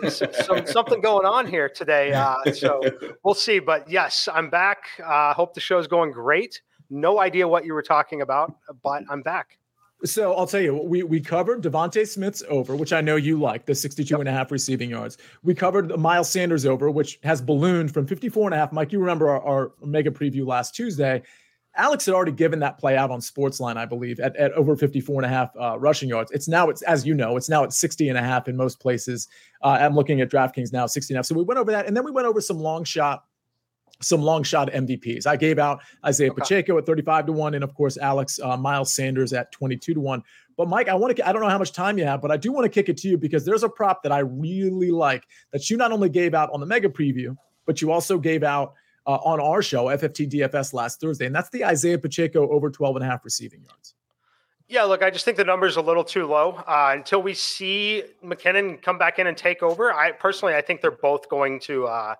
some, 0.08 0.66
something 0.66 1.00
going 1.00 1.26
on 1.26 1.46
here 1.46 1.68
today. 1.68 2.12
Uh, 2.12 2.36
so 2.52 2.80
we'll 3.24 3.34
see. 3.34 3.58
But 3.58 3.90
yes, 3.90 4.28
I'm 4.32 4.48
back. 4.48 4.84
Uh, 5.04 5.34
hope 5.34 5.54
the 5.54 5.60
show's 5.60 5.88
going 5.88 6.12
great. 6.12 6.60
No 6.88 7.18
idea 7.18 7.48
what 7.48 7.64
you 7.64 7.74
were 7.74 7.82
talking 7.82 8.20
about, 8.20 8.54
but 8.84 9.02
I'm 9.10 9.22
back. 9.22 9.58
So 10.04 10.34
I'll 10.34 10.46
tell 10.46 10.60
you, 10.60 10.76
we 10.76 11.02
we 11.02 11.20
covered 11.20 11.62
DeVonta 11.62 12.06
Smith's 12.06 12.42
over, 12.48 12.76
which 12.76 12.92
I 12.92 13.00
know 13.00 13.16
you 13.16 13.40
like, 13.40 13.64
the 13.64 13.74
62 13.74 14.12
yep. 14.12 14.20
and 14.20 14.28
a 14.28 14.32
half 14.32 14.50
receiving 14.52 14.90
yards. 14.90 15.16
We 15.42 15.54
covered 15.54 15.88
the 15.88 15.96
Miles 15.96 16.28
Sanders 16.28 16.66
over, 16.66 16.90
which 16.90 17.18
has 17.22 17.40
ballooned 17.40 17.94
from 17.94 18.06
54 18.06 18.48
and 18.48 18.54
a 18.54 18.58
half. 18.58 18.72
Mike, 18.72 18.92
you 18.92 18.98
remember 18.98 19.30
our, 19.30 19.42
our 19.42 19.72
mega 19.82 20.10
preview 20.10 20.46
last 20.46 20.74
Tuesday. 20.74 21.22
Alex 21.76 22.06
had 22.06 22.14
already 22.14 22.32
given 22.32 22.58
that 22.60 22.78
play 22.78 22.96
out 22.96 23.10
on 23.10 23.20
Sportsline, 23.20 23.76
I 23.76 23.84
believe, 23.84 24.18
at, 24.18 24.34
at 24.36 24.52
over 24.52 24.76
54 24.76 25.22
and 25.22 25.26
a 25.26 25.28
half 25.28 25.54
uh, 25.56 25.78
rushing 25.78 26.08
yards. 26.08 26.30
It's 26.30 26.48
now, 26.48 26.68
it's 26.68 26.82
as 26.82 27.06
you 27.06 27.14
know, 27.14 27.36
it's 27.36 27.48
now 27.48 27.64
at 27.64 27.72
60 27.72 28.08
and 28.08 28.18
a 28.18 28.22
half 28.22 28.48
in 28.48 28.56
most 28.56 28.80
places. 28.80 29.28
Uh, 29.62 29.78
I'm 29.80 29.94
looking 29.94 30.20
at 30.20 30.30
DraftKings 30.30 30.72
now, 30.72 30.86
60 30.86 31.12
and 31.12 31.16
a 31.16 31.18
half. 31.18 31.26
So 31.26 31.34
we 31.34 31.42
went 31.42 31.58
over 31.58 31.70
that. 31.72 31.86
And 31.86 31.96
then 31.96 32.04
we 32.04 32.10
went 32.10 32.26
over 32.26 32.40
some 32.40 32.58
long 32.58 32.84
shot 32.84 33.24
some 34.00 34.22
long 34.22 34.42
shot 34.42 34.70
MVPs. 34.72 35.26
I 35.26 35.36
gave 35.36 35.58
out 35.58 35.80
Isaiah 36.04 36.30
okay. 36.30 36.40
Pacheco 36.40 36.78
at 36.78 36.86
35 36.86 37.26
to 37.26 37.32
1, 37.32 37.54
and 37.54 37.64
of 37.64 37.74
course, 37.74 37.96
Alex 37.96 38.38
uh, 38.42 38.56
Miles 38.56 38.92
Sanders 38.92 39.32
at 39.32 39.50
22 39.52 39.94
to 39.94 40.00
1. 40.00 40.22
But 40.56 40.68
Mike, 40.68 40.88
I 40.88 40.94
want 40.94 41.16
to, 41.16 41.28
I 41.28 41.32
don't 41.32 41.42
know 41.42 41.48
how 41.48 41.58
much 41.58 41.72
time 41.72 41.98
you 41.98 42.04
have, 42.04 42.22
but 42.22 42.30
I 42.30 42.36
do 42.36 42.52
want 42.52 42.64
to 42.64 42.68
kick 42.68 42.88
it 42.88 42.96
to 42.98 43.08
you 43.08 43.18
because 43.18 43.44
there's 43.44 43.62
a 43.62 43.68
prop 43.68 44.02
that 44.02 44.12
I 44.12 44.20
really 44.20 44.90
like 44.90 45.24
that 45.52 45.68
you 45.68 45.76
not 45.76 45.92
only 45.92 46.08
gave 46.08 46.34
out 46.34 46.50
on 46.52 46.60
the 46.60 46.66
mega 46.66 46.88
preview, 46.88 47.36
but 47.66 47.82
you 47.82 47.92
also 47.92 48.18
gave 48.18 48.42
out 48.42 48.74
uh, 49.06 49.16
on 49.16 49.40
our 49.40 49.62
show, 49.62 49.86
FFT 49.86 50.30
DFS 50.30 50.72
last 50.72 51.00
Thursday. 51.00 51.26
And 51.26 51.34
that's 51.34 51.50
the 51.50 51.64
Isaiah 51.64 51.98
Pacheco 51.98 52.48
over 52.50 52.70
12 52.70 52.96
and 52.96 53.04
a 53.04 53.08
half 53.08 53.24
receiving 53.24 53.62
yards. 53.62 53.94
Yeah, 54.68 54.82
look, 54.82 55.02
I 55.02 55.10
just 55.10 55.24
think 55.24 55.36
the 55.36 55.44
number's 55.44 55.76
a 55.76 55.80
little 55.80 56.02
too 56.02 56.26
low. 56.26 56.54
Uh, 56.66 56.92
until 56.96 57.22
we 57.22 57.34
see 57.34 58.02
McKinnon 58.24 58.82
come 58.82 58.98
back 58.98 59.20
in 59.20 59.28
and 59.28 59.36
take 59.36 59.62
over, 59.62 59.92
I 59.92 60.10
personally, 60.10 60.54
I 60.54 60.60
think 60.60 60.80
they're 60.80 60.90
both 60.90 61.28
going 61.28 61.60
to, 61.60 61.86
uh, 61.86 62.14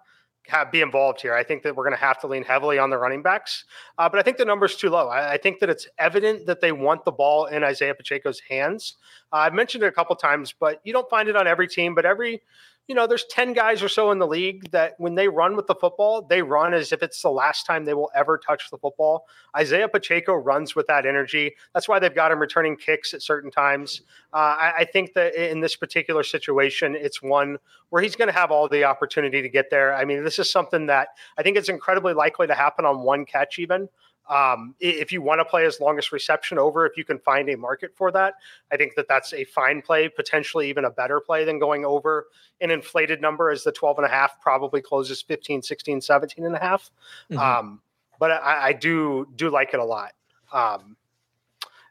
have, 0.49 0.71
be 0.71 0.81
involved 0.81 1.21
here. 1.21 1.35
I 1.35 1.43
think 1.43 1.63
that 1.63 1.75
we're 1.75 1.85
going 1.85 1.97
to 1.97 2.05
have 2.05 2.21
to 2.21 2.27
lean 2.27 2.45
heavily 2.45 2.79
on 2.79 2.91
the 2.91 2.99
running 2.99 3.23
backs, 3.23 3.65
uh, 3.99 4.09
but 4.09 4.19
I 4.19 4.23
think 4.23 4.37
the 4.37 4.45
number's 4.45 4.77
too 4.77 4.91
low. 4.91 5.09
I, 5.09 5.33
I, 5.33 5.37
think 5.37 5.61
that 5.61 5.71
it's 5.71 5.89
evident 5.99 6.47
that 6.47 6.61
they 6.61 6.73
want 6.73 7.05
the 7.05 7.13
ball 7.13 7.47
in 7.47 7.65
Isaiah 7.65 7.95
Pacheco's 7.95 8.41
hands. 8.41 8.95
Uh, 9.33 9.37
I've 9.37 9.55
mentioned 9.55 9.85
it 9.85 9.89
a 9.89 9.93
couple 9.93 10.15
times, 10.17 10.55
but 10.59 10.81
you 10.85 10.93
don't 10.93 11.09
find 11.11 11.29
it 11.29 11.37
on 11.37 11.47
every 11.47 11.69
team. 11.69 11.95
But 11.95 12.05
every 12.05 12.43
you 12.89 12.95
know, 12.95 13.07
there's 13.07 13.25
10 13.25 13.53
guys 13.53 13.83
or 13.83 13.89
so 13.89 14.13
in 14.13 14.19
the 14.19 14.27
league 14.27 14.71
that 14.71 14.95
when 14.99 15.17
they 15.17 15.27
run 15.27 15.57
with 15.57 15.67
the 15.67 15.75
football, 15.75 16.23
they 16.23 16.43
run 16.43 16.73
as 16.73 16.93
if 16.93 17.03
it's 17.03 17.21
the 17.21 17.31
last 17.31 17.67
time 17.67 17.85
they 17.85 17.95
will 17.95 18.11
ever 18.15 18.39
touch 18.39 18.71
the 18.71 18.79
football. 18.79 19.27
Isaiah 19.57 19.89
Pacheco 19.89 20.35
runs 20.35 20.77
with 20.77 20.87
that 20.87 21.05
energy. 21.05 21.57
That's 21.75 21.89
why 21.89 21.99
they've 21.99 22.15
got 22.15 22.31
him 22.31 22.39
returning 22.39 22.77
kicks 22.77 23.13
at 23.13 23.23
certain 23.23 23.51
times. 23.51 24.03
Uh, 24.33 24.37
I, 24.37 24.73
I, 24.79 24.85
think 24.85 25.15
that 25.15 25.35
in 25.35 25.61
this 25.61 25.75
particular 25.75 26.23
situation, 26.23 26.95
it's 26.95 27.21
one 27.21 27.59
where 27.91 28.03
he's 28.03 28.15
going 28.15 28.29
to 28.29 28.35
have 28.35 28.53
all 28.53 28.69
the 28.69 28.85
opportunity 28.85 29.43
to 29.43 29.49
get 29.49 29.69
there. 29.71 29.95
I 29.95 30.05
mean, 30.05 30.23
this 30.23 30.39
is 30.39 30.51
something 30.51 30.87
that 30.87 31.09
I 31.37 31.43
think 31.43 31.57
it's 31.57 31.69
incredibly 31.69 32.15
likely 32.15 32.47
to 32.47 32.55
happen 32.55 32.85
on 32.85 33.01
one 33.01 33.25
catch, 33.25 33.59
even. 33.59 33.89
Um, 34.29 34.75
if 34.81 35.13
you 35.13 35.23
want 35.23 35.41
to 35.41 35.45
play 35.45 35.65
as 35.67 35.81
longest 35.81 36.11
reception 36.11 36.59
over, 36.59 36.85
if 36.85 36.97
you 36.97 37.05
can 37.05 37.19
find 37.21 37.49
a 37.49 37.57
market 37.57 37.93
for 37.95 38.11
that, 38.11 38.35
I 38.73 38.77
think 38.77 38.95
that 38.97 39.07
that's 39.09 39.33
a 39.33 39.45
fine 39.45 39.83
play, 39.83 40.09
potentially 40.09 40.69
even 40.69 40.85
a 40.85 40.91
better 40.91 41.21
play 41.21 41.45
than 41.45 41.59
going 41.59 41.85
over 41.85 42.27
an 42.61 42.71
inflated 42.71 43.21
number 43.21 43.51
as 43.51 43.63
the 43.63 43.73
12 43.73 43.99
and 43.99 44.07
a 44.07 44.11
half 44.11 44.41
probably 44.41 44.81
closes 44.81 45.23
15, 45.23 45.63
16, 45.63 46.01
17 46.01 46.45
and 46.45 46.57
a 46.57 46.59
half. 46.59 46.91
Mm-hmm. 47.31 47.41
Um, 47.41 47.81
but 48.19 48.33
I, 48.33 48.69
I, 48.69 48.73
do, 48.73 49.29
do 49.37 49.51
like 49.51 49.75
it 49.75 49.81
a 49.81 49.85
lot. 49.85 50.13
Um, 50.53 50.97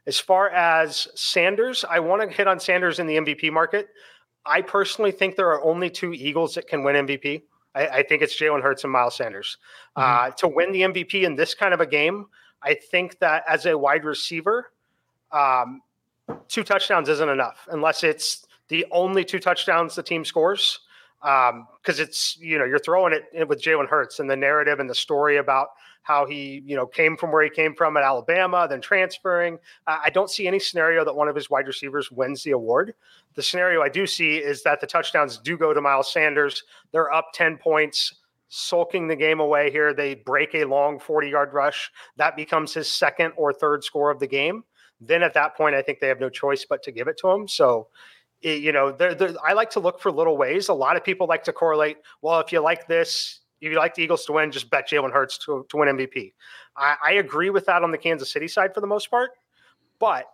as 0.06 0.18
far 0.18 0.50
as 0.50 1.08
Sanders, 1.14 1.84
I 1.88 2.00
want 2.00 2.22
to 2.22 2.28
hit 2.28 2.46
on 2.46 2.60
Sanders 2.60 2.98
in 2.98 3.06
the 3.06 3.16
MVP 3.16 3.52
market. 3.52 3.88
I 4.44 4.60
personally 4.62 5.10
think 5.10 5.36
there 5.36 5.50
are 5.50 5.62
only 5.64 5.90
two 5.90 6.12
Eagles 6.12 6.54
that 6.54 6.68
can 6.68 6.84
win 6.84 7.06
MVP. 7.06 7.42
I, 7.76 7.86
I 7.98 8.02
think 8.02 8.22
it's 8.22 8.38
Jalen 8.40 8.62
Hurts 8.62 8.82
and 8.82 8.92
Miles 8.92 9.14
Sanders. 9.14 9.58
Mm-hmm. 9.96 10.28
Uh, 10.28 10.30
to 10.36 10.48
win 10.48 10.72
the 10.72 10.80
MVP 10.80 11.22
in 11.22 11.36
this 11.36 11.54
kind 11.54 11.74
of 11.74 11.80
a 11.80 11.86
game, 11.86 12.26
I 12.62 12.74
think 12.74 13.18
that 13.20 13.44
as 13.46 13.66
a 13.66 13.76
wide 13.76 14.04
receiver, 14.04 14.72
um, 15.30 15.82
two 16.48 16.64
touchdowns 16.64 17.08
isn't 17.08 17.28
enough 17.28 17.68
unless 17.70 18.02
it's 18.02 18.46
the 18.68 18.86
only 18.90 19.24
two 19.24 19.38
touchdowns 19.38 19.94
the 19.94 20.02
team 20.02 20.24
scores. 20.24 20.80
Because 21.26 21.98
um, 21.98 22.04
it's 22.04 22.38
you 22.38 22.56
know 22.56 22.64
you're 22.64 22.78
throwing 22.78 23.12
it 23.12 23.48
with 23.48 23.60
Jalen 23.60 23.88
Hurts 23.88 24.20
and 24.20 24.30
the 24.30 24.36
narrative 24.36 24.78
and 24.78 24.88
the 24.88 24.94
story 24.94 25.38
about 25.38 25.68
how 26.06 26.24
he, 26.24 26.62
you 26.64 26.76
know, 26.76 26.86
came 26.86 27.16
from 27.16 27.32
where 27.32 27.42
he 27.42 27.50
came 27.50 27.74
from 27.74 27.96
at 27.96 28.04
Alabama, 28.04 28.68
then 28.70 28.80
transferring. 28.80 29.58
Uh, 29.88 29.98
I 30.04 30.08
don't 30.08 30.30
see 30.30 30.46
any 30.46 30.60
scenario 30.60 31.04
that 31.04 31.16
one 31.16 31.26
of 31.26 31.34
his 31.34 31.50
wide 31.50 31.66
receivers 31.66 32.12
wins 32.12 32.44
the 32.44 32.52
award. 32.52 32.94
The 33.34 33.42
scenario 33.42 33.82
I 33.82 33.88
do 33.88 34.06
see 34.06 34.36
is 34.36 34.62
that 34.62 34.80
the 34.80 34.86
touchdowns 34.86 35.36
do 35.38 35.58
go 35.58 35.74
to 35.74 35.80
Miles 35.80 36.12
Sanders. 36.12 36.62
They're 36.92 37.12
up 37.12 37.30
10 37.34 37.56
points, 37.56 38.20
sulking 38.46 39.08
the 39.08 39.16
game 39.16 39.40
away 39.40 39.72
here. 39.72 39.92
They 39.92 40.14
break 40.14 40.54
a 40.54 40.64
long 40.64 41.00
40 41.00 41.28
yard 41.28 41.52
rush. 41.52 41.90
That 42.18 42.36
becomes 42.36 42.72
his 42.72 42.86
second 42.86 43.32
or 43.36 43.52
third 43.52 43.82
score 43.82 44.12
of 44.12 44.20
the 44.20 44.28
game. 44.28 44.62
Then 45.00 45.24
at 45.24 45.34
that 45.34 45.56
point, 45.56 45.74
I 45.74 45.82
think 45.82 45.98
they 45.98 46.06
have 46.06 46.20
no 46.20 46.30
choice 46.30 46.64
but 46.64 46.84
to 46.84 46.92
give 46.92 47.08
it 47.08 47.18
to 47.18 47.28
him. 47.28 47.48
So, 47.48 47.88
you 48.54 48.72
know, 48.72 48.92
they're, 48.92 49.14
they're, 49.14 49.34
I 49.44 49.52
like 49.52 49.70
to 49.70 49.80
look 49.80 50.00
for 50.00 50.10
little 50.10 50.36
ways. 50.36 50.68
A 50.68 50.74
lot 50.74 50.96
of 50.96 51.04
people 51.04 51.26
like 51.26 51.44
to 51.44 51.52
correlate, 51.52 51.98
well, 52.22 52.40
if 52.40 52.52
you 52.52 52.60
like 52.60 52.86
this, 52.86 53.40
if 53.60 53.72
you 53.72 53.78
like 53.78 53.94
the 53.94 54.02
Eagles 54.02 54.24
to 54.26 54.32
win, 54.32 54.52
just 54.52 54.70
bet 54.70 54.88
Jalen 54.88 55.12
Hurts 55.12 55.38
to, 55.38 55.66
to 55.68 55.76
win 55.76 55.88
MVP. 55.96 56.32
I, 56.76 56.96
I, 57.04 57.12
agree 57.12 57.50
with 57.50 57.66
that 57.66 57.82
on 57.82 57.90
the 57.90 57.98
Kansas 57.98 58.30
City 58.30 58.48
side 58.48 58.74
for 58.74 58.80
the 58.80 58.86
most 58.86 59.10
part, 59.10 59.30
but 59.98 60.26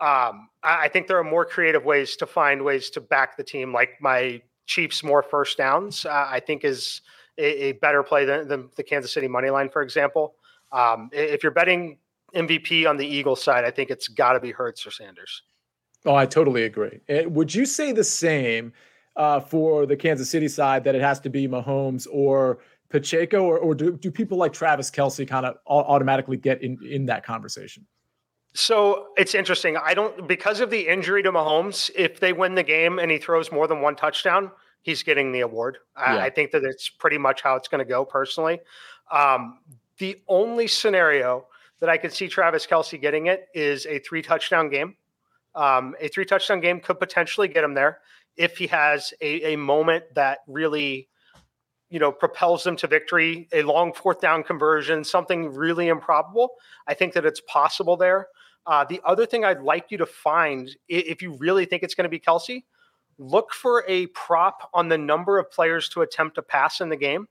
um, 0.00 0.48
I, 0.62 0.88
think 0.88 1.06
there 1.06 1.18
are 1.18 1.24
more 1.24 1.44
creative 1.44 1.84
ways 1.84 2.16
to 2.16 2.26
find 2.26 2.64
ways 2.64 2.90
to 2.90 3.00
back 3.00 3.36
the 3.36 3.44
team. 3.44 3.72
Like 3.72 3.90
my 4.00 4.40
Chiefs 4.66 5.02
more 5.02 5.22
first 5.22 5.58
downs, 5.58 6.06
uh, 6.06 6.26
I 6.30 6.40
think 6.40 6.64
is 6.64 7.02
a, 7.36 7.64
a 7.64 7.72
better 7.72 8.02
play 8.02 8.24
than, 8.24 8.48
than, 8.48 8.70
the 8.76 8.82
Kansas 8.82 9.12
City 9.12 9.28
money 9.28 9.50
line, 9.50 9.68
for 9.68 9.82
example. 9.82 10.34
Um, 10.70 11.10
if 11.12 11.42
you're 11.42 11.52
betting 11.52 11.98
MVP 12.34 12.88
on 12.88 12.96
the 12.96 13.06
Eagles 13.06 13.42
side, 13.42 13.64
I 13.64 13.70
think 13.70 13.90
it's 13.90 14.08
got 14.08 14.32
to 14.34 14.40
be 14.40 14.52
Hurts 14.52 14.86
or 14.86 14.90
Sanders. 14.90 15.42
Oh, 16.04 16.14
I 16.14 16.26
totally 16.26 16.64
agree. 16.64 17.00
Eh, 17.08 17.26
would 17.26 17.54
you 17.54 17.64
say 17.64 17.92
the 17.92 18.04
same? 18.04 18.72
uh, 19.16 19.40
for 19.40 19.86
the 19.86 19.96
Kansas 19.96 20.30
City 20.30 20.48
side 20.48 20.84
that 20.84 20.94
it 20.94 21.02
has 21.02 21.20
to 21.20 21.30
be 21.30 21.46
Mahomes 21.46 22.06
or 22.10 22.58
Pacheco, 22.88 23.42
or, 23.42 23.58
or 23.58 23.74
do, 23.74 23.96
do 23.96 24.10
people 24.10 24.38
like 24.38 24.52
Travis 24.52 24.90
Kelce 24.90 25.26
kind 25.26 25.46
of 25.46 25.56
automatically 25.66 26.36
get 26.36 26.62
in, 26.62 26.78
in 26.84 27.06
that 27.06 27.24
conversation? 27.24 27.86
So 28.54 29.08
it's 29.16 29.34
interesting. 29.34 29.78
I 29.78 29.94
don't 29.94 30.28
because 30.28 30.60
of 30.60 30.68
the 30.68 30.86
injury 30.86 31.22
to 31.22 31.32
Mahomes. 31.32 31.90
If 31.96 32.20
they 32.20 32.34
win 32.34 32.54
the 32.54 32.62
game 32.62 32.98
and 32.98 33.10
he 33.10 33.16
throws 33.16 33.50
more 33.50 33.66
than 33.66 33.80
one 33.80 33.96
touchdown, 33.96 34.50
he's 34.82 35.02
getting 35.02 35.32
the 35.32 35.40
award. 35.40 35.78
Yeah. 35.96 36.16
I, 36.16 36.24
I, 36.24 36.30
think 36.30 36.50
that 36.50 36.62
it's 36.62 36.90
pretty 36.90 37.16
much 37.16 37.40
how 37.40 37.56
it's 37.56 37.66
going 37.66 37.78
to 37.78 37.88
go. 37.88 38.04
Personally, 38.04 38.60
um, 39.10 39.58
the 39.96 40.20
only 40.28 40.66
scenario 40.66 41.46
that 41.80 41.88
I 41.88 41.96
could 41.96 42.12
see 42.12 42.28
Travis 42.28 42.66
Kelce 42.66 43.00
getting 43.00 43.26
it 43.26 43.46
is 43.54 43.86
a 43.86 44.00
three 44.00 44.20
touchdown 44.20 44.68
game. 44.68 44.96
Um, 45.54 45.94
a 46.00 46.08
three 46.08 46.24
touchdown 46.24 46.60
game 46.60 46.80
could 46.80 46.98
potentially 46.98 47.48
get 47.48 47.64
him 47.64 47.74
there 47.74 48.00
if 48.36 48.56
he 48.56 48.66
has 48.68 49.12
a, 49.20 49.52
a 49.52 49.56
moment 49.56 50.04
that 50.14 50.38
really 50.46 51.08
you 51.90 51.98
know 51.98 52.10
propels 52.10 52.64
them 52.64 52.74
to 52.76 52.86
victory 52.86 53.48
a 53.52 53.62
long 53.62 53.92
fourth 53.92 54.20
down 54.20 54.42
conversion 54.42 55.04
something 55.04 55.52
really 55.52 55.88
improbable. 55.88 56.54
I 56.86 56.94
think 56.94 57.12
that 57.12 57.26
it's 57.26 57.42
possible 57.46 57.96
there. 57.96 58.28
Uh, 58.64 58.84
the 58.84 59.00
other 59.04 59.26
thing 59.26 59.44
i'd 59.44 59.60
like 59.60 59.86
you 59.90 59.98
to 59.98 60.06
find 60.06 60.70
if 60.88 61.20
you 61.20 61.32
really 61.38 61.64
think 61.64 61.82
it's 61.82 61.94
going 61.96 62.04
to 62.04 62.08
be 62.08 62.20
Kelce, 62.20 62.62
look 63.18 63.52
for 63.52 63.84
a 63.88 64.06
prop 64.08 64.70
on 64.72 64.88
the 64.88 64.96
number 64.96 65.38
of 65.38 65.50
players 65.50 65.88
to 65.90 66.02
attempt 66.02 66.38
a 66.38 66.42
pass 66.42 66.80
in 66.80 66.88
the 66.88 66.96
game. 66.96 67.26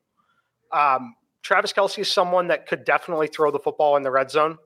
Um, 0.71 1.15
travis 1.41 1.73
Kelce 1.73 1.99
is 1.99 2.11
someone 2.11 2.47
that 2.47 2.67
could 2.67 2.85
definitely 2.85 3.27
throw 3.27 3.49
the 3.49 3.59
football 3.59 3.95
in 3.95 4.03
the 4.03 4.11
red 4.11 4.29
zone. 4.29 4.57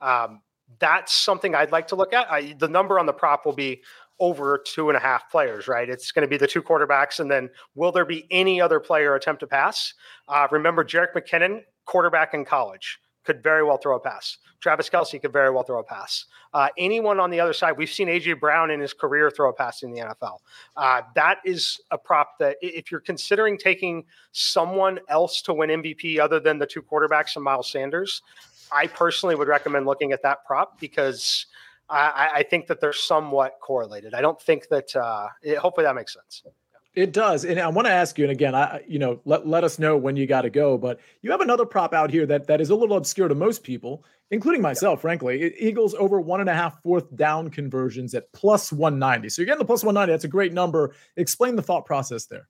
Um, 0.00 0.42
that's 0.78 1.14
something 1.14 1.54
i'd 1.54 1.72
like 1.72 1.88
to 1.88 1.96
look 1.96 2.12
at 2.12 2.30
I, 2.30 2.54
the 2.58 2.68
number 2.68 2.98
on 2.98 3.06
the 3.06 3.12
prop 3.12 3.44
will 3.44 3.52
be 3.52 3.82
over 4.20 4.58
two 4.58 4.90
and 4.90 4.96
a 4.96 5.00
half 5.00 5.30
players, 5.30 5.66
right? 5.66 5.88
It's 5.88 6.12
going 6.12 6.22
to 6.22 6.28
be 6.28 6.36
the 6.36 6.46
two 6.46 6.62
quarterbacks, 6.62 7.18
and 7.20 7.30
then 7.30 7.48
will 7.74 7.90
there 7.90 8.04
be 8.04 8.26
any 8.30 8.60
other 8.60 8.78
player 8.78 9.14
attempt 9.14 9.40
to 9.40 9.46
pass? 9.46 9.94
Uh, 10.28 10.46
remember, 10.50 10.84
Jerick 10.84 11.14
McKinnon 11.16 11.62
quarterback 11.86 12.34
in 12.34 12.44
college 12.44 13.00
could 13.24 13.42
very 13.42 13.64
well 13.64 13.78
throw 13.78 13.96
a 13.96 14.00
pass. 14.00 14.38
Travis 14.60 14.88
Kelce 14.88 15.20
could 15.20 15.32
very 15.32 15.50
well 15.50 15.62
throw 15.62 15.80
a 15.80 15.84
pass. 15.84 16.26
Uh, 16.52 16.68
anyone 16.78 17.18
on 17.18 17.30
the 17.30 17.40
other 17.40 17.52
side, 17.52 17.76
we've 17.76 17.90
seen 17.90 18.08
AJ 18.08 18.40
Brown 18.40 18.70
in 18.70 18.80
his 18.80 18.92
career 18.92 19.30
throw 19.30 19.50
a 19.50 19.52
pass 19.52 19.82
in 19.82 19.90
the 19.90 20.00
NFL. 20.00 20.38
Uh, 20.76 21.02
that 21.14 21.38
is 21.44 21.80
a 21.90 21.98
prop 21.98 22.38
that 22.38 22.56
if 22.60 22.90
you're 22.90 23.00
considering 23.00 23.58
taking 23.58 24.04
someone 24.32 24.98
else 25.08 25.42
to 25.42 25.54
win 25.54 25.70
MVP 25.70 26.18
other 26.18 26.40
than 26.40 26.58
the 26.58 26.66
two 26.66 26.82
quarterbacks 26.82 27.36
and 27.36 27.44
Miles 27.44 27.70
Sanders, 27.70 28.22
I 28.72 28.86
personally 28.86 29.34
would 29.34 29.48
recommend 29.48 29.86
looking 29.86 30.12
at 30.12 30.22
that 30.22 30.44
prop 30.44 30.78
because 30.80 31.46
I, 31.88 32.30
I 32.36 32.42
think 32.42 32.66
that 32.68 32.80
they're 32.80 32.92
somewhat 32.92 33.58
correlated. 33.60 34.14
I 34.14 34.20
don't 34.20 34.40
think 34.40 34.68
that. 34.68 34.94
Uh, 34.94 35.28
it, 35.42 35.58
hopefully, 35.58 35.84
that 35.84 35.94
makes 35.94 36.14
sense. 36.14 36.42
It 36.94 37.12
does. 37.12 37.44
And 37.44 37.60
I 37.60 37.68
want 37.68 37.86
to 37.86 37.92
ask 37.92 38.18
you, 38.18 38.24
and 38.24 38.32
again, 38.32 38.54
I 38.54 38.82
you 38.88 38.98
know, 38.98 39.20
let, 39.24 39.46
let 39.46 39.62
us 39.62 39.78
know 39.78 39.96
when 39.96 40.16
you 40.16 40.26
got 40.26 40.42
to 40.42 40.50
go, 40.50 40.76
but 40.76 40.98
you 41.22 41.30
have 41.30 41.40
another 41.40 41.64
prop 41.64 41.94
out 41.94 42.10
here 42.10 42.26
that 42.26 42.46
that 42.48 42.60
is 42.60 42.70
a 42.70 42.74
little 42.74 42.96
obscure 42.96 43.28
to 43.28 43.34
most 43.34 43.62
people, 43.62 44.04
including 44.30 44.60
myself, 44.60 45.00
frankly. 45.00 45.54
Eagles 45.58 45.94
over 45.94 46.20
one 46.20 46.40
and 46.40 46.50
a 46.50 46.54
half 46.54 46.82
fourth 46.82 47.14
down 47.16 47.48
conversions 47.48 48.14
at 48.14 48.32
plus 48.32 48.72
190. 48.72 49.28
So 49.28 49.42
you're 49.42 49.46
getting 49.46 49.60
the 49.60 49.64
plus 49.64 49.84
190. 49.84 50.12
That's 50.12 50.24
a 50.24 50.28
great 50.28 50.52
number. 50.52 50.94
Explain 51.16 51.54
the 51.54 51.62
thought 51.62 51.86
process 51.86 52.26
there. 52.26 52.48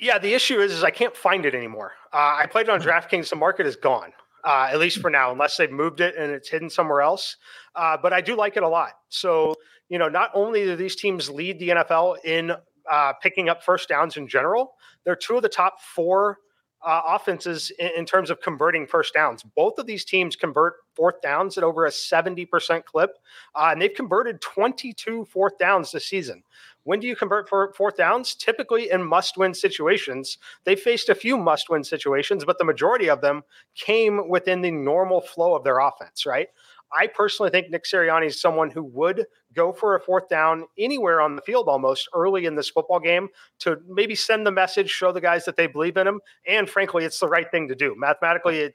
Yeah, 0.00 0.18
the 0.18 0.32
issue 0.32 0.60
is, 0.60 0.72
is 0.72 0.84
I 0.84 0.90
can't 0.90 1.16
find 1.16 1.44
it 1.44 1.54
anymore. 1.54 1.92
Uh, 2.12 2.36
I 2.38 2.46
played 2.46 2.68
it 2.68 2.70
on 2.70 2.80
DraftKings. 2.80 3.30
The 3.30 3.36
market 3.36 3.66
is 3.66 3.76
gone, 3.76 4.12
uh, 4.48 4.66
at 4.72 4.78
least 4.78 5.02
for 5.02 5.10
now, 5.10 5.30
unless 5.30 5.58
they've 5.58 5.70
moved 5.70 6.00
it 6.00 6.16
and 6.16 6.32
it's 6.32 6.48
hidden 6.48 6.70
somewhere 6.70 7.02
else. 7.02 7.36
Uh, 7.74 7.98
but 8.00 8.14
I 8.14 8.22
do 8.22 8.34
like 8.34 8.56
it 8.56 8.62
a 8.62 8.68
lot. 8.68 8.92
So, 9.10 9.54
you 9.90 9.98
know, 9.98 10.08
not 10.08 10.30
only 10.32 10.64
do 10.64 10.74
these 10.74 10.96
teams 10.96 11.28
lead 11.28 11.58
the 11.58 11.68
NFL 11.68 12.24
in 12.24 12.52
uh, 12.90 13.12
picking 13.22 13.50
up 13.50 13.62
first 13.62 13.90
downs 13.90 14.16
in 14.16 14.26
general. 14.26 14.72
They're 15.04 15.16
two 15.16 15.36
of 15.36 15.42
the 15.42 15.50
top 15.50 15.82
four 15.82 16.38
uh, 16.82 17.02
offenses 17.08 17.70
in, 17.78 17.90
in, 17.98 18.06
terms 18.06 18.30
of 18.30 18.40
converting 18.40 18.86
first 18.86 19.12
downs. 19.12 19.42
Both 19.54 19.78
of 19.78 19.86
these 19.86 20.04
teams 20.06 20.34
convert 20.34 20.76
fourth 20.94 21.20
downs 21.20 21.58
at 21.58 21.64
over 21.64 21.84
a 21.84 21.90
70% 21.90 22.84
clip, 22.84 23.10
uh, 23.54 23.68
and 23.72 23.82
they've 23.82 23.92
converted 23.92 24.40
22 24.40 25.26
fourth 25.26 25.58
downs 25.58 25.92
this 25.92 26.06
season. 26.06 26.42
When 26.88 27.00
do 27.00 27.06
you 27.06 27.16
convert 27.16 27.50
for 27.50 27.70
fourth 27.74 27.98
downs? 27.98 28.34
Typically 28.34 28.90
in 28.90 29.04
must 29.04 29.36
win 29.36 29.52
situations. 29.52 30.38
They 30.64 30.74
faced 30.74 31.10
a 31.10 31.14
few 31.14 31.36
must 31.36 31.68
win 31.68 31.84
situations, 31.84 32.46
but 32.46 32.56
the 32.56 32.64
majority 32.64 33.10
of 33.10 33.20
them 33.20 33.42
came 33.74 34.26
within 34.30 34.62
the 34.62 34.70
normal 34.70 35.20
flow 35.20 35.54
of 35.54 35.64
their 35.64 35.80
offense, 35.80 36.24
right? 36.24 36.48
I 36.90 37.08
personally 37.08 37.50
think 37.50 37.68
Nick 37.68 37.84
Sirianni 37.84 38.28
is 38.28 38.40
someone 38.40 38.70
who 38.70 38.84
would 38.84 39.26
go 39.52 39.70
for 39.70 39.96
a 39.96 40.00
fourth 40.00 40.30
down 40.30 40.64
anywhere 40.78 41.20
on 41.20 41.36
the 41.36 41.42
field 41.42 41.68
almost 41.68 42.08
early 42.14 42.46
in 42.46 42.54
this 42.54 42.70
football 42.70 43.00
game 43.00 43.28
to 43.58 43.76
maybe 43.86 44.14
send 44.14 44.46
the 44.46 44.50
message, 44.50 44.88
show 44.88 45.12
the 45.12 45.20
guys 45.20 45.44
that 45.44 45.56
they 45.56 45.66
believe 45.66 45.98
in 45.98 46.06
him. 46.06 46.22
And 46.46 46.70
frankly, 46.70 47.04
it's 47.04 47.20
the 47.20 47.28
right 47.28 47.50
thing 47.50 47.68
to 47.68 47.74
do. 47.74 47.96
Mathematically, 47.98 48.60
it, 48.60 48.74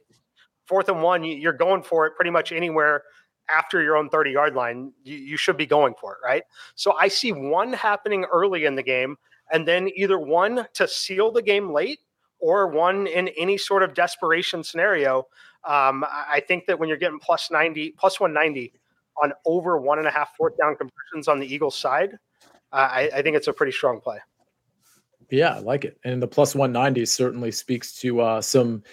fourth 0.68 0.88
and 0.88 1.02
one, 1.02 1.24
you're 1.24 1.52
going 1.52 1.82
for 1.82 2.06
it 2.06 2.16
pretty 2.16 2.30
much 2.30 2.52
anywhere 2.52 3.06
after 3.50 3.82
your 3.82 3.98
own 3.98 4.10
30 4.10 4.32
yard 4.32 4.56
line. 4.56 4.92
You, 5.04 5.18
you 5.18 5.38
should 5.38 5.58
be 5.58 5.66
going 5.66 5.94
for 6.00 6.14
it, 6.14 6.20
right? 6.24 6.44
So 6.76 6.94
I 6.94 7.08
see 7.08 7.32
one 7.32 7.74
happening 7.74 8.26
early 8.26 8.66
in 8.66 8.76
the 8.76 8.84
game, 8.84 9.18
and 9.52 9.68
then 9.68 9.90
either 9.96 10.20
one 10.20 10.68
to 10.74 10.88
seal 10.88 11.32
the 11.32 11.42
game 11.42 11.72
late 11.72 12.00
or 12.40 12.68
one 12.68 13.08
in 13.08 13.30
any 13.30 13.58
sort 13.58 13.84
of 13.84 13.94
desperation 13.94 14.64
scenario 14.64 15.28
um, 15.66 16.04
I 16.04 16.42
think 16.46 16.66
that 16.66 16.78
when 16.78 16.90
you're 16.90 16.98
getting 16.98 17.20
plus 17.20 17.50
90, 17.50 17.92
plus 17.92 18.20
190 18.20 18.74
on 19.22 19.32
over 19.46 19.80
one 19.80 19.98
and 19.98 20.08
a 20.08 20.12
half 20.12 20.36
fourth 20.36 20.58
down 20.58 20.76
conversions 20.76 21.28
on 21.28 21.40
the 21.40 21.52
Eagles 21.52 21.76
side, 21.76 22.18
uh, 22.74 22.76
I, 22.92 23.10
I, 23.16 23.22
think 23.22 23.38
it's 23.38 23.48
a 23.48 23.54
pretty 23.54 23.72
strong 23.72 24.02
play. 24.02 24.18
Yeah, 25.30 25.56
I 25.56 25.60
like 25.60 25.86
it. 25.86 25.98
And 26.04 26.22
the 26.22 26.28
plus 26.28 26.54
190 26.54 27.06
certainly 27.06 27.52
speaks 27.52 27.94
to 28.02 28.20
uh, 28.20 28.42
some, 28.42 28.84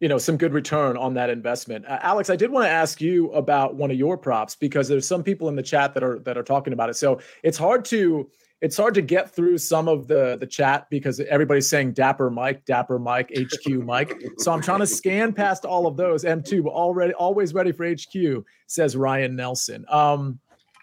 you 0.00 0.08
know, 0.08 0.18
some 0.18 0.36
good 0.36 0.52
return 0.52 0.96
on 0.96 1.14
that 1.14 1.30
investment. 1.30 1.86
Uh, 1.86 1.98
Alex, 2.02 2.28
I 2.28 2.36
did 2.36 2.50
want 2.50 2.66
to 2.66 2.70
ask 2.70 3.00
you 3.00 3.32
about 3.32 3.76
one 3.76 3.90
of 3.90 3.96
your 3.96 4.18
props 4.18 4.54
because 4.54 4.88
there's 4.88 5.06
some 5.06 5.22
people 5.22 5.48
in 5.48 5.56
the 5.56 5.62
chat 5.62 5.94
that 5.94 6.02
are 6.02 6.18
that 6.20 6.36
are 6.36 6.42
talking 6.42 6.72
about 6.72 6.90
it. 6.90 6.96
So 6.96 7.20
it's 7.42 7.56
hard 7.56 7.84
to 7.86 8.30
it's 8.60 8.76
hard 8.76 8.94
to 8.94 9.02
get 9.02 9.30
through 9.30 9.58
some 9.58 9.88
of 9.88 10.06
the 10.06 10.36
the 10.38 10.46
chat 10.46 10.86
because 10.90 11.20
everybody's 11.20 11.68
saying 11.68 11.92
Dapper 11.92 12.30
Mike, 12.30 12.64
Dapper 12.66 12.98
Mike, 12.98 13.32
HQ 13.34 13.68
Mike. 13.84 14.22
So 14.38 14.52
I'm 14.52 14.60
trying 14.60 14.80
to 14.80 14.86
scan 14.86 15.32
past 15.32 15.64
all 15.64 15.86
of 15.86 15.96
those. 15.96 16.24
M2 16.24 16.66
already 16.66 17.14
always 17.14 17.54
ready 17.54 17.72
for 17.72 17.86
HQ, 17.88 18.44
says 18.66 18.96
Ryan 18.96 19.34
Nelson. 19.34 19.86
Um, 19.88 20.38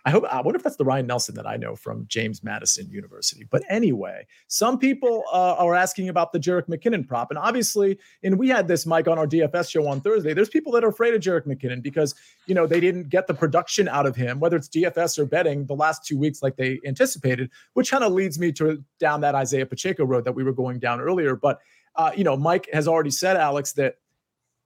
I 0.05 0.11
hope 0.11 0.25
I 0.29 0.41
wonder 0.41 0.57
if 0.57 0.63
that's 0.63 0.75
the 0.75 0.83
Ryan 0.83 1.07
Nelson 1.07 1.33
that 1.35 1.47
I 1.47 1.55
know 1.55 1.75
from 1.75 2.05
James 2.07 2.43
Madison 2.43 2.89
University. 2.89 3.45
But 3.49 3.63
anyway, 3.69 4.25
some 4.47 4.77
people 4.77 5.23
uh, 5.31 5.55
are 5.57 5.75
asking 5.75 6.09
about 6.09 6.33
the 6.33 6.39
Jerick 6.39 6.67
McKinnon 6.67 7.07
prop, 7.07 7.31
and 7.31 7.37
obviously, 7.37 7.97
and 8.21 8.37
we 8.37 8.49
had 8.49 8.67
this 8.67 8.85
Mike 8.85 9.07
on 9.07 9.17
our 9.17 9.25
DFS 9.25 9.69
show 9.69 9.87
on 9.87 10.01
Thursday. 10.01 10.33
There's 10.33 10.49
people 10.49 10.73
that 10.73 10.83
are 10.83 10.89
afraid 10.89 11.13
of 11.13 11.21
Jerick 11.21 11.47
McKinnon 11.47 11.81
because 11.81 12.15
you 12.47 12.55
know 12.55 12.67
they 12.67 12.81
didn't 12.81 13.09
get 13.09 13.27
the 13.27 13.33
production 13.33 13.87
out 13.87 14.05
of 14.05 14.15
him, 14.15 14.41
whether 14.41 14.57
it's 14.57 14.67
DFS 14.67 15.17
or 15.17 15.25
betting, 15.25 15.65
the 15.67 15.75
last 15.75 16.05
two 16.05 16.17
weeks 16.17 16.43
like 16.43 16.57
they 16.57 16.81
anticipated, 16.85 17.49
which 17.73 17.91
kind 17.91 18.03
of 18.03 18.11
leads 18.11 18.37
me 18.37 18.51
to 18.51 18.83
down 18.99 19.21
that 19.21 19.35
Isaiah 19.35 19.65
Pacheco 19.65 20.03
road 20.03 20.25
that 20.25 20.33
we 20.33 20.43
were 20.43 20.53
going 20.53 20.79
down 20.79 20.99
earlier. 20.99 21.37
But 21.37 21.59
uh, 21.95 22.11
you 22.15 22.23
know, 22.23 22.35
Mike 22.35 22.67
has 22.73 22.87
already 22.87 23.11
said, 23.11 23.37
Alex, 23.37 23.73
that 23.73 23.97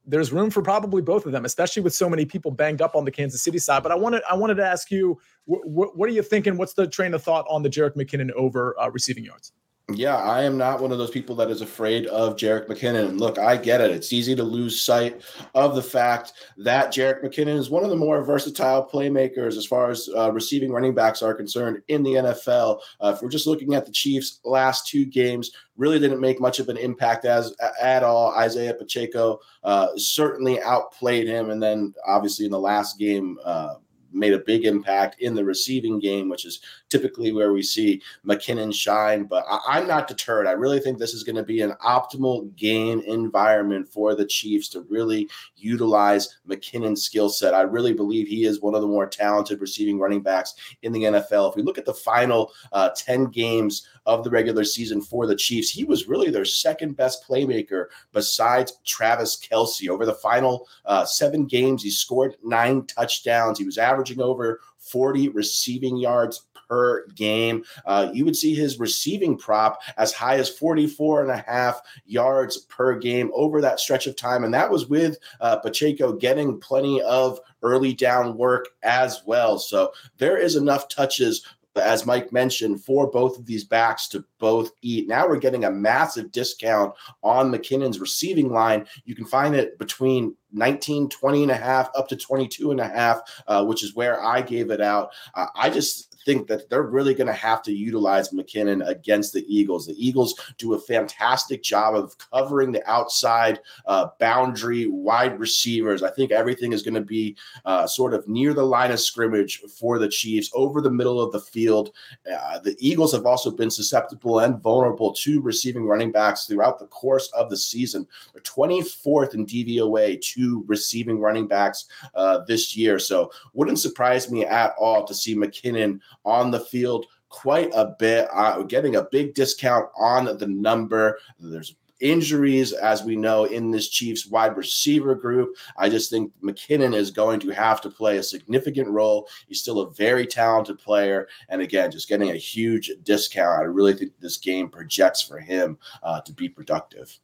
there's 0.08 0.32
room 0.32 0.50
for 0.50 0.62
probably 0.62 1.02
both 1.02 1.26
of 1.26 1.34
them, 1.34 1.46
especially 1.46 1.84
with 1.84 1.94
so 1.94 2.10
many 2.10 2.26
people 2.26 2.50
banged 2.50 2.82
up 2.82 2.96
on 2.96 3.06
the 3.06 3.12
Kansas 3.12 3.44
City 3.44 3.60
side. 3.60 3.84
But 3.84 3.92
I 3.92 3.96
wanted 3.96 4.24
I 4.30 4.36
wanted 4.36 4.56
to 4.56 4.66
ask 4.66 4.90
you, 4.90 5.20
wh- 5.48 5.66
wh- 5.66 5.96
what 5.96 6.10
are 6.10 6.14
you 6.14 6.24
thinking? 6.24 6.58
What's 6.58 6.74
the 6.74 6.88
train 6.88 7.14
of 7.14 7.22
thought 7.22 7.46
on 7.50 7.62
the 7.62 7.70
Jerick 7.70 7.96
McKinnon 7.96 8.32
over 8.32 8.80
uh, 8.80 8.90
receiving 8.90 9.26
yards? 9.26 9.52
Yeah, 9.94 10.18
I 10.18 10.44
am 10.44 10.58
not 10.58 10.82
one 10.82 10.92
of 10.92 10.98
those 10.98 11.12
people 11.12 11.34
that 11.38 11.50
is 11.50 11.62
afraid 11.62 12.08
of 12.08 12.36
Jerick 12.36 12.68
McKinnon. 12.68 13.18
Look, 13.22 13.40
I 13.40 13.56
get 13.56 13.80
it. 13.80 13.90
It's 13.90 14.12
easy 14.12 14.36
to 14.36 14.44
lose 14.44 14.82
sight 14.82 15.22
of 15.56 15.76
the 15.76 15.82
fact 15.82 16.34
that 16.58 16.92
Jerick 16.92 17.24
McKinnon 17.24 17.58
is 17.58 17.70
one 17.70 17.86
of 17.86 17.90
the 17.90 17.96
more 17.96 18.22
versatile 18.22 18.86
playmakers 18.86 19.56
as 19.56 19.66
far 19.66 19.90
as 19.90 20.10
uh, 20.14 20.30
receiving 20.34 20.74
running 20.74 20.94
backs 20.94 21.22
are 21.22 21.34
concerned 21.34 21.82
in 21.88 22.04
the 22.04 22.16
NFL. 22.16 22.82
Uh, 23.00 23.14
if 23.16 23.22
we're 23.22 23.30
just 23.30 23.48
looking 23.48 23.76
at 23.76 23.86
the 23.86 23.92
Chiefs' 23.94 24.42
last 24.44 24.88
two 24.88 25.06
games, 25.06 25.52
really 25.78 26.00
didn't 26.00 26.20
make 26.20 26.42
much 26.42 26.60
of 26.60 26.68
an 26.68 26.76
impact 26.76 27.24
as 27.24 27.56
at 27.82 28.04
all. 28.04 28.34
Isaiah 28.38 28.74
Pacheco 28.74 29.40
uh, 29.64 29.88
certainly 29.96 30.62
outplayed 30.64 31.28
him, 31.28 31.50
and 31.50 31.64
then 31.64 31.94
obviously 32.06 32.46
in 32.46 32.52
the 32.52 32.60
last 32.60 33.00
game 33.00 33.38
uh, 33.46 33.76
made 34.12 34.34
a 34.34 34.40
big 34.40 34.66
impact 34.66 35.20
in 35.22 35.36
the 35.36 35.44
receiving 35.44 36.00
game, 36.00 36.30
which 36.30 36.46
is 36.46 36.62
typically 36.90 37.32
where 37.32 37.54
we 37.54 37.62
see 37.62 38.02
McKinnon 38.26 38.74
shine. 38.74 39.26
But 39.26 39.46
I, 39.50 39.80
am 39.80 39.88
not 39.88 40.08
deterred. 40.08 40.48
I 40.48 40.52
really 40.52 40.80
think 40.80 40.98
this 40.98 41.14
is 41.14 41.24
going 41.24 41.36
to 41.36 41.44
be 41.44 41.62
an 41.62 41.74
optimal 41.86 42.56
game 42.56 43.02
environment 43.02 43.88
for 43.88 44.16
the 44.16 44.26
Chiefs 44.26 44.70
to 44.70 44.82
really 44.90 45.30
utilize 45.56 46.38
McKinnon's 46.48 47.04
skill 47.04 47.30
set. 47.30 47.54
I 47.54 47.62
really 47.62 47.94
believe 47.94 48.28
he 48.28 48.46
is 48.46 48.62
one 48.62 48.76
of 48.76 48.82
the 48.82 48.88
more 48.88 49.08
talented 49.08 49.62
receiving 49.62 50.00
running 50.00 50.22
backs 50.22 50.56
in 50.82 50.92
the 50.92 51.04
NFL. 51.04 51.50
If 51.50 51.56
we 51.56 51.64
look 51.64 51.78
at 51.78 51.86
the 51.86 51.94
final 51.94 52.52
uh, 52.72 52.90
10 52.96 53.26
games 53.26 53.88
of 54.08 54.24
the 54.24 54.30
regular 54.30 54.64
season 54.64 55.02
for 55.02 55.28
the 55.28 55.36
Chiefs, 55.36 55.70
he 55.70 55.84
was 55.84 56.08
really 56.08 56.32
their 56.32 56.46
second 56.46 56.96
best 56.96 57.28
playmaker 57.28 57.88
besides 58.14 58.80
Travis 58.86 59.38
Kelce. 59.38 59.90
Over 59.90 60.06
the 60.06 60.14
final 60.16 60.68
uh, 60.86 61.06
seven 61.06 61.46
games, 61.46 61.84
he 61.84 61.92
scored 61.92 62.38
nine 62.44 62.86
touchdowns. 62.86 63.60
He 63.60 63.66
was 63.66 63.78
averaging 63.78 64.22
over 64.22 64.62
40 64.80 65.30
receiving 65.30 65.98
yards 65.98 66.48
per 66.70 67.06
game. 67.16 67.64
Uh, 67.86 68.10
you 68.14 68.26
would 68.26 68.36
see 68.36 68.54
his 68.54 68.80
receiving 68.80 69.38
prop 69.38 69.82
as 69.98 70.14
high 70.14 70.36
as 70.36 70.50
44 70.50 71.24
and 71.24 71.32
a 71.32 71.44
half 71.48 71.82
yards 72.06 72.58
per 72.58 72.98
game 72.98 73.32
over 73.34 73.62
that 73.62 73.80
stretch 73.80 74.08
of 74.08 74.16
time. 74.16 74.44
And 74.44 74.54
that 74.54 74.70
was 74.70 74.88
with 74.88 75.18
uh, 75.40 75.58
Pacheco 75.58 76.14
getting 76.14 76.60
plenty 76.60 77.02
of 77.02 77.40
early 77.64 77.94
down 77.94 78.38
work 78.38 78.70
as 78.84 79.22
well. 79.26 79.58
So 79.58 79.92
there 80.18 80.38
is 80.38 80.56
enough 80.56 80.88
touches 80.90 81.46
as 81.84 82.06
Mike 82.06 82.32
mentioned, 82.32 82.84
for 82.84 83.08
both 83.08 83.38
of 83.38 83.46
these 83.46 83.64
backs 83.64 84.08
to 84.10 84.24
both 84.40 84.72
eat. 84.82 85.08
Now 85.08 85.28
we're 85.28 85.38
getting 85.38 85.66
a 85.66 85.72
massive 85.72 86.32
discount 86.32 86.94
on 87.24 87.52
McKinnon's 87.52 88.00
receiving 88.00 88.52
line. 88.52 88.86
You 89.06 89.16
can 89.16 89.26
find 89.26 89.56
it 89.56 89.78
between 89.80 90.36
19, 90.52 91.10
20 91.10 91.44
and 91.44 91.52
a 91.52 91.56
half 91.56 91.90
up 91.96 92.08
to 92.10 92.16
22 92.16 92.72
and 92.72 92.80
a 92.80 92.88
half, 92.88 93.22
uh, 93.48 93.66
which 93.66 93.84
is 93.84 93.96
where 93.96 94.24
I 94.24 94.42
gave 94.42 94.72
it 94.72 94.82
out. 94.82 95.12
Uh, 95.34 95.48
I 95.56 95.70
just 95.70 96.07
think 96.28 96.48
that 96.48 96.70
they're 96.70 96.84
really 96.84 97.14
going 97.14 97.28
to 97.28 97.34
have 97.34 97.64
to 97.64 97.72
utilize 97.72 98.30
McKinnon 98.30 98.86
against 98.86 99.32
the 99.32 99.46
Eagles. 99.48 99.88
The 99.88 99.96
Eagles 99.98 100.36
do 100.58 100.74
a 100.74 100.80
fantastic 100.80 101.64
job 101.64 101.96
of 101.96 102.18
covering 102.18 102.74
the 102.74 102.86
outside 102.88 103.62
uh, 103.86 104.08
boundary 104.20 104.88
wide 104.88 105.40
receivers. 105.40 106.04
I 106.04 106.10
think 106.12 106.32
everything 106.32 106.74
is 106.74 106.84
going 106.84 106.96
to 106.96 107.02
be 107.02 107.38
uh, 107.64 107.88
sort 107.88 108.14
of 108.14 108.28
near 108.28 108.54
the 108.54 108.66
line 108.66 108.92
of 108.92 109.00
scrimmage 109.00 109.62
for 109.80 110.00
the 110.00 110.10
Chiefs, 110.10 110.52
over 110.54 110.82
the 110.82 110.92
middle 110.92 111.22
of 111.22 111.32
the 111.32 111.40
field. 111.40 111.92
Uh, 112.30 112.60
the 112.60 112.76
Eagles 112.80 113.14
have 113.14 113.26
also 113.26 113.50
been 113.50 113.72
susceptible 113.72 114.40
and 114.40 114.62
vulnerable 114.62 115.14
to 115.14 115.40
receiving 115.40 115.86
running 115.86 116.12
backs 116.12 116.46
throughout 116.46 116.78
the 116.78 116.88
course 116.88 117.32
of 117.38 117.50
the 117.50 117.56
season. 117.56 118.06
They're 118.34 118.42
24th 118.42 119.34
in 119.34 119.46
DVOA 119.46 120.20
to 120.34 120.66
receiving 120.68 121.22
running 121.22 121.48
backs 121.48 121.86
uh, 122.16 122.40
this 122.50 122.76
year. 122.76 123.00
So 123.00 123.32
wouldn't 123.54 123.80
surprise 123.80 124.30
me 124.30 124.44
at 124.46 124.74
all 124.78 125.06
to 125.06 125.16
see 125.16 125.34
McKinnon 125.34 126.02
on 126.28 126.52
the 126.52 126.60
field 126.60 127.08
quite 127.30 127.72
a 127.74 127.96
bit. 127.98 128.28
Uh, 128.34 128.62
getting 128.64 128.98
a 128.98 129.04
big 129.04 129.34
discount 129.34 129.88
on 129.98 130.26
the 130.38 130.48
number. 130.48 131.20
There's 131.40 131.76
injuries, 132.00 132.74
as 132.74 133.04
we 133.04 133.16
know, 133.16 133.46
in 133.46 133.72
this 133.72 133.90
Chiefs 133.90 134.28
wide 134.28 134.56
receiver 134.56 135.16
group. 135.16 135.56
I 135.78 135.90
just 135.90 136.10
think 136.10 136.32
McKinnon 136.44 136.94
is 136.94 137.12
going 137.12 137.40
to 137.42 137.50
have 137.50 137.82
to 137.82 137.90
play 137.90 138.18
a 138.18 138.24
significant 138.24 138.88
role. 138.90 139.28
He's 139.48 139.62
still 139.62 139.80
a 139.80 139.92
very 139.94 140.28
talented 140.28 140.80
player. 140.80 141.28
And 141.50 141.62
again, 141.62 141.92
just 141.92 142.10
getting 142.10 142.32
a 142.32 142.36
huge 142.36 142.92
discount. 143.04 143.60
I 143.60 143.64
really 143.64 143.94
think 143.94 144.12
this 144.20 144.38
game 144.38 144.70
projects 144.70 145.22
for 145.22 145.40
him 145.40 145.78
uh, 146.04 146.22
to 146.22 146.34
be 146.34 146.50
productive. 146.50 147.18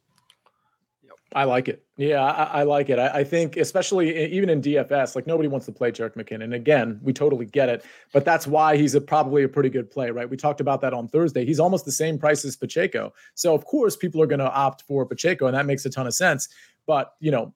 I 1.34 1.44
like 1.44 1.68
it. 1.68 1.84
Yeah, 1.96 2.22
I, 2.22 2.60
I 2.60 2.62
like 2.62 2.90
it. 2.90 2.98
I, 2.98 3.08
I, 3.08 3.24
think, 3.24 3.56
especially 3.56 4.32
even 4.32 4.48
in 4.48 4.62
DFS, 4.62 5.16
like 5.16 5.26
nobody 5.26 5.48
wants 5.48 5.66
to 5.66 5.72
play 5.72 5.90
Jerick 5.90 6.14
McKinnon. 6.14 6.44
And 6.44 6.54
again, 6.54 7.00
we 7.02 7.12
totally 7.12 7.46
get 7.46 7.68
it, 7.68 7.84
but 8.12 8.24
that's 8.24 8.46
why 8.46 8.76
he's 8.76 8.94
a, 8.94 9.00
probably 9.00 9.42
a 9.42 9.48
pretty 9.48 9.68
good 9.68 9.90
play, 9.90 10.10
right? 10.10 10.30
We 10.30 10.36
talked 10.36 10.60
about 10.60 10.80
that 10.82 10.94
on 10.94 11.08
Thursday. 11.08 11.44
He's 11.44 11.58
almost 11.58 11.84
the 11.84 11.92
same 11.92 12.18
price 12.18 12.44
as 12.44 12.54
Pacheco, 12.54 13.12
so 13.34 13.52
of 13.52 13.64
course 13.64 13.96
people 13.96 14.22
are 14.22 14.26
going 14.26 14.38
to 14.38 14.50
opt 14.50 14.82
for 14.82 15.04
Pacheco, 15.04 15.46
and 15.46 15.56
that 15.56 15.66
makes 15.66 15.84
a 15.84 15.90
ton 15.90 16.06
of 16.06 16.14
sense. 16.14 16.48
But 16.86 17.14
you 17.18 17.32
know, 17.32 17.52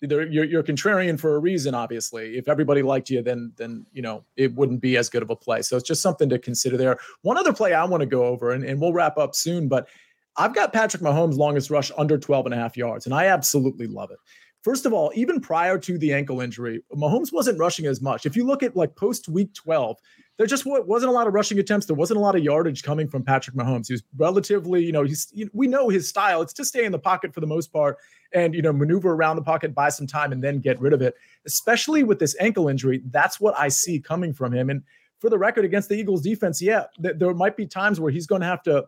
you're, 0.00 0.44
you're 0.44 0.62
contrarian 0.62 1.18
for 1.20 1.36
a 1.36 1.38
reason, 1.38 1.74
obviously. 1.74 2.36
If 2.36 2.48
everybody 2.48 2.82
liked 2.82 3.10
you, 3.10 3.22
then 3.22 3.52
then 3.56 3.86
you 3.92 4.02
know 4.02 4.24
it 4.36 4.54
wouldn't 4.54 4.80
be 4.80 4.96
as 4.96 5.08
good 5.08 5.22
of 5.22 5.30
a 5.30 5.36
play. 5.36 5.62
So 5.62 5.76
it's 5.76 5.86
just 5.86 6.02
something 6.02 6.28
to 6.30 6.38
consider 6.38 6.76
there. 6.76 6.98
One 7.22 7.36
other 7.36 7.52
play 7.52 7.74
I 7.74 7.84
want 7.84 8.00
to 8.00 8.06
go 8.06 8.24
over, 8.24 8.52
and, 8.52 8.64
and 8.64 8.80
we'll 8.80 8.92
wrap 8.92 9.18
up 9.18 9.34
soon, 9.34 9.68
but 9.68 9.88
I've 10.36 10.54
got 10.54 10.72
Patrick 10.72 11.02
Mahomes' 11.02 11.36
longest 11.36 11.70
rush 11.70 11.90
under 11.96 12.18
12 12.18 12.46
and 12.46 12.54
a 12.54 12.58
half 12.58 12.76
yards, 12.76 13.06
and 13.06 13.14
I 13.14 13.26
absolutely 13.26 13.86
love 13.86 14.10
it. 14.10 14.18
First 14.62 14.84
of 14.84 14.92
all, 14.92 15.10
even 15.14 15.40
prior 15.40 15.78
to 15.78 15.96
the 15.96 16.12
ankle 16.12 16.42
injury, 16.42 16.82
Mahomes 16.94 17.32
wasn't 17.32 17.58
rushing 17.58 17.86
as 17.86 18.02
much. 18.02 18.26
If 18.26 18.36
you 18.36 18.44
look 18.44 18.62
at 18.62 18.76
like 18.76 18.94
post 18.94 19.26
week 19.26 19.54
12, 19.54 19.96
there 20.36 20.46
just 20.46 20.64
wasn't 20.66 21.10
a 21.10 21.14
lot 21.14 21.26
of 21.26 21.32
rushing 21.32 21.58
attempts. 21.58 21.86
There 21.86 21.96
wasn't 21.96 22.18
a 22.18 22.22
lot 22.22 22.36
of 22.36 22.42
yardage 22.42 22.82
coming 22.82 23.08
from 23.08 23.22
Patrick 23.22 23.56
Mahomes. 23.56 23.86
He 23.88 23.94
was 23.94 24.02
relatively, 24.16 24.84
you 24.84 24.92
know, 24.92 25.04
he's 25.04 25.32
we 25.54 25.66
know 25.66 25.88
his 25.88 26.08
style. 26.08 26.42
It's 26.42 26.52
to 26.54 26.64
stay 26.64 26.84
in 26.84 26.92
the 26.92 26.98
pocket 26.98 27.32
for 27.32 27.40
the 27.40 27.46
most 27.46 27.72
part 27.72 27.96
and 28.32 28.54
you 28.54 28.62
know 28.62 28.72
maneuver 28.72 29.12
around 29.12 29.36
the 29.36 29.42
pocket, 29.42 29.74
buy 29.74 29.88
some 29.88 30.06
time, 30.06 30.32
and 30.32 30.44
then 30.44 30.60
get 30.60 30.80
rid 30.80 30.92
of 30.92 31.02
it. 31.02 31.14
Especially 31.46 32.02
with 32.02 32.18
this 32.18 32.36
ankle 32.38 32.68
injury, 32.68 33.02
that's 33.10 33.40
what 33.40 33.54
I 33.58 33.68
see 33.68 33.98
coming 33.98 34.32
from 34.32 34.52
him. 34.52 34.68
And 34.68 34.82
for 35.20 35.30
the 35.30 35.38
record, 35.38 35.64
against 35.64 35.88
the 35.88 35.96
Eagles 35.96 36.22
defense, 36.22 36.60
yeah, 36.62 36.84
th- 37.02 37.16
there 37.18 37.32
might 37.34 37.56
be 37.56 37.66
times 37.66 38.00
where 38.00 38.12
he's 38.12 38.26
going 38.26 38.40
to 38.40 38.46
have 38.46 38.62
to 38.64 38.86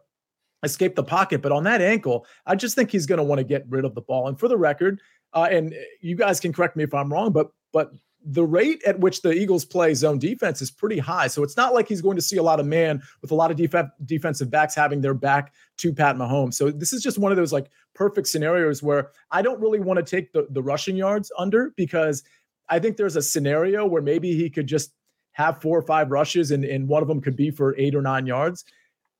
escape 0.63 0.95
the 0.95 1.05
pocket. 1.05 1.43
But 1.43 1.53
on 1.53 1.65
that 1.65 1.81
ankle, 1.81 2.27
I 2.47 2.55
just 2.55 2.75
think 2.75 2.91
he's 2.91 3.07
going 3.07 3.19
to 3.19 3.25
want 3.25 3.39
to 3.39 3.45
get 3.45 3.65
rid 3.69 3.85
of 3.85 3.95
the 3.95 4.01
ball. 4.01 4.29
And 4.29 4.39
for 4.39 4.49
the 4.49 4.57
record, 4.57 5.01
uh, 5.35 5.49
and 5.51 5.75
you 6.01 6.17
guys 6.17 6.41
can 6.41 6.53
correct 6.53 6.77
me 6.77 6.85
if 6.85 6.95
I'm 6.95 7.13
wrong, 7.13 7.33
but 7.33 7.51
but 7.73 7.93
the 8.25 8.45
rate 8.45 8.83
at 8.85 9.01
which 9.01 9.23
the 9.23 9.33
Eagles 9.33 9.65
play 9.65 9.95
zone 9.95 10.19
defense 10.19 10.63
is 10.63 10.71
pretty 10.71 10.99
high. 10.99 11.27
So 11.27 11.43
it's 11.43 11.57
not 11.57 11.75
like 11.75 11.89
he's 11.89 12.01
going 12.01 12.17
to 12.17 12.23
see 12.23 12.37
a 12.37 12.43
lot 12.43 12.61
of 12.61 12.67
man 12.67 13.03
with 13.21 13.33
a 13.33 13.35
lot 13.35 13.51
of 13.51 13.57
def- 13.57 13.91
defensive 14.05 14.51
backs 14.51 14.75
having 14.75 15.01
their 15.01 15.15
back 15.15 15.53
to 15.79 15.93
Pat 15.93 16.17
Mahomes. 16.17 16.55
So 16.55 16.71
this 16.71 16.93
is 16.93 17.03
just 17.03 17.19
one 17.19 17.33
of 17.33 17.37
those 17.37 17.53
like 17.53 17.71
perfect 17.95 18.29
scenarios 18.29 18.83
where 18.83 19.11
I 19.31 19.43
don't 19.43 19.61
really 19.61 19.81
want 19.81 19.99
to 19.99 20.05
take 20.05 20.33
the, 20.33 20.47
the 20.51 20.63
rushing 20.63 20.97
yards 20.97 21.33
under 21.37 21.73
because 21.77 22.23
I 22.69 22.79
think 22.79 22.97
there's 22.97 23.17
a 23.17 23.23
scenario 23.23 23.87
where 23.87 24.03
maybe 24.03 24.35
he 24.35 24.49
could 24.49 24.67
just 24.67 24.93
have 25.33 25.61
four 25.61 25.77
or 25.79 25.83
five 25.83 26.11
rushes 26.11 26.51
and, 26.51 26.65
and 26.65 26.87
one 26.87 27.03
of 27.03 27.09
them 27.09 27.21
could 27.21 27.37
be 27.37 27.51
for 27.51 27.77
eight 27.77 27.95
or 27.95 28.03
nine 28.03 28.27
yards. 28.27 28.65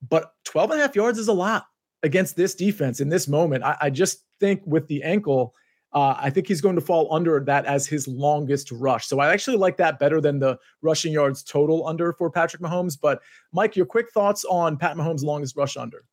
But 0.09 0.33
12 0.45 0.71
and 0.71 0.79
a 0.79 0.83
half 0.83 0.95
yards 0.95 1.17
is 1.17 1.27
a 1.27 1.33
lot 1.33 1.65
against 2.03 2.35
this 2.35 2.55
defense 2.55 2.99
in 2.99 3.09
this 3.09 3.27
moment. 3.27 3.63
I, 3.63 3.77
I 3.81 3.89
just 3.89 4.23
think 4.39 4.61
with 4.65 4.87
the 4.87 5.03
ankle, 5.03 5.55
uh, 5.93 6.15
I 6.17 6.29
think 6.29 6.47
he's 6.47 6.61
going 6.61 6.75
to 6.75 6.81
fall 6.81 7.13
under 7.13 7.39
that 7.39 7.65
as 7.65 7.87
his 7.87 8.07
longest 8.07 8.71
rush. 8.71 9.05
So 9.07 9.19
I 9.19 9.31
actually 9.31 9.57
like 9.57 9.77
that 9.77 9.99
better 9.99 10.19
than 10.19 10.39
the 10.39 10.57
rushing 10.81 11.13
yards 11.13 11.43
total 11.43 11.87
under 11.87 12.13
for 12.13 12.29
Patrick 12.29 12.61
Mahomes. 12.61 12.97
But 12.99 13.21
Mike, 13.51 13.75
your 13.75 13.85
quick 13.85 14.11
thoughts 14.11 14.43
on 14.45 14.77
Pat 14.77 14.97
Mahomes' 14.97 15.23
longest 15.23 15.55
rush 15.55 15.77
under? 15.77 16.03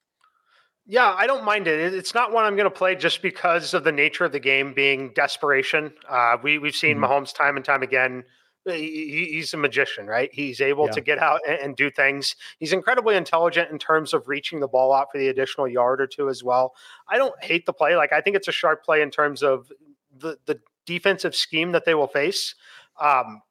Yeah, 0.87 1.15
I 1.17 1.27
don't 1.27 1.45
mind 1.45 1.67
it. 1.67 1.95
It's 1.95 2.15
not 2.15 2.33
one 2.33 2.45
I'm 2.45 2.57
going 2.57 2.65
to 2.65 2.71
play 2.71 2.95
just 2.95 3.23
because 3.23 3.75
of 3.75 3.85
the 3.85 3.93
nature 3.93 4.25
of 4.25 4.33
the 4.33 4.41
game 4.41 4.75
being 4.75 5.13
desperation. 5.15 5.93
Uh, 6.09 6.37
we 6.43 6.59
we've 6.59 6.75
seen 6.75 6.97
mm-hmm. 6.97 7.05
Mahomes 7.05 7.35
time 7.35 7.57
and 7.57 7.65
time 7.65 7.83
again 7.83 8.25
he's 8.67 9.55
a 9.55 9.57
magician, 9.57 10.07
right? 10.07 10.31
He's 10.33 10.61
able 10.61 10.87
yeah. 10.87 10.93
to 10.93 11.01
get 11.01 11.19
out 11.19 11.41
and, 11.49 11.59
and, 11.59 11.77
do 11.77 11.91
things. 11.91 12.37
He's 12.59 12.73
incredibly 12.73 13.17
intelligent 13.17 13.71
in 13.71 13.79
terms 13.79 14.13
of 14.13 14.29
reaching 14.29 14.61
the 14.61 14.69
ball 14.69 14.93
out 14.93 15.09
for 15.11 15.19
the 15.19 15.29
additional 15.29 15.67
yard 15.67 16.01
or 16.01 16.07
two 16.07 16.29
as 16.29 16.45
well. 16.45 16.75
I 17.09 17.17
don't 17.17 17.43
hate 17.43 17.65
the 17.65 17.73
play. 17.73 17.97
Like 17.97 18.13
I 18.13 18.21
think 18.21 18.37
it's 18.37 18.49
a 18.49 18.53
sharp 18.53 18.85
play 18.85 19.03
in 19.03 19.11
terms 19.11 19.43
of 19.43 19.71
the 20.19 20.39
the 20.47 20.61
defensive 20.85 21.35
scheme 21.35 21.73
that 21.73 21.85
they 21.85 21.95
will 21.95 22.07
face. 22.07 22.55
Um, 23.01 23.43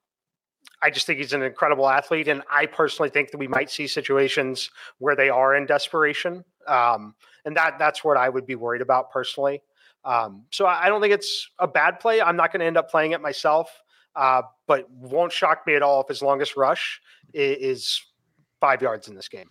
I 0.82 0.90
just 0.90 1.08
think 1.08 1.20
he's 1.20 1.34
an 1.34 1.42
incredible 1.42 1.90
athlete, 1.90 2.28
and 2.28 2.44
I 2.50 2.66
personally 2.66 3.10
think 3.10 3.32
that 3.32 3.38
we 3.38 3.48
might 3.48 3.70
see 3.70 3.88
situations 3.88 4.70
where 5.00 5.16
they 5.16 5.30
are 5.30 5.56
in 5.56 5.66
desperation, 5.66 6.46
um, 6.68 7.16
and 7.46 7.56
that 7.58 7.80
that's 7.80 8.04
what 8.04 8.16
I 8.16 8.30
would 8.30 8.46
be 8.46 8.56
worried 8.56 8.82
about 8.82 9.12
personally. 9.12 9.62
Um, 10.06 10.46
so 10.52 10.66
I 10.66 10.88
don't 10.88 11.02
think 11.02 11.14
it's 11.14 11.50
a 11.60 11.68
bad 11.68 12.00
play. 12.00 12.22
I'm 12.22 12.38
not 12.38 12.54
going 12.54 12.62
to 12.62 12.66
end 12.66 12.78
up 12.78 12.90
playing 12.90 13.12
it 13.12 13.22
myself 13.22 13.70
uh, 14.20 14.42
but 14.68 14.90
won't 14.92 15.32
shock 15.32 15.66
me 15.66 15.76
at 15.76 15.82
all 15.82 16.02
if 16.02 16.08
his 16.10 16.22
longest 16.22 16.58
rush 16.58 17.02
is 17.34 18.04
five 18.60 18.82
yards 18.82 19.08
in 19.08 19.16
this 19.16 19.30
game. 19.30 19.50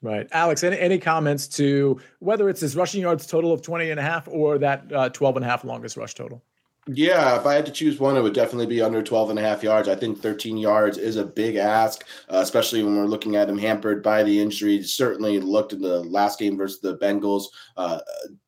Right. 0.00 0.28
Alex, 0.30 0.62
any, 0.62 0.78
any 0.78 0.98
comments 0.98 1.48
to 1.48 2.00
whether 2.20 2.48
it's 2.48 2.60
his 2.60 2.76
rushing 2.76 3.00
yards 3.00 3.26
total 3.26 3.52
of 3.52 3.62
20 3.62 3.90
and 3.90 3.98
a 3.98 4.02
half 4.02 4.28
or 4.28 4.58
that 4.58 4.84
uh, 4.92 5.08
12 5.08 5.36
and 5.36 5.44
a 5.44 5.48
half 5.48 5.64
longest 5.64 5.96
rush 5.96 6.14
total? 6.14 6.44
Yeah, 6.88 7.36
if 7.36 7.46
I 7.46 7.54
had 7.54 7.66
to 7.66 7.72
choose 7.72 7.98
one, 7.98 8.16
it 8.16 8.20
would 8.20 8.34
definitely 8.34 8.66
be 8.66 8.80
under 8.80 9.02
12 9.02 9.30
and 9.30 9.38
a 9.40 9.42
half 9.42 9.64
yards. 9.64 9.88
I 9.88 9.96
think 9.96 10.20
13 10.20 10.56
yards 10.56 10.98
is 10.98 11.16
a 11.16 11.24
big 11.24 11.56
ask, 11.56 12.04
uh, 12.28 12.36
especially 12.36 12.84
when 12.84 12.96
we're 12.96 13.06
looking 13.06 13.34
at 13.34 13.48
him 13.48 13.58
hampered 13.58 14.04
by 14.04 14.22
the 14.22 14.40
injury. 14.40 14.80
Certainly 14.84 15.40
looked 15.40 15.72
in 15.72 15.80
the 15.80 16.04
last 16.04 16.38
game 16.38 16.56
versus 16.56 16.80
the 16.80 16.96
Bengals. 16.98 17.46
Uh, 17.76 17.98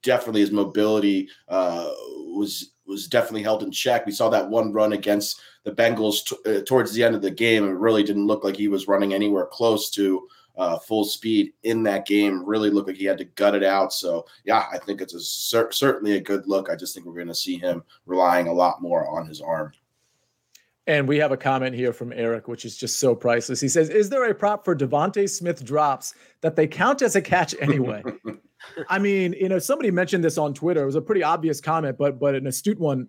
definitely 0.04 0.42
his 0.42 0.52
mobility 0.52 1.28
uh, 1.48 1.90
was 2.36 2.74
was 2.88 3.06
definitely 3.06 3.42
held 3.42 3.62
in 3.62 3.70
check. 3.70 4.06
We 4.06 4.12
saw 4.12 4.28
that 4.30 4.48
one 4.48 4.72
run 4.72 4.94
against 4.94 5.40
the 5.64 5.72
Bengals 5.72 6.24
t- 6.24 6.36
uh, 6.46 6.62
towards 6.62 6.92
the 6.92 7.04
end 7.04 7.14
of 7.14 7.22
the 7.22 7.30
game. 7.30 7.64
It 7.64 7.72
really 7.72 8.02
didn't 8.02 8.26
look 8.26 8.42
like 8.42 8.56
he 8.56 8.68
was 8.68 8.88
running 8.88 9.14
anywhere 9.14 9.46
close 9.46 9.90
to 9.90 10.26
uh, 10.56 10.78
full 10.78 11.04
speed 11.04 11.52
in 11.62 11.82
that 11.84 12.06
game. 12.06 12.44
Really 12.44 12.70
looked 12.70 12.88
like 12.88 12.96
he 12.96 13.04
had 13.04 13.18
to 13.18 13.24
gut 13.24 13.54
it 13.54 13.62
out. 13.62 13.92
So 13.92 14.26
yeah, 14.44 14.64
I 14.72 14.78
think 14.78 15.00
it's 15.00 15.14
a 15.14 15.20
cer- 15.20 15.70
certainly 15.70 16.16
a 16.16 16.20
good 16.20 16.48
look. 16.48 16.68
I 16.68 16.76
just 16.76 16.94
think 16.94 17.06
we're 17.06 17.14
going 17.14 17.28
to 17.28 17.34
see 17.34 17.58
him 17.58 17.84
relying 18.06 18.48
a 18.48 18.52
lot 18.52 18.82
more 18.82 19.08
on 19.08 19.26
his 19.26 19.40
arm. 19.40 19.72
And 20.88 21.06
we 21.06 21.18
have 21.18 21.32
a 21.32 21.36
comment 21.36 21.74
here 21.74 21.92
from 21.92 22.14
Eric, 22.14 22.48
which 22.48 22.64
is 22.64 22.74
just 22.74 22.98
so 22.98 23.14
priceless. 23.14 23.60
He 23.60 23.68
says, 23.68 23.90
"Is 23.90 24.08
there 24.08 24.24
a 24.24 24.34
prop 24.34 24.64
for 24.64 24.74
DeVonta 24.74 25.28
Smith 25.28 25.62
drops 25.62 26.14
that 26.40 26.56
they 26.56 26.66
count 26.66 27.02
as 27.02 27.14
a 27.14 27.20
catch 27.20 27.54
anyway?" 27.60 28.02
I 28.88 28.98
mean, 28.98 29.34
you 29.34 29.48
know, 29.48 29.58
somebody 29.58 29.90
mentioned 29.90 30.24
this 30.24 30.38
on 30.38 30.54
Twitter. 30.54 30.82
It 30.82 30.86
was 30.86 30.94
a 30.94 31.00
pretty 31.00 31.22
obvious 31.22 31.60
comment, 31.60 31.96
but 31.98 32.18
but 32.18 32.34
an 32.34 32.46
astute 32.46 32.78
one. 32.78 33.08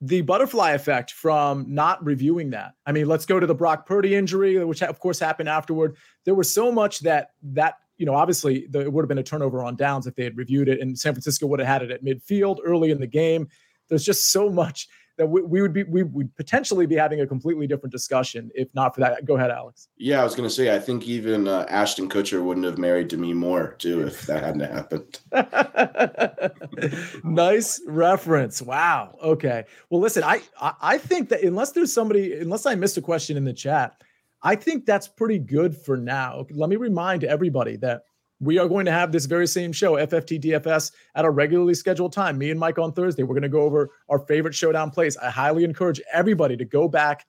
The 0.00 0.20
butterfly 0.20 0.72
effect 0.72 1.10
from 1.10 1.64
not 1.74 2.04
reviewing 2.04 2.50
that. 2.50 2.74
I 2.86 2.92
mean, 2.92 3.06
let's 3.06 3.26
go 3.26 3.40
to 3.40 3.46
the 3.46 3.54
Brock 3.54 3.84
Purdy 3.84 4.14
injury, 4.14 4.64
which 4.64 4.80
of 4.80 5.00
course 5.00 5.18
happened 5.18 5.48
afterward. 5.48 5.96
There 6.24 6.36
was 6.36 6.52
so 6.52 6.70
much 6.70 7.00
that 7.00 7.30
that 7.42 7.74
you 7.96 8.06
know, 8.06 8.14
obviously 8.14 8.66
the, 8.70 8.80
it 8.82 8.92
would 8.92 9.02
have 9.02 9.08
been 9.08 9.18
a 9.18 9.24
turnover 9.24 9.62
on 9.62 9.76
downs 9.76 10.06
if 10.06 10.14
they 10.14 10.24
had 10.24 10.36
reviewed 10.36 10.68
it, 10.68 10.80
and 10.80 10.98
San 10.98 11.12
Francisco 11.12 11.46
would 11.46 11.58
have 11.58 11.68
had 11.68 11.82
it 11.82 11.90
at 11.90 12.04
midfield 12.04 12.58
early 12.64 12.90
in 12.90 13.00
the 13.00 13.06
game. 13.06 13.48
There's 13.88 14.04
just 14.04 14.30
so 14.30 14.48
much 14.48 14.88
that 15.18 15.26
we, 15.26 15.42
we 15.42 15.60
would 15.60 15.72
be 15.72 15.82
we 15.82 16.04
would 16.04 16.34
potentially 16.36 16.86
be 16.86 16.94
having 16.94 17.20
a 17.20 17.26
completely 17.26 17.66
different 17.66 17.92
discussion 17.92 18.50
if 18.54 18.68
not 18.74 18.94
for 18.94 19.00
that. 19.02 19.24
Go 19.24 19.36
ahead, 19.36 19.50
Alex. 19.50 19.88
Yeah, 19.98 20.20
I 20.20 20.24
was 20.24 20.34
going 20.34 20.48
to 20.48 20.54
say 20.54 20.74
I 20.74 20.78
think 20.78 21.06
even 21.06 21.46
uh, 21.46 21.66
Ashton 21.68 22.08
Kutcher 22.08 22.42
wouldn't 22.42 22.64
have 22.64 22.78
married 22.78 23.08
Demi 23.08 23.34
Moore 23.34 23.74
too 23.78 24.06
if 24.06 24.22
that 24.26 24.42
hadn't 24.42 24.60
happened. 24.60 25.20
nice 27.24 27.80
reference. 27.86 28.62
Wow. 28.62 29.18
Okay. 29.22 29.64
Well, 29.90 30.00
listen, 30.00 30.22
I 30.24 30.42
I 30.60 30.98
think 30.98 31.28
that 31.30 31.42
unless 31.42 31.72
there's 31.72 31.92
somebody, 31.92 32.38
unless 32.38 32.64
I 32.64 32.74
missed 32.74 32.96
a 32.96 33.02
question 33.02 33.36
in 33.36 33.44
the 33.44 33.52
chat, 33.52 34.00
I 34.42 34.54
think 34.54 34.86
that's 34.86 35.08
pretty 35.08 35.38
good 35.38 35.76
for 35.76 35.96
now. 35.96 36.46
Let 36.50 36.70
me 36.70 36.76
remind 36.76 37.24
everybody 37.24 37.76
that 37.78 38.02
we 38.40 38.58
are 38.58 38.68
going 38.68 38.86
to 38.86 38.92
have 38.92 39.10
this 39.10 39.24
very 39.26 39.46
same 39.46 39.72
show, 39.72 39.94
FFT 39.94 40.40
DFS, 40.40 40.92
at 41.14 41.24
a 41.24 41.30
regularly 41.30 41.74
scheduled 41.74 42.12
time. 42.12 42.38
Me 42.38 42.50
and 42.50 42.60
Mike 42.60 42.78
on 42.78 42.92
Thursday. 42.92 43.22
We're 43.22 43.34
going 43.34 43.42
to 43.42 43.48
go 43.48 43.62
over 43.62 43.90
our 44.08 44.20
favorite 44.20 44.54
showdown 44.54 44.90
plays. 44.90 45.16
I 45.16 45.30
highly 45.30 45.64
encourage 45.64 46.00
everybody 46.12 46.56
to 46.56 46.64
go 46.64 46.88
back 46.88 47.26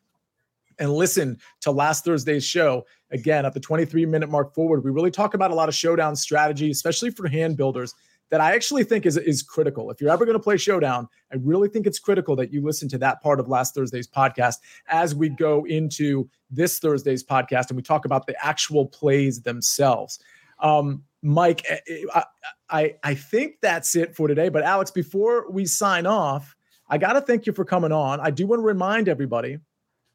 and 0.77 0.93
listen 0.93 1.37
to 1.61 1.71
last 1.71 2.05
Thursday's 2.05 2.45
show. 2.45 2.85
Again, 3.11 3.45
at 3.45 3.53
the 3.53 3.59
23 3.59 4.05
minute 4.05 4.29
mark 4.29 4.53
forward, 4.53 4.83
we 4.83 4.91
really 4.91 5.11
talk 5.11 5.33
about 5.33 5.51
a 5.51 5.55
lot 5.55 5.67
of 5.67 5.75
showdown 5.75 6.15
strategy, 6.15 6.69
especially 6.69 7.09
for 7.09 7.27
hand 7.27 7.57
builders, 7.57 7.93
that 8.29 8.39
I 8.39 8.53
actually 8.53 8.83
think 8.83 9.07
is, 9.07 9.17
is 9.17 9.41
critical. 9.41 9.89
If 9.89 9.99
you're 9.99 10.11
ever 10.11 10.25
going 10.25 10.37
to 10.37 10.43
play 10.43 10.57
showdown, 10.57 11.07
I 11.33 11.37
really 11.37 11.67
think 11.67 11.87
it's 11.87 11.97
critical 11.97 12.35
that 12.35 12.53
you 12.53 12.63
listen 12.63 12.87
to 12.89 12.97
that 12.99 13.21
part 13.21 13.39
of 13.39 13.47
last 13.47 13.73
Thursday's 13.73 14.07
podcast 14.07 14.57
as 14.87 15.15
we 15.15 15.29
go 15.29 15.65
into 15.65 16.29
this 16.51 16.77
Thursday's 16.77 17.23
podcast 17.23 17.69
and 17.69 17.77
we 17.77 17.81
talk 17.81 18.05
about 18.05 18.27
the 18.27 18.35
actual 18.45 18.85
plays 18.85 19.41
themselves. 19.41 20.19
Um, 20.59 21.03
Mike, 21.21 21.65
eh, 21.69 21.77
eh, 21.87 22.03
I, 22.13 22.23
I, 22.69 22.95
I 23.03 23.13
think 23.15 23.55
that's 23.61 23.95
it 23.95 24.15
for 24.15 24.27
today. 24.27 24.49
But 24.49 24.63
Alex, 24.63 24.91
before 24.91 25.49
we 25.51 25.65
sign 25.65 26.05
off, 26.05 26.55
I 26.89 26.97
got 26.97 27.13
to 27.13 27.21
thank 27.21 27.45
you 27.45 27.53
for 27.53 27.65
coming 27.65 27.91
on. 27.91 28.19
I 28.19 28.31
do 28.31 28.47
want 28.47 28.59
to 28.61 28.65
remind 28.65 29.09
everybody 29.09 29.59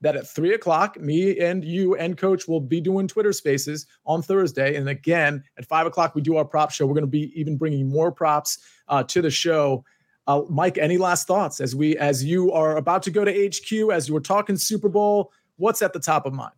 that 0.01 0.17
at 0.17 0.29
three 0.29 0.55
o'clock, 0.55 1.01
me 1.01 1.39
and 1.41 1.65
you 1.65 1.95
and 1.97 2.19
Coach 2.19 2.47
will 2.47 2.61
be 2.61 2.81
doing 2.81 3.09
Twitter 3.09 3.33
Spaces 3.33 3.87
on 4.05 4.23
Thursday, 4.23 4.77
and 4.77 4.89
again 4.89 5.43
at 5.57 5.65
five 5.65 5.87
o'clock 5.87 6.15
we 6.15 6.21
do 6.21 6.37
our 6.37 6.45
prop 6.45 6.71
show. 6.71 6.87
We're 6.87 6.95
going 6.95 7.05
to 7.05 7.11
be 7.11 7.33
even 7.35 7.57
bringing 7.57 7.89
more 7.89 8.13
props 8.13 8.59
uh, 8.89 9.03
to 9.05 9.23
the 9.23 9.31
show. 9.31 9.85
Uh, 10.27 10.43
Mike, 10.49 10.79
any 10.79 10.99
last 10.99 11.27
thoughts 11.27 11.61
as 11.61 11.75
we 11.75 11.97
as 11.97 12.25
you 12.25 12.53
are 12.53 12.77
about 12.77 13.03
to 13.05 13.11
go 13.11 13.25
to 13.25 13.33
HQ 13.33 13.93
as 13.93 14.09
you 14.09 14.15
were 14.15 14.21
talking 14.21 14.57
Super 14.57 14.89
Bowl? 14.89 15.33
What's 15.57 15.81
at 15.81 15.93
the 15.93 16.01
top 16.01 16.27
of 16.27 16.35
mind? 16.35 16.53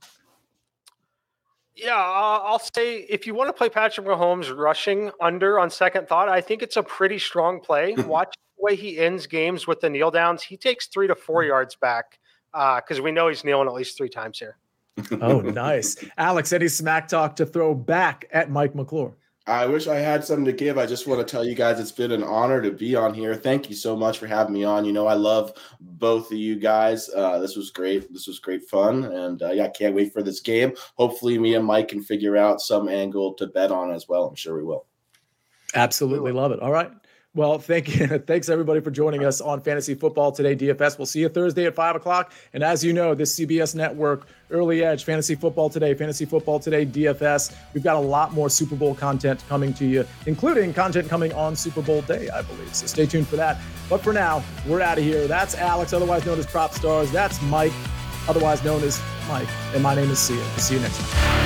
Yeah, 1.77 1.95
I'll 1.95 2.59
say 2.59 3.01
if 3.01 3.27
you 3.27 3.35
want 3.35 3.49
to 3.49 3.53
play 3.53 3.68
Patrick 3.68 4.07
Mahomes 4.07 4.57
rushing 4.57 5.11
under 5.20 5.59
on 5.59 5.68
second 5.68 6.09
thought, 6.09 6.29
I 6.29 6.41
think 6.41 6.62
it's 6.62 6.79
a 6.79 6.83
pretty 6.83 7.18
strong 7.18 7.61
play. 7.61 7.93
Watch 7.99 8.35
the 8.57 8.64
way 8.64 8.77
he 8.77 8.99
ends 8.99 9.27
games 9.27 9.66
with 9.66 9.81
the 9.81 9.91
kneel 9.91 10.11
downs. 10.11 10.43
He 10.43 10.57
takes 10.57 10.87
three 10.87 11.07
to 11.07 11.14
four 11.14 11.43
mm. 11.43 11.49
yards 11.49 11.74
back 11.74 12.18
because 12.53 12.99
uh, 12.99 13.03
we 13.03 13.12
know 13.12 13.29
he's 13.29 13.45
kneeling 13.45 13.68
at 13.68 13.74
least 13.74 13.99
three 13.99 14.09
times 14.09 14.39
here. 14.39 14.57
oh, 15.20 15.41
nice. 15.41 16.03
Alex, 16.16 16.55
any 16.55 16.68
smack 16.68 17.09
talk 17.09 17.37
to 17.37 17.45
throw 17.45 17.74
back 17.74 18.24
at 18.33 18.51
Mike 18.51 18.74
McClure? 18.74 19.14
I 19.49 19.64
wish 19.66 19.86
I 19.86 19.97
had 19.97 20.24
something 20.24 20.44
to 20.47 20.53
give. 20.53 20.76
I 20.76 20.86
just 20.86 21.07
want 21.07 21.20
to 21.20 21.30
tell 21.30 21.44
you 21.44 21.55
guys 21.55 21.78
it's 21.78 21.92
been 21.92 22.11
an 22.11 22.24
honor 22.24 22.61
to 22.61 22.72
be 22.72 22.97
on 22.97 23.14
here. 23.14 23.36
Thank 23.36 23.70
you 23.70 23.76
so 23.76 23.97
much 23.97 24.18
for 24.18 24.26
having 24.26 24.55
me 24.55 24.64
on. 24.64 24.84
You 24.84 24.92
know, 24.92 25.07
I 25.07 25.14
love 25.14 25.53
both 25.80 26.32
of 26.32 26.38
you 26.38 26.57
guys. 26.57 27.09
Uh, 27.14 27.38
this 27.38 27.55
was 27.55 27.70
great. 27.70 28.12
This 28.12 28.26
was 28.26 28.40
great 28.40 28.68
fun. 28.68 29.05
And 29.05 29.40
uh, 29.42 29.53
yeah, 29.53 29.68
can't 29.68 29.94
wait 29.94 30.12
for 30.12 30.22
this 30.22 30.40
game. 30.40 30.72
Hopefully, 30.97 31.38
me 31.38 31.55
and 31.55 31.64
Mike 31.64 31.88
can 31.88 32.03
figure 32.03 32.36
out 32.36 32.61
some 32.61 32.88
angle 32.88 33.34
to 33.34 33.47
bet 33.47 33.70
on 33.70 33.92
as 33.92 34.09
well. 34.09 34.24
I'm 34.24 34.34
sure 34.34 34.57
we 34.57 34.64
will. 34.64 34.86
Absolutely 35.74 36.32
love 36.32 36.51
it. 36.51 36.59
All 36.59 36.72
right. 36.72 36.90
Well, 37.37 37.59
thank 37.59 37.95
you. 37.95 38.07
Thanks 38.26 38.49
everybody 38.49 38.80
for 38.80 38.91
joining 38.91 39.22
us 39.22 39.43
on 39.43 39.61
Fantasy 39.61 39.95
Football 39.95 40.32
Today 40.32 40.57
DFS. 40.57 40.97
We'll 40.97 41.05
see 41.05 41.20
you 41.20 41.28
Thursday 41.28 41.66
at 41.66 41.74
five 41.74 41.95
o'clock. 41.95 42.32
And 42.55 42.62
as 42.64 42.82
you 42.82 42.95
know, 42.95 43.14
this 43.14 43.39
CBS 43.39 43.74
Network, 43.74 44.26
Early 44.51 44.82
Edge, 44.82 45.05
Fantasy 45.05 45.34
Football 45.34 45.68
Today, 45.68 45.93
Fantasy 45.93 46.24
Football 46.24 46.61
Today 46.61 46.87
DFS. 46.87 47.55
We've 47.74 47.84
got 47.84 47.97
a 47.97 48.01
lot 48.01 48.32
more 48.32 48.49
Super 48.49 48.74
Bowl 48.74 48.95
content 48.95 49.45
coming 49.51 49.74
to 49.74 49.84
you, 49.84 50.07
including 50.24 50.72
content 50.72 51.11
coming 51.11 51.30
on 51.34 51.55
Super 51.57 51.82
Bowl 51.82 52.01
day, 52.03 52.30
I 52.30 52.41
believe. 52.41 52.74
So 52.74 52.87
stay 52.87 53.05
tuned 53.05 53.28
for 53.28 53.37
that. 53.37 53.61
But 53.91 54.01
for 54.01 54.14
now, 54.14 54.43
we're 54.66 54.80
out 54.80 54.97
of 54.97 55.05
here. 55.05 55.26
That's 55.26 55.55
Alex, 55.57 55.93
otherwise 55.93 56.24
known 56.24 56.39
as 56.39 56.47
Prop 56.47 56.72
Stars. 56.72 57.12
That's 57.12 57.43
Mike, 57.43 57.72
otherwise 58.28 58.64
known 58.64 58.82
as 58.82 58.99
Mike. 59.28 59.49
And 59.74 59.82
my 59.82 59.95
name 59.95 60.09
is 60.09 60.18
Sia. 60.18 60.43
See 60.59 60.76
you 60.76 60.80
next 60.80 60.99
time. 61.01 61.45